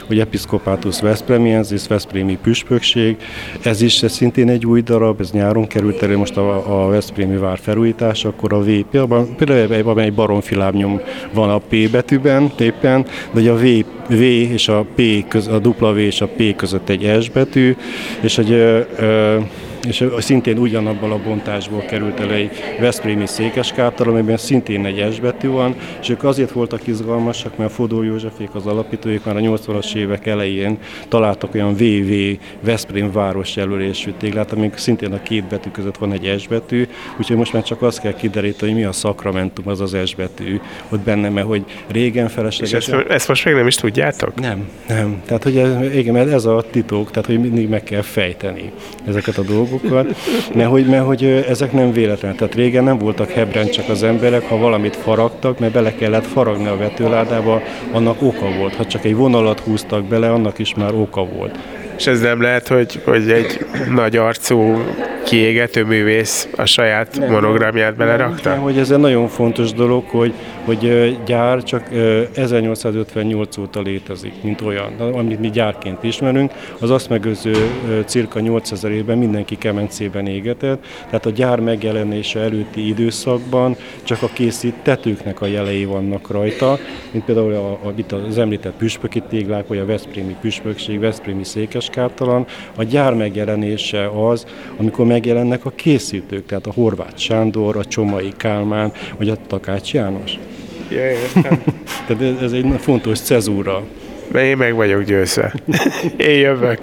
hogy 0.06 0.18
Episcopátus 0.18 1.00
Veszpremiensis, 1.00 1.86
Veszprémi 1.86 2.38
püspökség, 2.42 3.16
ez 3.62 3.82
is 3.82 4.02
ez 4.02 4.12
szintén 4.12 4.48
egy 4.48 4.66
új 4.66 4.80
darab, 4.80 5.20
ez 5.20 5.30
nyáron 5.30 5.66
került 5.66 6.02
elő 6.02 6.16
most 6.16 6.36
a, 6.36 6.84
a 6.84 6.88
Veszprémi 6.88 7.36
vár 7.36 7.58
felújítása, 7.58 8.28
akkor 8.28 8.52
a 8.52 8.60
V, 8.60 8.70
például, 8.90 9.28
például 9.36 10.00
egy 10.00 10.14
baromfilábnyom 10.14 11.00
van 11.32 11.50
a 11.50 11.58
P 11.58 11.90
betűben 11.90 12.52
éppen, 12.58 13.06
de 13.32 13.50
a 13.50 13.56
V, 13.56 13.84
v 14.08 14.20
és 14.20 14.68
a 14.68 14.86
P, 14.94 15.02
köz, 15.28 15.46
a 15.46 15.92
V 15.92 15.96
és 15.96 16.20
a 16.20 16.26
P 16.26 16.56
között 16.56 16.88
egy 16.88 17.22
S 17.22 17.30
betű, 17.30 17.76
és 18.20 18.36
hogy 18.36 18.50
ö, 18.50 18.80
ö, 18.98 19.38
és 19.88 20.04
szintén 20.18 20.58
ugyanabban 20.58 21.10
a 21.10 21.22
bontásból 21.22 21.80
került 21.80 22.20
elő 22.20 22.32
egy 22.32 22.50
Veszprémi 22.80 23.26
székeskártal, 23.26 24.08
amiben 24.08 24.36
szintén 24.36 24.84
egy 24.84 25.14
S 25.14 25.20
betű 25.20 25.48
van, 25.48 25.74
és 26.00 26.08
ők 26.08 26.24
azért 26.24 26.50
voltak 26.50 26.86
izgalmasak, 26.86 27.56
mert 27.56 27.72
Fodor 27.72 28.04
Józsefék 28.04 28.54
az 28.54 28.66
alapítóik 28.66 29.24
már 29.24 29.36
a 29.36 29.40
80-as 29.40 29.94
évek 29.94 30.26
elején 30.26 30.78
találtak 31.08 31.54
olyan 31.54 31.74
VV 31.74 32.12
Veszprém 32.60 33.12
város 33.12 33.56
jelölésű 33.56 34.12
téglát, 34.18 34.52
amik 34.52 34.76
szintén 34.76 35.12
a 35.12 35.22
két 35.22 35.44
betű 35.44 35.70
között 35.70 35.96
van 35.96 36.12
egy 36.12 36.40
S 36.40 36.46
betű, 36.46 36.86
úgyhogy 37.18 37.36
most 37.36 37.52
már 37.52 37.62
csak 37.62 37.82
azt 37.82 38.00
kell 38.00 38.14
kideríteni, 38.14 38.72
hogy 38.72 38.80
mi 38.80 38.86
a 38.86 38.92
szakramentum 38.92 39.68
az 39.68 39.80
az 39.80 39.96
S 40.04 40.14
betű 40.14 40.60
ott 40.88 41.00
benne, 41.00 41.28
mert 41.28 41.46
hogy 41.46 41.64
régen 41.86 42.28
felesleges. 42.28 42.86
És 42.86 42.92
ezt, 42.92 43.08
ezt 43.08 43.28
most 43.28 43.44
még 43.44 43.54
nem 43.54 43.66
is 43.66 43.74
tudjátok? 43.74 44.40
Nem, 44.40 44.68
nem. 44.88 45.22
Tehát, 45.26 45.42
hogy 45.42 45.56
ez, 45.56 45.94
igen, 45.94 46.14
mert 46.14 46.32
ez 46.32 46.44
a 46.44 46.64
titok, 46.70 47.10
tehát, 47.10 47.26
hogy 47.26 47.40
mindig 47.40 47.68
meg 47.68 47.82
kell 47.82 48.02
fejteni 48.02 48.72
ezeket 49.06 49.38
a 49.38 49.42
dolgokat 49.42 49.77
dolgokat, 49.82 50.16
mert 50.54 50.70
hogy, 50.70 50.86
mert 50.86 51.04
hogy 51.04 51.24
ezek 51.48 51.72
nem 51.72 51.92
véletlen. 51.92 52.36
Tehát 52.36 52.54
régen 52.54 52.84
nem 52.84 52.98
voltak 52.98 53.30
hebren 53.30 53.68
csak 53.70 53.88
az 53.88 54.02
emberek, 54.02 54.48
ha 54.48 54.56
valamit 54.56 54.96
faragtak, 54.96 55.58
mert 55.58 55.72
bele 55.72 55.94
kellett 55.94 56.26
faragni 56.26 56.66
a 56.66 56.76
vetőládába, 56.76 57.62
annak 57.92 58.22
oka 58.22 58.50
volt. 58.58 58.74
Ha 58.74 58.86
csak 58.86 59.04
egy 59.04 59.14
vonalat 59.14 59.60
húztak 59.60 60.04
bele, 60.04 60.32
annak 60.32 60.58
is 60.58 60.74
már 60.74 60.94
oka 60.94 61.24
volt. 61.24 61.58
És 61.98 62.06
ez 62.06 62.20
nem 62.20 62.42
lehet, 62.42 62.68
hogy, 62.68 63.00
hogy 63.04 63.30
egy 63.30 63.66
nagy 63.94 64.16
arcú 64.16 64.82
kiégető 65.24 65.84
művész 65.84 66.48
a 66.56 66.64
saját 66.64 67.18
nem, 67.18 67.30
monogramját 67.30 67.96
belerakta? 67.96 68.48
Nem, 68.48 68.60
hogy 68.60 68.78
ez 68.78 68.90
egy 68.90 68.98
nagyon 68.98 69.28
fontos 69.28 69.72
dolog, 69.72 70.04
hogy, 70.08 70.32
hogy 70.68 71.18
gyár 71.24 71.62
csak 71.62 71.88
1858 72.34 73.56
óta 73.56 73.80
létezik, 73.80 74.32
mint 74.42 74.60
olyan, 74.60 74.92
amit 75.00 75.40
mi 75.40 75.50
gyárként 75.50 76.02
ismerünk, 76.02 76.52
az 76.80 76.90
azt 76.90 77.08
megőző 77.08 77.54
cirka 78.06 78.40
8000 78.40 78.90
évben 78.90 79.18
mindenki 79.18 79.56
kemencében 79.56 80.26
égetett, 80.26 80.84
tehát 81.04 81.26
a 81.26 81.30
gyár 81.30 81.60
megjelenése 81.60 82.40
előtti 82.40 82.88
időszakban 82.88 83.76
csak 84.02 84.22
a 84.22 84.30
készít 84.32 84.74
tetőknek 84.82 85.40
a 85.40 85.46
jelei 85.46 85.84
vannak 85.84 86.30
rajta, 86.30 86.78
mint 87.10 87.24
például 87.24 87.54
a, 87.54 87.70
a, 87.70 87.92
itt 87.94 88.12
az 88.12 88.38
említett 88.38 88.76
püspöki 88.76 89.22
téglák, 89.28 89.66
vagy 89.66 89.78
a 89.78 89.86
Veszprémi 89.86 90.36
püspökség, 90.40 90.98
Veszprémi 90.98 91.44
székeskártalan. 91.44 92.46
A 92.76 92.82
gyár 92.82 93.14
megjelenése 93.14 94.08
az, 94.28 94.46
amikor 94.76 95.06
megjelennek 95.06 95.64
a 95.64 95.70
készítők, 95.70 96.46
tehát 96.46 96.66
a 96.66 96.72
Horváth 96.72 97.16
Sándor, 97.16 97.76
a 97.76 97.84
Csomai 97.84 98.32
Kálmán, 98.36 98.92
vagy 99.16 99.28
a 99.28 99.36
Takács 99.46 99.92
János. 99.92 100.38
Ja, 100.90 101.10
értem. 101.10 101.62
Tehát 102.06 102.22
ez, 102.22 102.42
ez 102.42 102.52
egy 102.52 102.66
fontos 102.78 103.20
cezúra. 103.20 103.86
Én 104.34 104.56
meg 104.56 104.74
vagyok 104.74 105.02
győzve. 105.02 105.54
Én 106.16 106.38
jövök. 106.38 106.78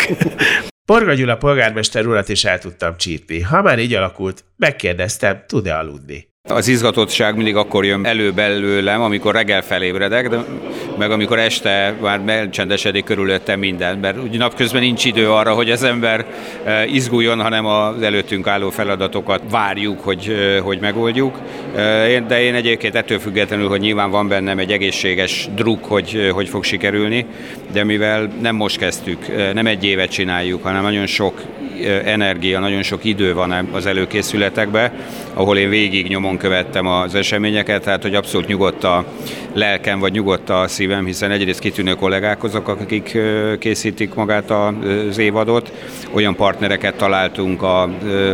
Porga 0.86 1.14
Gyula 1.14 1.38
polgármester 1.38 2.06
urat 2.06 2.30
is 2.30 2.46
el 2.46 2.60
tudtam 2.60 2.98
csípni. 2.98 3.42
Ha 3.42 3.62
már 3.62 3.80
így 3.80 3.94
alakult, 3.94 4.44
megkérdeztem, 4.58 5.44
tud-e 5.48 5.78
aludni. 5.78 6.28
Az 6.48 6.68
izgatottság 6.68 7.36
mindig 7.36 7.56
akkor 7.56 7.86
jön 7.86 8.06
elő 8.06 8.32
belőlem, 8.32 9.02
amikor 9.02 9.34
reggel 9.34 9.62
felébredek, 9.62 10.30
de 10.30 10.38
meg 10.98 11.12
amikor 11.12 11.40
este 11.40 11.96
már 12.02 12.22
elcsendesedik 12.26 13.04
körülöttem 13.04 13.60
minden, 13.60 13.98
mert 13.98 14.18
úgy 14.24 14.38
napközben 14.38 14.82
nincs 14.82 15.06
idő 15.06 15.32
arra, 15.32 15.54
hogy 15.54 15.70
az 15.70 15.84
ember 15.84 16.26
e, 16.64 16.86
izguljon, 16.86 17.42
hanem 17.42 17.66
az 17.66 18.02
előttünk 18.02 18.48
álló 18.48 18.70
feladatokat 18.70 19.42
várjuk, 19.50 20.00
hogy, 20.00 20.30
e, 20.30 20.60
hogy 20.60 20.80
megoldjuk. 20.80 21.40
E, 21.76 22.20
de 22.20 22.42
én 22.42 22.54
egyébként 22.54 22.96
ettől 22.96 23.20
függetlenül, 23.20 23.68
hogy 23.68 23.80
nyilván 23.80 24.10
van 24.10 24.28
bennem 24.28 24.60
egy 24.60 24.72
egészséges 24.72 25.50
druk, 25.56 25.86
hogy 25.86 26.30
hogy 26.34 26.50
fog 26.50 26.64
sikerülni, 26.64 27.26
de 27.72 27.84
mivel 27.84 28.32
nem 28.42 28.56
most 28.56 28.78
kezdtük, 28.78 29.54
nem 29.54 29.68
egy 29.68 29.86
évet 29.86 30.10
csináljuk, 30.12 30.64
hanem 30.64 30.82
nagyon 30.82 31.06
sok 31.06 31.42
energia, 32.06 32.60
nagyon 32.60 32.84
sok 32.84 33.04
idő 33.04 33.34
van 33.34 33.70
az 33.72 33.86
előkészületekbe, 33.86 34.94
ahol 35.34 35.58
én 35.58 35.70
végig 35.70 36.08
nyomon 36.08 36.35
követtem 36.38 36.88
az 36.88 37.16
eseményeket, 37.16 37.84
tehát 37.84 38.02
hogy 38.02 38.16
abszolút 38.16 38.48
nyugodt 38.48 38.84
a 38.84 39.06
lelkem, 39.54 40.00
vagy 40.00 40.12
nyugodt 40.12 40.50
a 40.50 40.68
szívem, 40.68 41.06
hiszen 41.06 41.32
egyrészt 41.32 41.60
kitűnő 41.60 41.94
kollégák 41.94 42.44
azok, 42.44 42.68
akik 42.68 43.18
készítik 43.60 44.14
magát 44.14 44.52
az 44.52 45.18
évadot, 45.18 45.72
olyan 46.12 46.36
partnereket 46.36 46.96
találtunk 46.96 47.62
a 47.62 47.90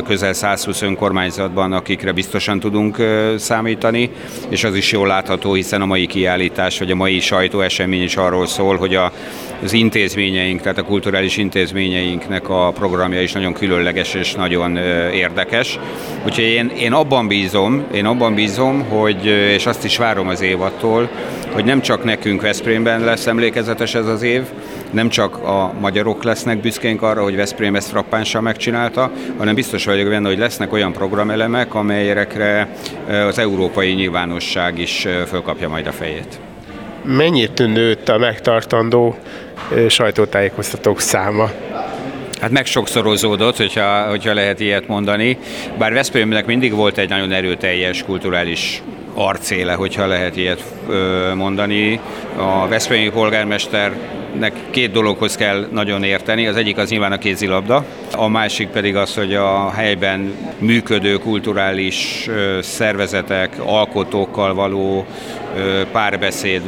közel 0.06 0.34
120 0.34 0.82
önkormányzatban, 0.82 1.74
akikre 1.74 2.12
biztosan 2.12 2.60
tudunk 2.60 2.98
számítani, 3.38 4.10
és 4.50 4.64
az 4.64 4.76
is 4.76 4.92
jól 4.92 5.08
látható, 5.08 5.54
hiszen 5.54 5.82
a 5.82 5.86
mai 5.86 6.06
kiállítás, 6.06 6.80
vagy 6.80 6.92
a 6.92 6.96
mai 6.96 7.20
sajtóesemény 7.20 8.04
is 8.04 8.16
arról 8.16 8.48
szól, 8.48 8.78
hogy 8.78 8.96
a, 8.96 9.12
az 9.64 9.74
intézményeink, 9.74 10.62
tehát 10.62 10.78
a 10.78 10.84
kulturális 10.84 11.38
intézményeinknek 11.38 12.50
a 12.50 12.72
programja 12.72 13.22
is 13.22 13.32
nagyon 13.32 13.54
különleges 13.54 14.14
és 14.14 14.34
nagyon 14.34 14.78
érdekes. 15.14 15.80
Úgyhogy 16.26 16.44
én, 16.44 16.72
én 16.78 16.94
abban 16.94 17.28
bízom, 17.28 17.86
én 17.94 18.06
abban 18.06 18.34
bízom, 18.34 18.84
hogy, 18.90 19.26
és 19.26 19.66
azt 19.66 19.84
is 19.84 19.98
várom 19.98 20.28
az 20.28 20.42
évattól, 20.42 21.10
hogy 21.52 21.66
nem 21.66 21.82
csak 21.82 22.04
nekünk 22.04 22.42
Veszprémben 22.42 23.04
lesz 23.04 23.28
emlékezetes 23.28 23.96
ez 23.96 24.06
az 24.06 24.22
év, 24.22 24.42
nem 24.92 25.10
csak 25.10 25.38
a 25.38 25.74
magyarok 25.80 26.24
lesznek 26.24 26.62
büszkénk 26.62 27.02
arra, 27.02 27.24
hogy 27.24 27.36
Veszprém 27.36 27.76
ezt 27.76 27.90
frappánsan 27.90 28.44
megcsinálta, 28.44 29.12
hanem 29.38 29.56
biztos 29.56 29.86
vagyok 29.86 30.10
benne, 30.10 30.28
hogy 30.28 30.38
lesznek 30.38 30.74
olyan 30.74 30.92
programelemek, 30.92 31.74
amelyekre 31.74 32.76
az 33.28 33.40
európai 33.40 33.92
nyilvánosság 33.92 34.80
is 34.80 35.08
fölkapja 35.28 35.70
majd 35.70 35.88
a 35.88 35.92
fejét. 35.92 36.40
Mennyit 37.04 37.58
nőtt 37.58 38.10
a 38.10 38.18
megtartandó 38.18 39.16
sajtótájékoztatók 39.88 41.00
száma? 41.00 41.50
Hát 42.42 42.52
meg 42.52 42.66
sokszorozódott, 42.66 43.58
hogyha, 43.58 44.02
hogyha 44.10 44.34
lehet 44.34 44.60
ilyet 44.60 44.88
mondani. 44.88 45.38
Bár 45.78 45.94
Veszprémnek 45.94 46.46
mindig 46.46 46.74
volt 46.74 46.98
egy 46.98 47.10
nagyon 47.10 47.32
erőteljes 47.32 48.04
kulturális 48.04 48.82
arcéle, 49.14 49.74
hogyha 49.74 50.08
lehet 50.08 50.38
ilyet 50.38 50.64
mondani. 51.36 52.00
A 52.36 52.68
Veszprémi 52.68 53.10
polgármesternek 54.32 54.54
két 54.70 54.92
dologhoz 54.92 55.36
kell 55.36 55.68
nagyon 55.72 56.04
érteni. 56.04 56.48
Az 56.48 56.56
egyik 56.56 56.78
az 56.78 56.90
nyilván 56.90 57.12
a 57.12 57.18
kézilabda, 57.18 57.86
a 58.16 58.28
másik 58.28 58.68
pedig 58.68 58.96
az, 58.96 59.16
hogy 59.16 59.34
a 59.34 59.72
helyben 59.72 60.34
működő 60.58 61.18
kulturális 61.18 62.30
szervezetek, 62.62 63.56
alkotókkal 63.66 64.54
való 64.54 65.06
párbeszéd 65.92 66.62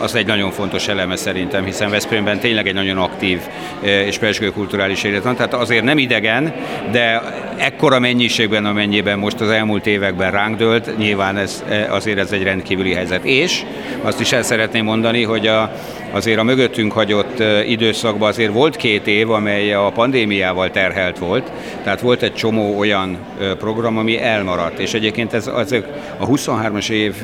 az 0.00 0.14
egy 0.14 0.26
nagyon 0.26 0.50
fontos 0.50 0.88
eleme 0.88 1.16
szerintem, 1.16 1.64
hiszen 1.64 1.90
Veszprémben 1.90 2.38
tényleg 2.38 2.66
egy 2.66 2.74
nagyon 2.74 2.98
aktív 2.98 3.40
és 3.82 4.18
pesgő 4.18 4.50
kulturális 4.50 5.04
élet 5.04 5.22
van, 5.22 5.36
tehát 5.36 5.54
azért 5.54 5.84
nem 5.84 5.98
idegen, 5.98 6.54
de 6.90 7.22
ekkora 7.56 7.98
mennyiségben, 7.98 8.64
amennyiben 8.64 9.18
most 9.18 9.40
az 9.40 9.50
elmúlt 9.50 9.86
években 9.86 10.30
ránk 10.30 10.56
dőlt, 10.56 10.98
nyilván 10.98 11.36
ez, 11.36 11.64
azért 11.88 12.18
ez 12.18 12.32
egy 12.32 12.42
rendkívüli 12.42 12.92
helyzet. 12.92 13.24
És 13.24 13.62
azt 14.02 14.20
is 14.20 14.32
el 14.32 14.42
szeretném 14.42 14.84
mondani, 14.84 15.22
hogy 15.22 15.46
a, 15.46 15.72
azért 16.10 16.38
a 16.38 16.42
mögöttünk 16.42 16.92
hagyott 17.12 17.66
időszakban 17.66 18.28
azért 18.28 18.52
volt 18.52 18.76
két 18.76 19.06
év, 19.06 19.30
amely 19.30 19.72
a 19.72 19.90
pandémiával 19.94 20.70
terhelt 20.70 21.18
volt, 21.18 21.50
tehát 21.82 22.00
volt 22.00 22.22
egy 22.22 22.34
csomó 22.34 22.78
olyan 22.78 23.18
program, 23.58 23.98
ami 23.98 24.22
elmaradt, 24.22 24.78
és 24.78 24.94
egyébként 24.94 25.32
ez 25.32 25.46
az, 25.46 25.74
a 26.18 26.26
23-as 26.26 26.90
év, 26.90 27.14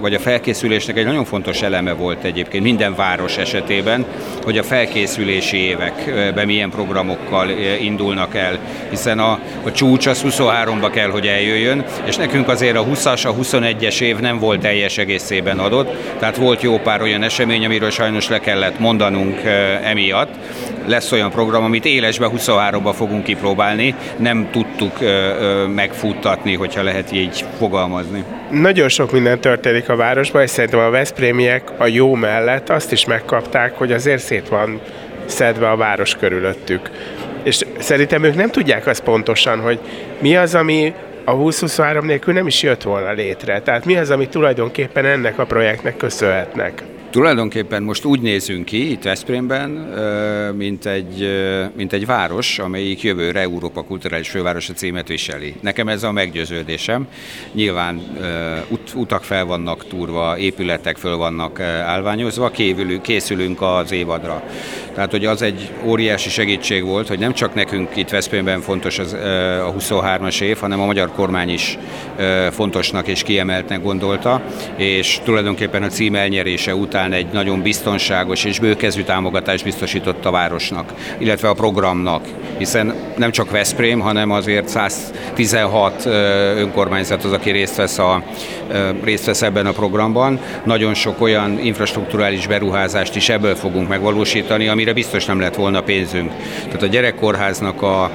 vagy 0.00 0.14
a 0.14 0.18
felkészülésnek 0.18 0.96
egy 0.96 1.04
nagyon 1.04 1.24
fontos 1.24 1.62
eleme 1.62 1.92
volt 1.92 2.24
egyébként 2.24 2.62
minden 2.62 2.94
város 2.94 3.36
esetében, 3.36 4.04
hogy 4.44 4.58
a 4.58 4.62
felkészülési 4.62 5.56
években 5.56 6.46
milyen 6.46 6.70
programokkal 6.70 7.48
indulnak 7.80 8.34
el, 8.34 8.58
hiszen 8.90 9.18
a, 9.18 9.38
a 9.64 9.72
csúcs 9.72 10.06
az 10.06 10.24
23-ba 10.28 10.90
kell, 10.92 11.10
hogy 11.10 11.26
eljöjjön, 11.26 11.84
és 12.04 12.16
nekünk 12.16 12.48
azért 12.48 12.76
a 12.76 12.84
20-as, 12.84 13.26
a 13.26 13.34
21-es 13.34 14.00
év 14.00 14.16
nem 14.16 14.38
volt 14.38 14.60
teljes 14.60 14.98
egészében 14.98 15.58
adott, 15.58 16.18
tehát 16.18 16.36
volt 16.36 16.62
jó 16.62 16.78
pár 16.78 17.02
olyan 17.02 17.22
esemény, 17.22 17.64
amiről 17.64 17.90
sajnos 17.90 18.28
le 18.28 18.38
kellett 18.38 18.78
mondanunk 18.78 19.29
emiatt. 19.82 20.34
Lesz 20.86 21.12
olyan 21.12 21.30
program, 21.30 21.64
amit 21.64 21.84
élesbe 21.84 22.28
23-ba 22.36 22.92
fogunk 22.94 23.24
kipróbálni, 23.24 23.94
nem 24.16 24.48
tudtuk 24.50 24.98
megfuttatni, 25.74 26.54
hogyha 26.54 26.82
lehet 26.82 27.12
így 27.12 27.44
fogalmazni. 27.58 28.24
Nagyon 28.50 28.88
sok 28.88 29.12
minden 29.12 29.40
történik 29.40 29.88
a 29.88 29.96
városban, 29.96 30.42
és 30.42 30.50
szerintem 30.50 30.80
a 30.80 30.90
Veszprémiek 30.90 31.70
a 31.76 31.86
jó 31.86 32.14
mellett 32.14 32.68
azt 32.68 32.92
is 32.92 33.04
megkapták, 33.04 33.78
hogy 33.78 33.92
azért 33.92 34.22
szét 34.22 34.48
van 34.48 34.80
szedve 35.24 35.70
a 35.70 35.76
város 35.76 36.14
körülöttük. 36.14 36.90
És 37.42 37.60
szerintem 37.78 38.24
ők 38.24 38.34
nem 38.34 38.50
tudják 38.50 38.86
azt 38.86 39.02
pontosan, 39.02 39.60
hogy 39.60 39.78
mi 40.18 40.36
az, 40.36 40.54
ami 40.54 40.94
a 41.24 41.36
2023 41.36 42.06
nélkül 42.06 42.34
nem 42.34 42.46
is 42.46 42.62
jött 42.62 42.82
volna 42.82 43.12
létre. 43.12 43.60
Tehát 43.60 43.84
mi 43.84 43.96
az, 43.96 44.10
amit 44.10 44.30
tulajdonképpen 44.30 45.04
ennek 45.04 45.38
a 45.38 45.44
projektnek 45.44 45.96
köszönhetnek? 45.96 46.82
Tulajdonképpen 47.10 47.82
most 47.82 48.04
úgy 48.04 48.20
nézünk 48.20 48.64
ki 48.64 48.90
itt 48.90 49.02
Veszprémben, 49.02 49.70
mint 50.56 50.86
egy, 50.86 51.30
mint 51.76 51.92
egy 51.92 52.06
város, 52.06 52.58
amelyik 52.58 53.02
jövőre 53.02 53.40
Európa 53.40 53.82
Kulturális 53.82 54.28
Fővárosa 54.28 54.72
címet 54.72 55.08
viseli. 55.08 55.54
Nekem 55.60 55.88
ez 55.88 56.02
a 56.02 56.12
meggyőződésem. 56.12 57.08
Nyilván 57.52 58.00
ut, 58.68 58.92
utak 58.94 59.24
fel 59.24 59.44
vannak 59.44 59.86
túrva, 59.86 60.38
épületek 60.38 60.96
föl 60.96 61.16
vannak 61.16 61.60
állványozva, 61.60 62.50
kévülünk, 62.50 63.02
készülünk 63.02 63.62
az 63.62 63.92
évadra. 63.92 64.42
Tehát, 64.94 65.10
hogy 65.10 65.24
az 65.24 65.42
egy 65.42 65.70
óriási 65.84 66.28
segítség 66.28 66.84
volt, 66.84 67.08
hogy 67.08 67.18
nem 67.18 67.32
csak 67.32 67.54
nekünk 67.54 67.96
itt 67.96 68.08
Veszprémben 68.08 68.60
fontos 68.60 68.98
az, 68.98 69.12
a 69.12 69.74
23-as 69.78 70.40
év, 70.40 70.58
hanem 70.58 70.80
a 70.80 70.86
magyar 70.86 71.12
kormány 71.12 71.48
is 71.48 71.78
fontosnak 72.50 73.06
és 73.06 73.22
kiemeltnek 73.22 73.82
gondolta, 73.82 74.42
és 74.76 75.20
tulajdonképpen 75.24 75.82
a 75.82 75.88
cím 75.88 76.14
elnyerése 76.14 76.74
után 76.74 76.99
után 77.00 77.12
egy 77.12 77.32
nagyon 77.32 77.62
biztonságos 77.62 78.44
és 78.44 78.58
bőkezű 78.58 79.02
támogatást 79.02 79.64
biztosított 79.64 80.24
a 80.24 80.30
városnak, 80.30 80.94
illetve 81.18 81.48
a 81.48 81.54
programnak, 81.54 82.28
hiszen 82.60 82.94
nem 83.16 83.30
csak 83.30 83.50
Veszprém, 83.50 84.00
hanem 84.00 84.30
azért 84.30 84.68
116 84.68 86.06
önkormányzat 86.56 87.24
az, 87.24 87.32
aki 87.32 87.50
részt 87.50 87.76
vesz, 87.76 87.98
a, 87.98 88.22
részt 89.04 89.24
vesz 89.26 89.42
ebben 89.42 89.66
a 89.66 89.72
programban. 89.72 90.40
Nagyon 90.64 90.94
sok 90.94 91.20
olyan 91.20 91.58
infrastruktúrális 91.58 92.46
beruházást 92.46 93.16
is 93.16 93.28
ebből 93.28 93.54
fogunk 93.54 93.88
megvalósítani, 93.88 94.68
amire 94.68 94.92
biztos 94.92 95.24
nem 95.24 95.40
lett 95.40 95.54
volna 95.54 95.80
pénzünk. 95.80 96.32
Tehát 96.64 96.82
a 96.82 96.86
gyerekkórháznak 96.86 97.82
a 97.82 98.10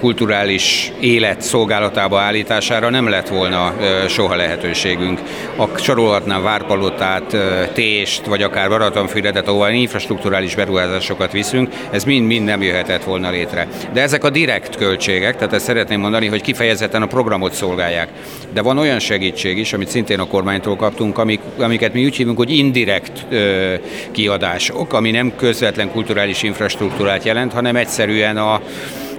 kulturális 0.00 0.92
élet 1.00 1.40
szolgálatába 1.40 2.20
állítására 2.20 2.90
nem 2.90 3.08
lett 3.08 3.28
volna 3.28 3.74
soha 4.08 4.34
lehetőségünk. 4.34 5.20
A 5.56 5.78
sorolhatnám 5.78 6.42
Várpalotát, 6.42 7.36
Tést, 7.72 8.26
vagy 8.26 8.42
akár 8.42 8.68
Baratonfüredet, 8.68 9.48
ahol 9.48 9.68
infrastruktúrális 9.68 10.54
beruházásokat 10.54 11.32
viszünk, 11.32 11.68
ez 11.90 12.04
mind-mind 12.04 12.44
nem 12.44 12.62
jöhetett 12.62 13.04
volna 13.04 13.30
létre. 13.30 13.68
De 13.92 14.00
ezek 14.00 14.24
a 14.24 14.30
direkt 14.30 14.76
költségek, 14.76 15.36
tehát 15.36 15.52
ezt 15.52 15.64
szeretném 15.64 16.00
mondani, 16.00 16.26
hogy 16.26 16.42
kifejezetten 16.42 17.02
a 17.02 17.06
programot 17.06 17.52
szolgálják. 17.52 18.08
De 18.52 18.62
van 18.62 18.78
olyan 18.78 18.98
segítség 18.98 19.58
is, 19.58 19.72
amit 19.72 19.88
szintén 19.88 20.20
a 20.20 20.26
kormánytól 20.26 20.76
kaptunk, 20.76 21.18
amik, 21.18 21.40
amiket 21.58 21.92
mi 21.92 22.04
úgy 22.04 22.16
hívunk, 22.16 22.36
hogy 22.36 22.50
indirekt 22.50 23.26
ö, 23.30 23.74
kiadások, 24.10 24.92
ami 24.92 25.10
nem 25.10 25.32
közvetlen 25.36 25.90
kulturális 25.90 26.42
infrastruktúrát 26.42 27.24
jelent, 27.24 27.52
hanem 27.52 27.76
egyszerűen 27.76 28.36
a 28.36 28.60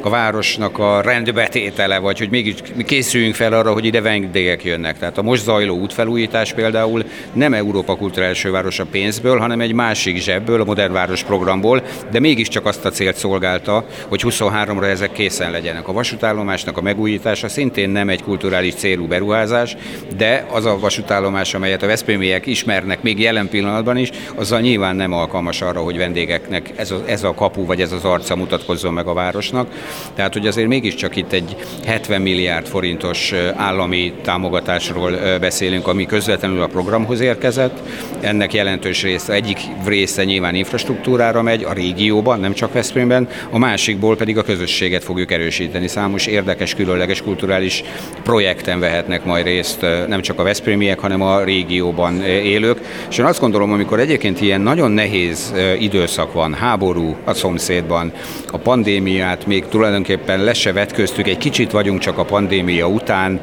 a 0.06 0.10
városnak 0.10 0.80
a 0.80 1.02
rendbetétele, 1.02 1.98
vagy 1.98 2.18
hogy 2.18 2.30
mégis 2.30 2.54
készüljünk 2.86 3.36
fel 3.36 3.54
arra, 3.54 3.74
hogy 3.74 3.86
ide 3.86 4.02
vendégek 4.02 4.64
jönnek. 4.64 4.98
Tehát 4.98 5.18
a 5.18 5.22
most 5.22 5.44
zajló 5.44 5.78
útfelújítás 5.78 6.54
például 6.54 7.04
nem 7.34 7.54
Európa 7.54 7.96
Kulturális 7.96 8.44
Városa 8.44 8.86
pénzből, 8.86 9.38
hanem 9.38 9.62
egy 9.62 9.74
másik 9.74 10.18
zsebből, 10.18 10.62
a 10.62 10.64
Modern 10.64 10.94
Város 10.94 11.24
programból, 11.24 11.84
de 12.12 12.20
mégiscsak 12.20 12.66
azt 12.66 12.86
a 12.86 12.90
célt 12.90 13.16
szolgálta, 13.16 13.86
hogy 14.08 14.22
23-ra 14.26 14.84
ezek 14.84 15.12
készen 15.12 15.52
legyenek. 15.52 15.88
A 15.88 15.94
vasútállomásnak 15.94 16.78
a 16.78 16.82
megújítása 16.82 17.48
szintén 17.48 17.90
nem 17.90 18.10
egy 18.10 18.24
kulturális 18.24 18.74
célú 18.74 19.08
beruházás, 19.08 19.76
de 20.18 20.46
az 20.52 20.66
a 20.66 20.80
vasútállomás, 20.80 21.54
amelyet 21.54 21.84
a 21.84 21.88
Veszprémiek 21.88 22.46
ismernek 22.46 23.02
még 23.02 23.20
jelen 23.20 23.50
pillanatban 23.50 23.98
is, 23.98 24.10
azzal 24.36 24.60
nyilván 24.60 24.96
nem 24.96 25.14
alkalmas 25.14 25.62
arra, 25.62 25.82
hogy 25.82 25.98
vendégeknek 25.98 26.72
ez 26.76 26.92
a, 26.92 27.04
ez 27.06 27.24
a 27.24 27.34
kapu 27.34 27.66
vagy 27.66 27.82
ez 27.82 27.92
az 27.92 28.04
arca 28.04 28.36
mutatkozzon 28.36 28.94
meg 28.94 29.08
a 29.08 29.14
városnak 29.14 29.68
Tehát, 30.16 30.34
hogy 30.34 30.48
azért 30.48 30.68
mégiscsak 30.68 31.16
itt 31.16 31.32
egy 31.32 31.56
70 31.86 32.22
milliárd 32.22 32.68
forintos 32.68 33.34
állami 33.56 34.14
támogatásról 34.24 35.12
beszélünk, 35.40 35.88
ami 35.88 36.06
közvetlenül 36.06 36.62
a 36.62 36.68
programhoz 36.68 37.20
érkezett. 37.20 37.80
Ennek 38.20 38.54
jelentős 38.54 39.04
része, 39.04 39.34
egyik 39.34 39.60
része 39.86 40.24
nyilván 40.24 40.56
infrastruktúrára 40.56 41.42
megy 41.42 41.64
a 41.64 41.74
régióban, 41.74 42.40
nem 42.40 42.54
csak 42.54 42.74
Veszprémben, 42.74 43.28
a 43.50 43.58
másikból 43.58 44.16
pedig 44.16 44.38
a 44.38 44.44
közösséget 44.44 45.04
fogjuk 45.04 45.32
erősíteni. 45.32 45.88
Számos 45.88 46.26
érdekes, 46.26 46.74
különleges 46.74 47.22
kulturális 47.22 47.84
projekten 48.24 48.80
vehetnek 48.80 49.26
majd 49.26 49.46
részt 49.46 49.82
nem 50.08 50.22
csak 50.22 50.40
a 50.40 50.44
Veszprémiek, 50.44 51.00
hanem 51.00 51.22
a 51.22 51.44
régióban 51.44 52.22
élők. 52.24 52.80
És 53.10 53.18
én 53.18 53.26
azt 53.26 53.40
gondolom, 53.40 53.72
amikor 53.72 54.00
egyébként 54.00 54.42
ilyen 54.42 54.62
nagyon 54.62 54.92
nehéz 54.92 55.54
időszak 55.80 56.34
van, 56.34 56.54
háború 56.54 57.16
a 57.24 57.34
szomszédban, 57.34 58.12
a 58.52 58.58
pandémiát 58.58 59.46
még 59.46 59.66
tulajdonképpen 59.66 59.84
le 60.26 60.54
se 60.54 60.74
vetköztük, 60.74 61.28
egy 61.28 61.38
kicsit 61.38 61.72
vagyunk 61.72 62.00
csak 62.00 62.18
a 62.18 62.24
pandémia 62.24 62.88
után, 62.88 63.40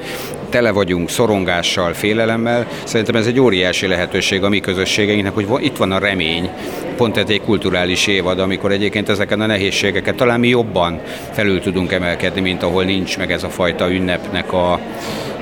tele 0.49 0.70
vagyunk 0.70 1.11
szorongással, 1.11 1.93
félelemmel. 1.93 2.66
Szerintem 2.84 3.14
ez 3.14 3.26
egy 3.26 3.40
óriási 3.40 3.86
lehetőség 3.86 4.43
a 4.43 4.49
mi 4.49 4.61
közösségeinknek, 4.61 5.34
hogy 5.34 5.64
itt 5.64 5.76
van 5.76 5.93
a 5.93 5.99
remény, 5.99 6.51
pont 6.97 7.16
egy 7.16 7.40
kulturális 7.45 8.07
évad, 8.07 8.38
amikor 8.38 8.72
egyébként 8.72 9.09
ezeken 9.09 9.40
a 9.40 9.47
nehézségeket 9.47 10.14
talán 10.14 10.40
mi 10.40 10.49
jobban 10.49 11.01
felül 11.30 11.61
tudunk 11.61 11.93
emelkedni, 11.93 12.40
mint 12.40 12.62
ahol 12.62 12.84
nincs 12.84 13.18
meg 13.18 13.32
ez 13.32 13.43
a 13.43 13.49
fajta 13.49 13.90
ünnepnek 13.90 14.53
a 14.53 14.80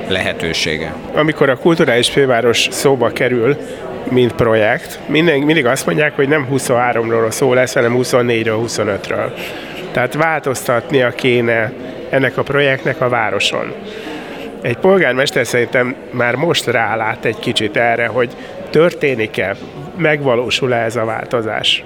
lehetősége. 0.09 0.95
Amikor 1.15 1.51
a 1.51 1.57
kulturális 1.57 2.09
főváros 2.09 2.69
szóba 2.71 3.09
kerül, 3.09 3.57
mint 4.09 4.33
projekt, 4.33 4.99
minden, 5.07 5.39
mindig 5.39 5.67
azt 5.67 5.87
mondják, 5.87 6.17
hogy 6.17 6.29
nem 6.29 6.49
23-ról 6.53 7.31
szó 7.31 7.55
lesz, 7.55 7.75
hanem 7.75 7.97
24-ről, 7.97 8.59
25-ről. 8.67 9.31
Tehát 9.93 10.15
változtatnia 10.15 11.11
kéne 11.11 11.73
ennek 12.11 12.37
a 12.37 12.43
projektnek 12.43 13.01
a 13.01 13.09
városon. 13.09 13.73
Egy 14.63 14.77
polgármester 14.77 15.47
szerintem 15.47 15.95
már 16.11 16.35
most 16.35 16.67
rálát 16.67 17.25
egy 17.25 17.39
kicsit 17.39 17.77
erre, 17.77 18.07
hogy 18.07 18.31
történik-e, 18.71 19.57
megvalósul-e 19.97 20.77
ez 20.77 20.97
a 20.97 21.05
változás. 21.05 21.85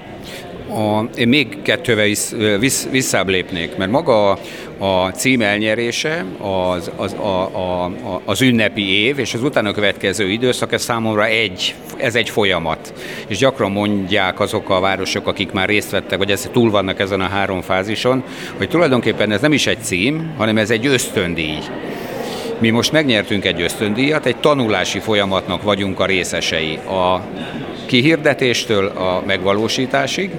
A, 0.69 1.05
én 1.17 1.29
még 1.29 1.63
kettővel 1.63 2.05
vissz, 2.05 2.35
vissz, 2.59 2.89
visszább 2.91 3.29
mert 3.77 3.91
maga 3.91 4.31
a, 4.31 4.39
a 4.79 5.09
cím 5.09 5.41
elnyerése, 5.41 6.25
az, 6.39 6.91
az, 6.97 7.13
a, 7.13 7.43
a, 7.43 7.93
az 8.25 8.41
ünnepi 8.41 9.05
év, 9.05 9.19
és 9.19 9.35
az 9.35 9.43
utána 9.43 9.73
következő 9.73 10.31
időszak, 10.31 10.73
ez 10.73 10.83
számomra 10.83 11.27
egy, 11.27 11.75
ez 11.97 12.15
egy 12.15 12.31
folyamat. 12.31 12.93
És 13.27 13.39
gyakran 13.39 13.71
mondják 13.71 14.41
azok 14.41 14.71
a 14.71 14.81
városok, 14.81 15.27
akik 15.27 15.53
már 15.53 15.69
részt 15.69 15.91
vettek, 15.91 16.19
vagy 16.19 16.31
ez 16.31 16.49
túl 16.53 16.71
vannak 16.71 17.01
ezen 17.01 17.21
a 17.21 17.29
három 17.29 17.61
fázison, 17.61 18.25
hogy 18.57 18.69
tulajdonképpen 18.69 19.33
ez 19.33 19.41
nem 19.41 19.53
is 19.53 19.67
egy 19.67 19.83
cím, 19.83 20.35
hanem 20.37 20.59
ez 20.59 20.71
egy 20.71 20.87
ösztöndíj. 20.87 21.59
Mi 22.59 22.71
most 22.71 22.93
megnyertünk 22.93 23.45
egy 23.45 23.61
ösztöndíjat, 23.61 24.27
egy 24.27 24.37
tanulási 24.37 24.99
folyamatnak 24.99 25.63
vagyunk 25.63 26.01
a 26.01 26.07
részesei. 26.07 26.77
A 26.77 27.21
kihirdetéstől 27.87 28.87
a 28.87 29.23
megvalósításig, 29.27 30.31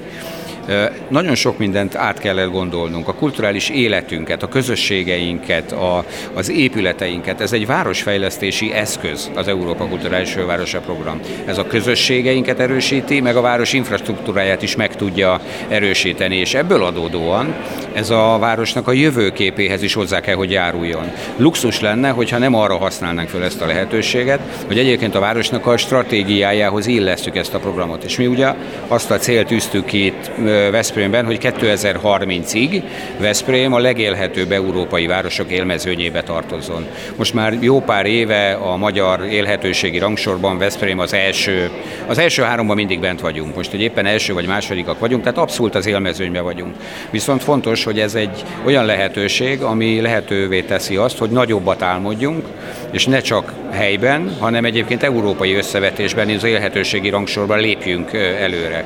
nagyon 1.08 1.36
sok 1.36 1.58
mindent 1.58 1.96
át 1.96 2.20
kellett 2.20 2.52
gondolnunk, 2.52 3.08
a 3.08 3.14
kulturális 3.14 3.70
életünket, 3.70 4.44
a 4.44 4.48
közösségeinket, 4.48 5.72
a, 5.72 6.06
az 6.34 6.50
épületeinket. 6.50 7.42
Ez 7.42 7.54
egy 7.54 7.66
városfejlesztési 7.66 8.74
eszköz, 8.74 9.32
az 9.36 9.48
Európa 9.48 9.88
Kulturális 9.88 10.32
Fővárosa 10.32 10.80
Program. 10.80 11.20
Ez 11.46 11.58
a 11.58 11.68
közösségeinket 11.68 12.60
erősíti, 12.60 13.22
meg 13.22 13.36
a 13.36 13.42
város 13.42 13.74
infrastruktúráját 13.74 14.62
is 14.62 14.76
meg 14.76 14.96
tudja 14.96 15.40
erősíteni, 15.68 16.36
és 16.36 16.54
ebből 16.54 16.84
adódóan 16.84 17.56
ez 17.94 18.10
a 18.10 18.38
városnak 18.40 18.88
a 18.88 18.92
jövőképéhez 18.92 19.82
is 19.82 19.94
hozzá 19.94 20.20
kell, 20.20 20.36
hogy 20.36 20.52
járuljon. 20.52 21.12
Luxus 21.38 21.80
lenne, 21.80 22.10
hogyha 22.10 22.38
nem 22.38 22.56
arra 22.56 22.78
használnánk 22.78 23.30
fel 23.30 23.44
ezt 23.44 23.62
a 23.62 23.66
lehetőséget, 23.66 24.40
hogy 24.68 24.78
egyébként 24.78 25.16
a 25.16 25.20
városnak 25.20 25.66
a 25.66 25.78
stratégiájához 25.78 26.88
illesztjük 26.88 27.36
ezt 27.36 27.54
a 27.54 27.60
programot. 27.60 28.04
És 28.04 28.18
mi 28.18 28.28
ugye 28.28 28.54
azt 28.88 29.12
a 29.12 29.18
célt 29.18 29.48
tűztük 29.48 29.86
ki 29.86 30.06
itt 30.06 30.32
Veszprémben, 30.72 31.26
hogy 31.26 31.38
2030-ig 31.42 32.84
Veszprém 33.18 33.74
a 33.74 33.80
legélhetőbb 33.80 34.52
európai 34.52 35.08
városok 35.08 35.52
élmezőnyébe 35.52 36.24
tartozzon. 36.24 36.86
Most 37.16 37.34
már 37.34 37.54
jó 37.60 37.82
pár 37.82 38.06
éve 38.06 38.54
a 38.54 38.76
magyar 38.78 39.26
élhetőségi 39.26 40.00
rangsorban 40.00 40.58
Veszprém 40.58 41.00
az 41.00 41.14
első, 41.14 41.70
az 42.08 42.18
első 42.18 42.44
háromban 42.44 42.76
mindig 42.76 43.00
bent 43.00 43.22
vagyunk. 43.22 43.56
Most, 43.56 43.72
hogy 43.72 43.82
éppen 43.82 44.06
első 44.06 44.34
vagy 44.34 44.48
másodikak 44.48 45.00
vagyunk, 45.00 45.24
tehát 45.24 45.38
abszolút 45.38 45.76
az 45.76 45.86
élmezőnybe 45.86 46.42
vagyunk. 46.42 46.76
Viszont 47.10 47.44
fontos, 47.44 47.84
hogy 47.84 48.00
ez 48.00 48.16
egy 48.16 48.44
olyan 48.66 48.86
lehetőség, 48.86 49.62
ami 49.62 50.02
lehetővé 50.02 50.62
teszi 50.62 50.96
azt, 50.96 51.18
hogy 51.18 51.30
nagyobbat 51.30 51.82
álmodjunk, 51.82 52.46
és 52.92 53.06
ne 53.06 53.20
csak 53.20 53.54
helyben, 53.72 54.36
hanem 54.40 54.66
egyébként 54.66 55.04
európai 55.04 55.54
összevetésben 55.54 56.30
az 56.30 56.44
élhetőségi 56.44 57.10
rangsorban 57.10 57.60
lépjünk 57.60 58.14
előre. 58.14 58.86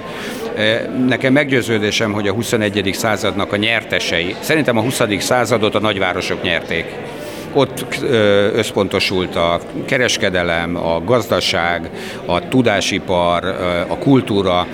Nekem 1.07 1.33
meggyőződésem, 1.33 2.11
hogy 2.11 2.27
a 2.27 2.33
21. 2.33 2.89
századnak 2.93 3.53
a 3.53 3.55
nyertesei, 3.55 4.35
szerintem 4.39 4.77
a 4.77 4.81
20. 4.81 5.01
századot 5.19 5.75
a 5.75 5.79
nagyvárosok 5.79 6.41
nyerték 6.41 6.85
ott 7.53 7.85
összpontosult 8.53 9.35
a 9.35 9.59
kereskedelem, 9.85 10.75
a 10.75 11.03
gazdaság, 11.03 11.89
a 12.25 12.47
tudásipar, 12.47 13.45
a 13.87 13.97
kultúra, 13.97 14.67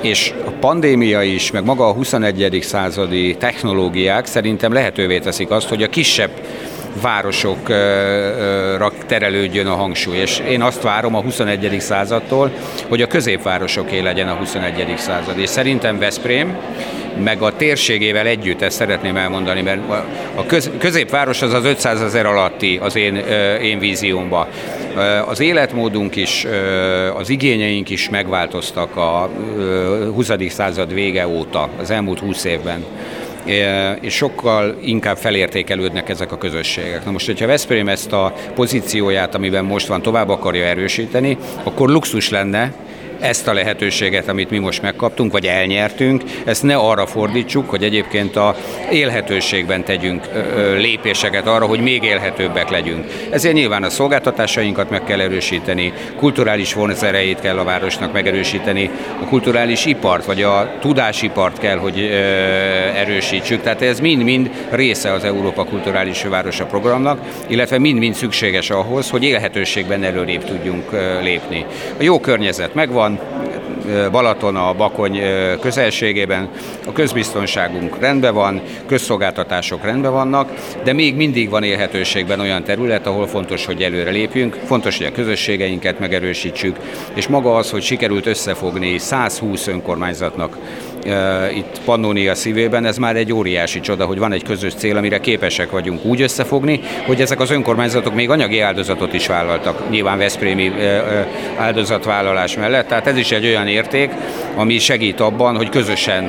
és 0.00 0.32
a 0.44 0.50
pandémia 0.50 1.22
is, 1.22 1.50
meg 1.50 1.64
maga 1.64 1.88
a 1.88 1.92
21. 1.92 2.58
századi 2.62 3.36
technológiák 3.36 4.26
szerintem 4.26 4.72
lehetővé 4.72 5.18
teszik 5.18 5.50
azt, 5.50 5.68
hogy 5.68 5.82
a 5.82 5.88
kisebb 5.88 6.30
városokra 7.00 8.92
terelődjön 9.06 9.66
a 9.66 9.74
hangsúly. 9.74 10.16
És 10.16 10.42
én 10.48 10.62
azt 10.62 10.82
várom 10.82 11.14
a 11.14 11.20
21. 11.20 11.76
századtól, 11.80 12.50
hogy 12.88 13.02
a 13.02 13.06
középvárosoké 13.06 14.00
legyen 14.00 14.28
a 14.28 14.34
21. 14.34 14.94
század. 14.96 15.38
És 15.38 15.48
szerintem 15.48 15.98
Veszprém, 15.98 16.56
meg 17.24 17.42
a 17.42 17.56
térségével 17.56 18.26
együtt, 18.26 18.62
ezt 18.62 18.76
szeretném 18.76 19.16
elmondani, 19.16 19.62
mert 19.62 19.80
a 20.34 20.46
köz, 20.46 20.70
középváros 20.78 21.42
az 21.42 21.52
az 21.52 21.64
500 21.64 22.00
ezer 22.00 22.26
alatti 22.26 22.78
az 22.82 22.96
én, 22.96 23.16
én 23.62 23.78
víziómban. 23.78 24.46
Az 25.26 25.40
életmódunk 25.40 26.16
is, 26.16 26.46
az 27.16 27.28
igényeink 27.28 27.90
is 27.90 28.08
megváltoztak 28.08 28.96
a 28.96 29.30
20. 30.14 30.30
század 30.48 30.94
vége 30.94 31.28
óta, 31.28 31.68
az 31.80 31.90
elmúlt 31.90 32.18
20 32.18 32.44
évben 32.44 32.84
és 34.00 34.14
sokkal 34.14 34.78
inkább 34.80 35.16
felértékelődnek 35.16 36.08
ezek 36.08 36.32
a 36.32 36.38
közösségek. 36.38 37.04
Na 37.04 37.10
most, 37.10 37.26
hogyha 37.26 37.46
Veszprém 37.46 37.88
ezt 37.88 38.12
a 38.12 38.34
pozícióját, 38.54 39.34
amiben 39.34 39.64
most 39.64 39.86
van, 39.86 40.02
tovább 40.02 40.28
akarja 40.28 40.64
erősíteni, 40.64 41.38
akkor 41.62 41.88
luxus 41.88 42.30
lenne, 42.30 42.72
ezt 43.20 43.48
a 43.48 43.52
lehetőséget, 43.52 44.28
amit 44.28 44.50
mi 44.50 44.58
most 44.58 44.82
megkaptunk, 44.82 45.32
vagy 45.32 45.46
elnyertünk, 45.46 46.22
ezt 46.44 46.62
ne 46.62 46.76
arra 46.76 47.06
fordítsuk, 47.06 47.70
hogy 47.70 47.82
egyébként 47.82 48.36
a 48.36 48.56
élhetőségben 48.90 49.84
tegyünk 49.84 50.28
lépéseket 50.76 51.46
arra, 51.46 51.66
hogy 51.66 51.80
még 51.80 52.02
élhetőbbek 52.02 52.70
legyünk. 52.70 53.04
Ezért 53.30 53.54
nyilván 53.54 53.82
a 53.82 53.90
szolgáltatásainkat 53.90 54.90
meg 54.90 55.04
kell 55.04 55.20
erősíteni, 55.20 55.92
kulturális 56.16 56.74
vonzereit 56.74 57.40
kell 57.40 57.58
a 57.58 57.64
városnak 57.64 58.12
megerősíteni, 58.12 58.90
a 59.22 59.24
kulturális 59.24 59.84
ipart, 59.84 60.24
vagy 60.24 60.42
a 60.42 60.72
tudásipart 60.80 61.58
kell, 61.58 61.76
hogy 61.76 62.00
erősítsük. 62.94 63.62
Tehát 63.62 63.82
ez 63.82 64.00
mind-mind 64.00 64.50
része 64.70 65.12
az 65.12 65.24
Európa 65.24 65.64
Kulturális 65.64 66.22
Városa 66.22 66.64
programnak, 66.64 67.20
illetve 67.46 67.78
mind-mind 67.78 68.14
szükséges 68.14 68.70
ahhoz, 68.70 69.10
hogy 69.10 69.24
élhetőségben 69.24 70.02
előrébb 70.02 70.44
tudjunk 70.44 70.90
lépni. 71.22 71.64
A 71.98 72.02
jó 72.02 72.20
környezet 72.20 72.74
megvan, 72.74 73.05
van, 73.06 73.18
Balaton 74.10 74.56
a 74.56 74.74
Bakony 74.74 75.20
közelségében, 75.60 76.48
a 76.86 76.92
közbiztonságunk 76.92 77.98
rendben 78.00 78.34
van, 78.34 78.60
közszolgáltatások 78.86 79.84
rendben 79.84 80.12
vannak, 80.12 80.52
de 80.84 80.92
még 80.92 81.16
mindig 81.16 81.50
van 81.50 81.62
élhetőségben 81.62 82.40
olyan 82.40 82.64
terület, 82.64 83.06
ahol 83.06 83.26
fontos, 83.26 83.66
hogy 83.66 83.82
előre 83.82 84.10
lépjünk, 84.10 84.58
fontos, 84.64 84.96
hogy 84.96 85.06
a 85.06 85.12
közösségeinket 85.12 85.98
megerősítsük, 85.98 86.76
és 87.14 87.26
maga 87.26 87.54
az, 87.54 87.70
hogy 87.70 87.82
sikerült 87.82 88.26
összefogni 88.26 88.98
120 88.98 89.66
önkormányzatnak 89.66 90.56
itt 91.54 91.80
Pannonia 91.84 92.34
szívében, 92.34 92.84
ez 92.84 92.96
már 92.96 93.16
egy 93.16 93.32
óriási 93.32 93.80
csoda, 93.80 94.04
hogy 94.04 94.18
van 94.18 94.32
egy 94.32 94.42
közös 94.42 94.74
cél, 94.74 94.96
amire 94.96 95.18
képesek 95.18 95.70
vagyunk 95.70 96.04
úgy 96.04 96.20
összefogni, 96.20 96.80
hogy 97.06 97.20
ezek 97.20 97.40
az 97.40 97.50
önkormányzatok 97.50 98.14
még 98.14 98.30
anyagi 98.30 98.60
áldozatot 98.60 99.12
is 99.12 99.26
vállaltak, 99.26 99.90
nyilván 99.90 100.18
Veszprémi 100.18 100.72
áldozatvállalás 101.56 102.56
mellett, 102.56 102.88
tehát 102.88 103.06
ez 103.06 103.16
is 103.16 103.30
egy 103.30 103.46
olyan 103.46 103.68
érték, 103.68 104.10
ami 104.54 104.78
segít 104.78 105.20
abban, 105.20 105.56
hogy 105.56 105.68
közösen 105.68 106.28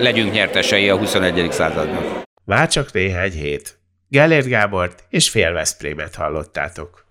legyünk 0.00 0.32
nyertesei 0.32 0.88
a 0.88 0.96
21. 0.96 1.46
századnak. 1.50 2.22
Már 2.44 2.68
csak 2.68 2.92
néhány 2.92 3.32
hét. 3.32 3.78
Gellért 4.08 4.48
Gábort 4.48 5.04
és 5.08 5.28
fél 5.28 5.52
Veszprémet 5.52 6.14
hallottátok. 6.14 7.01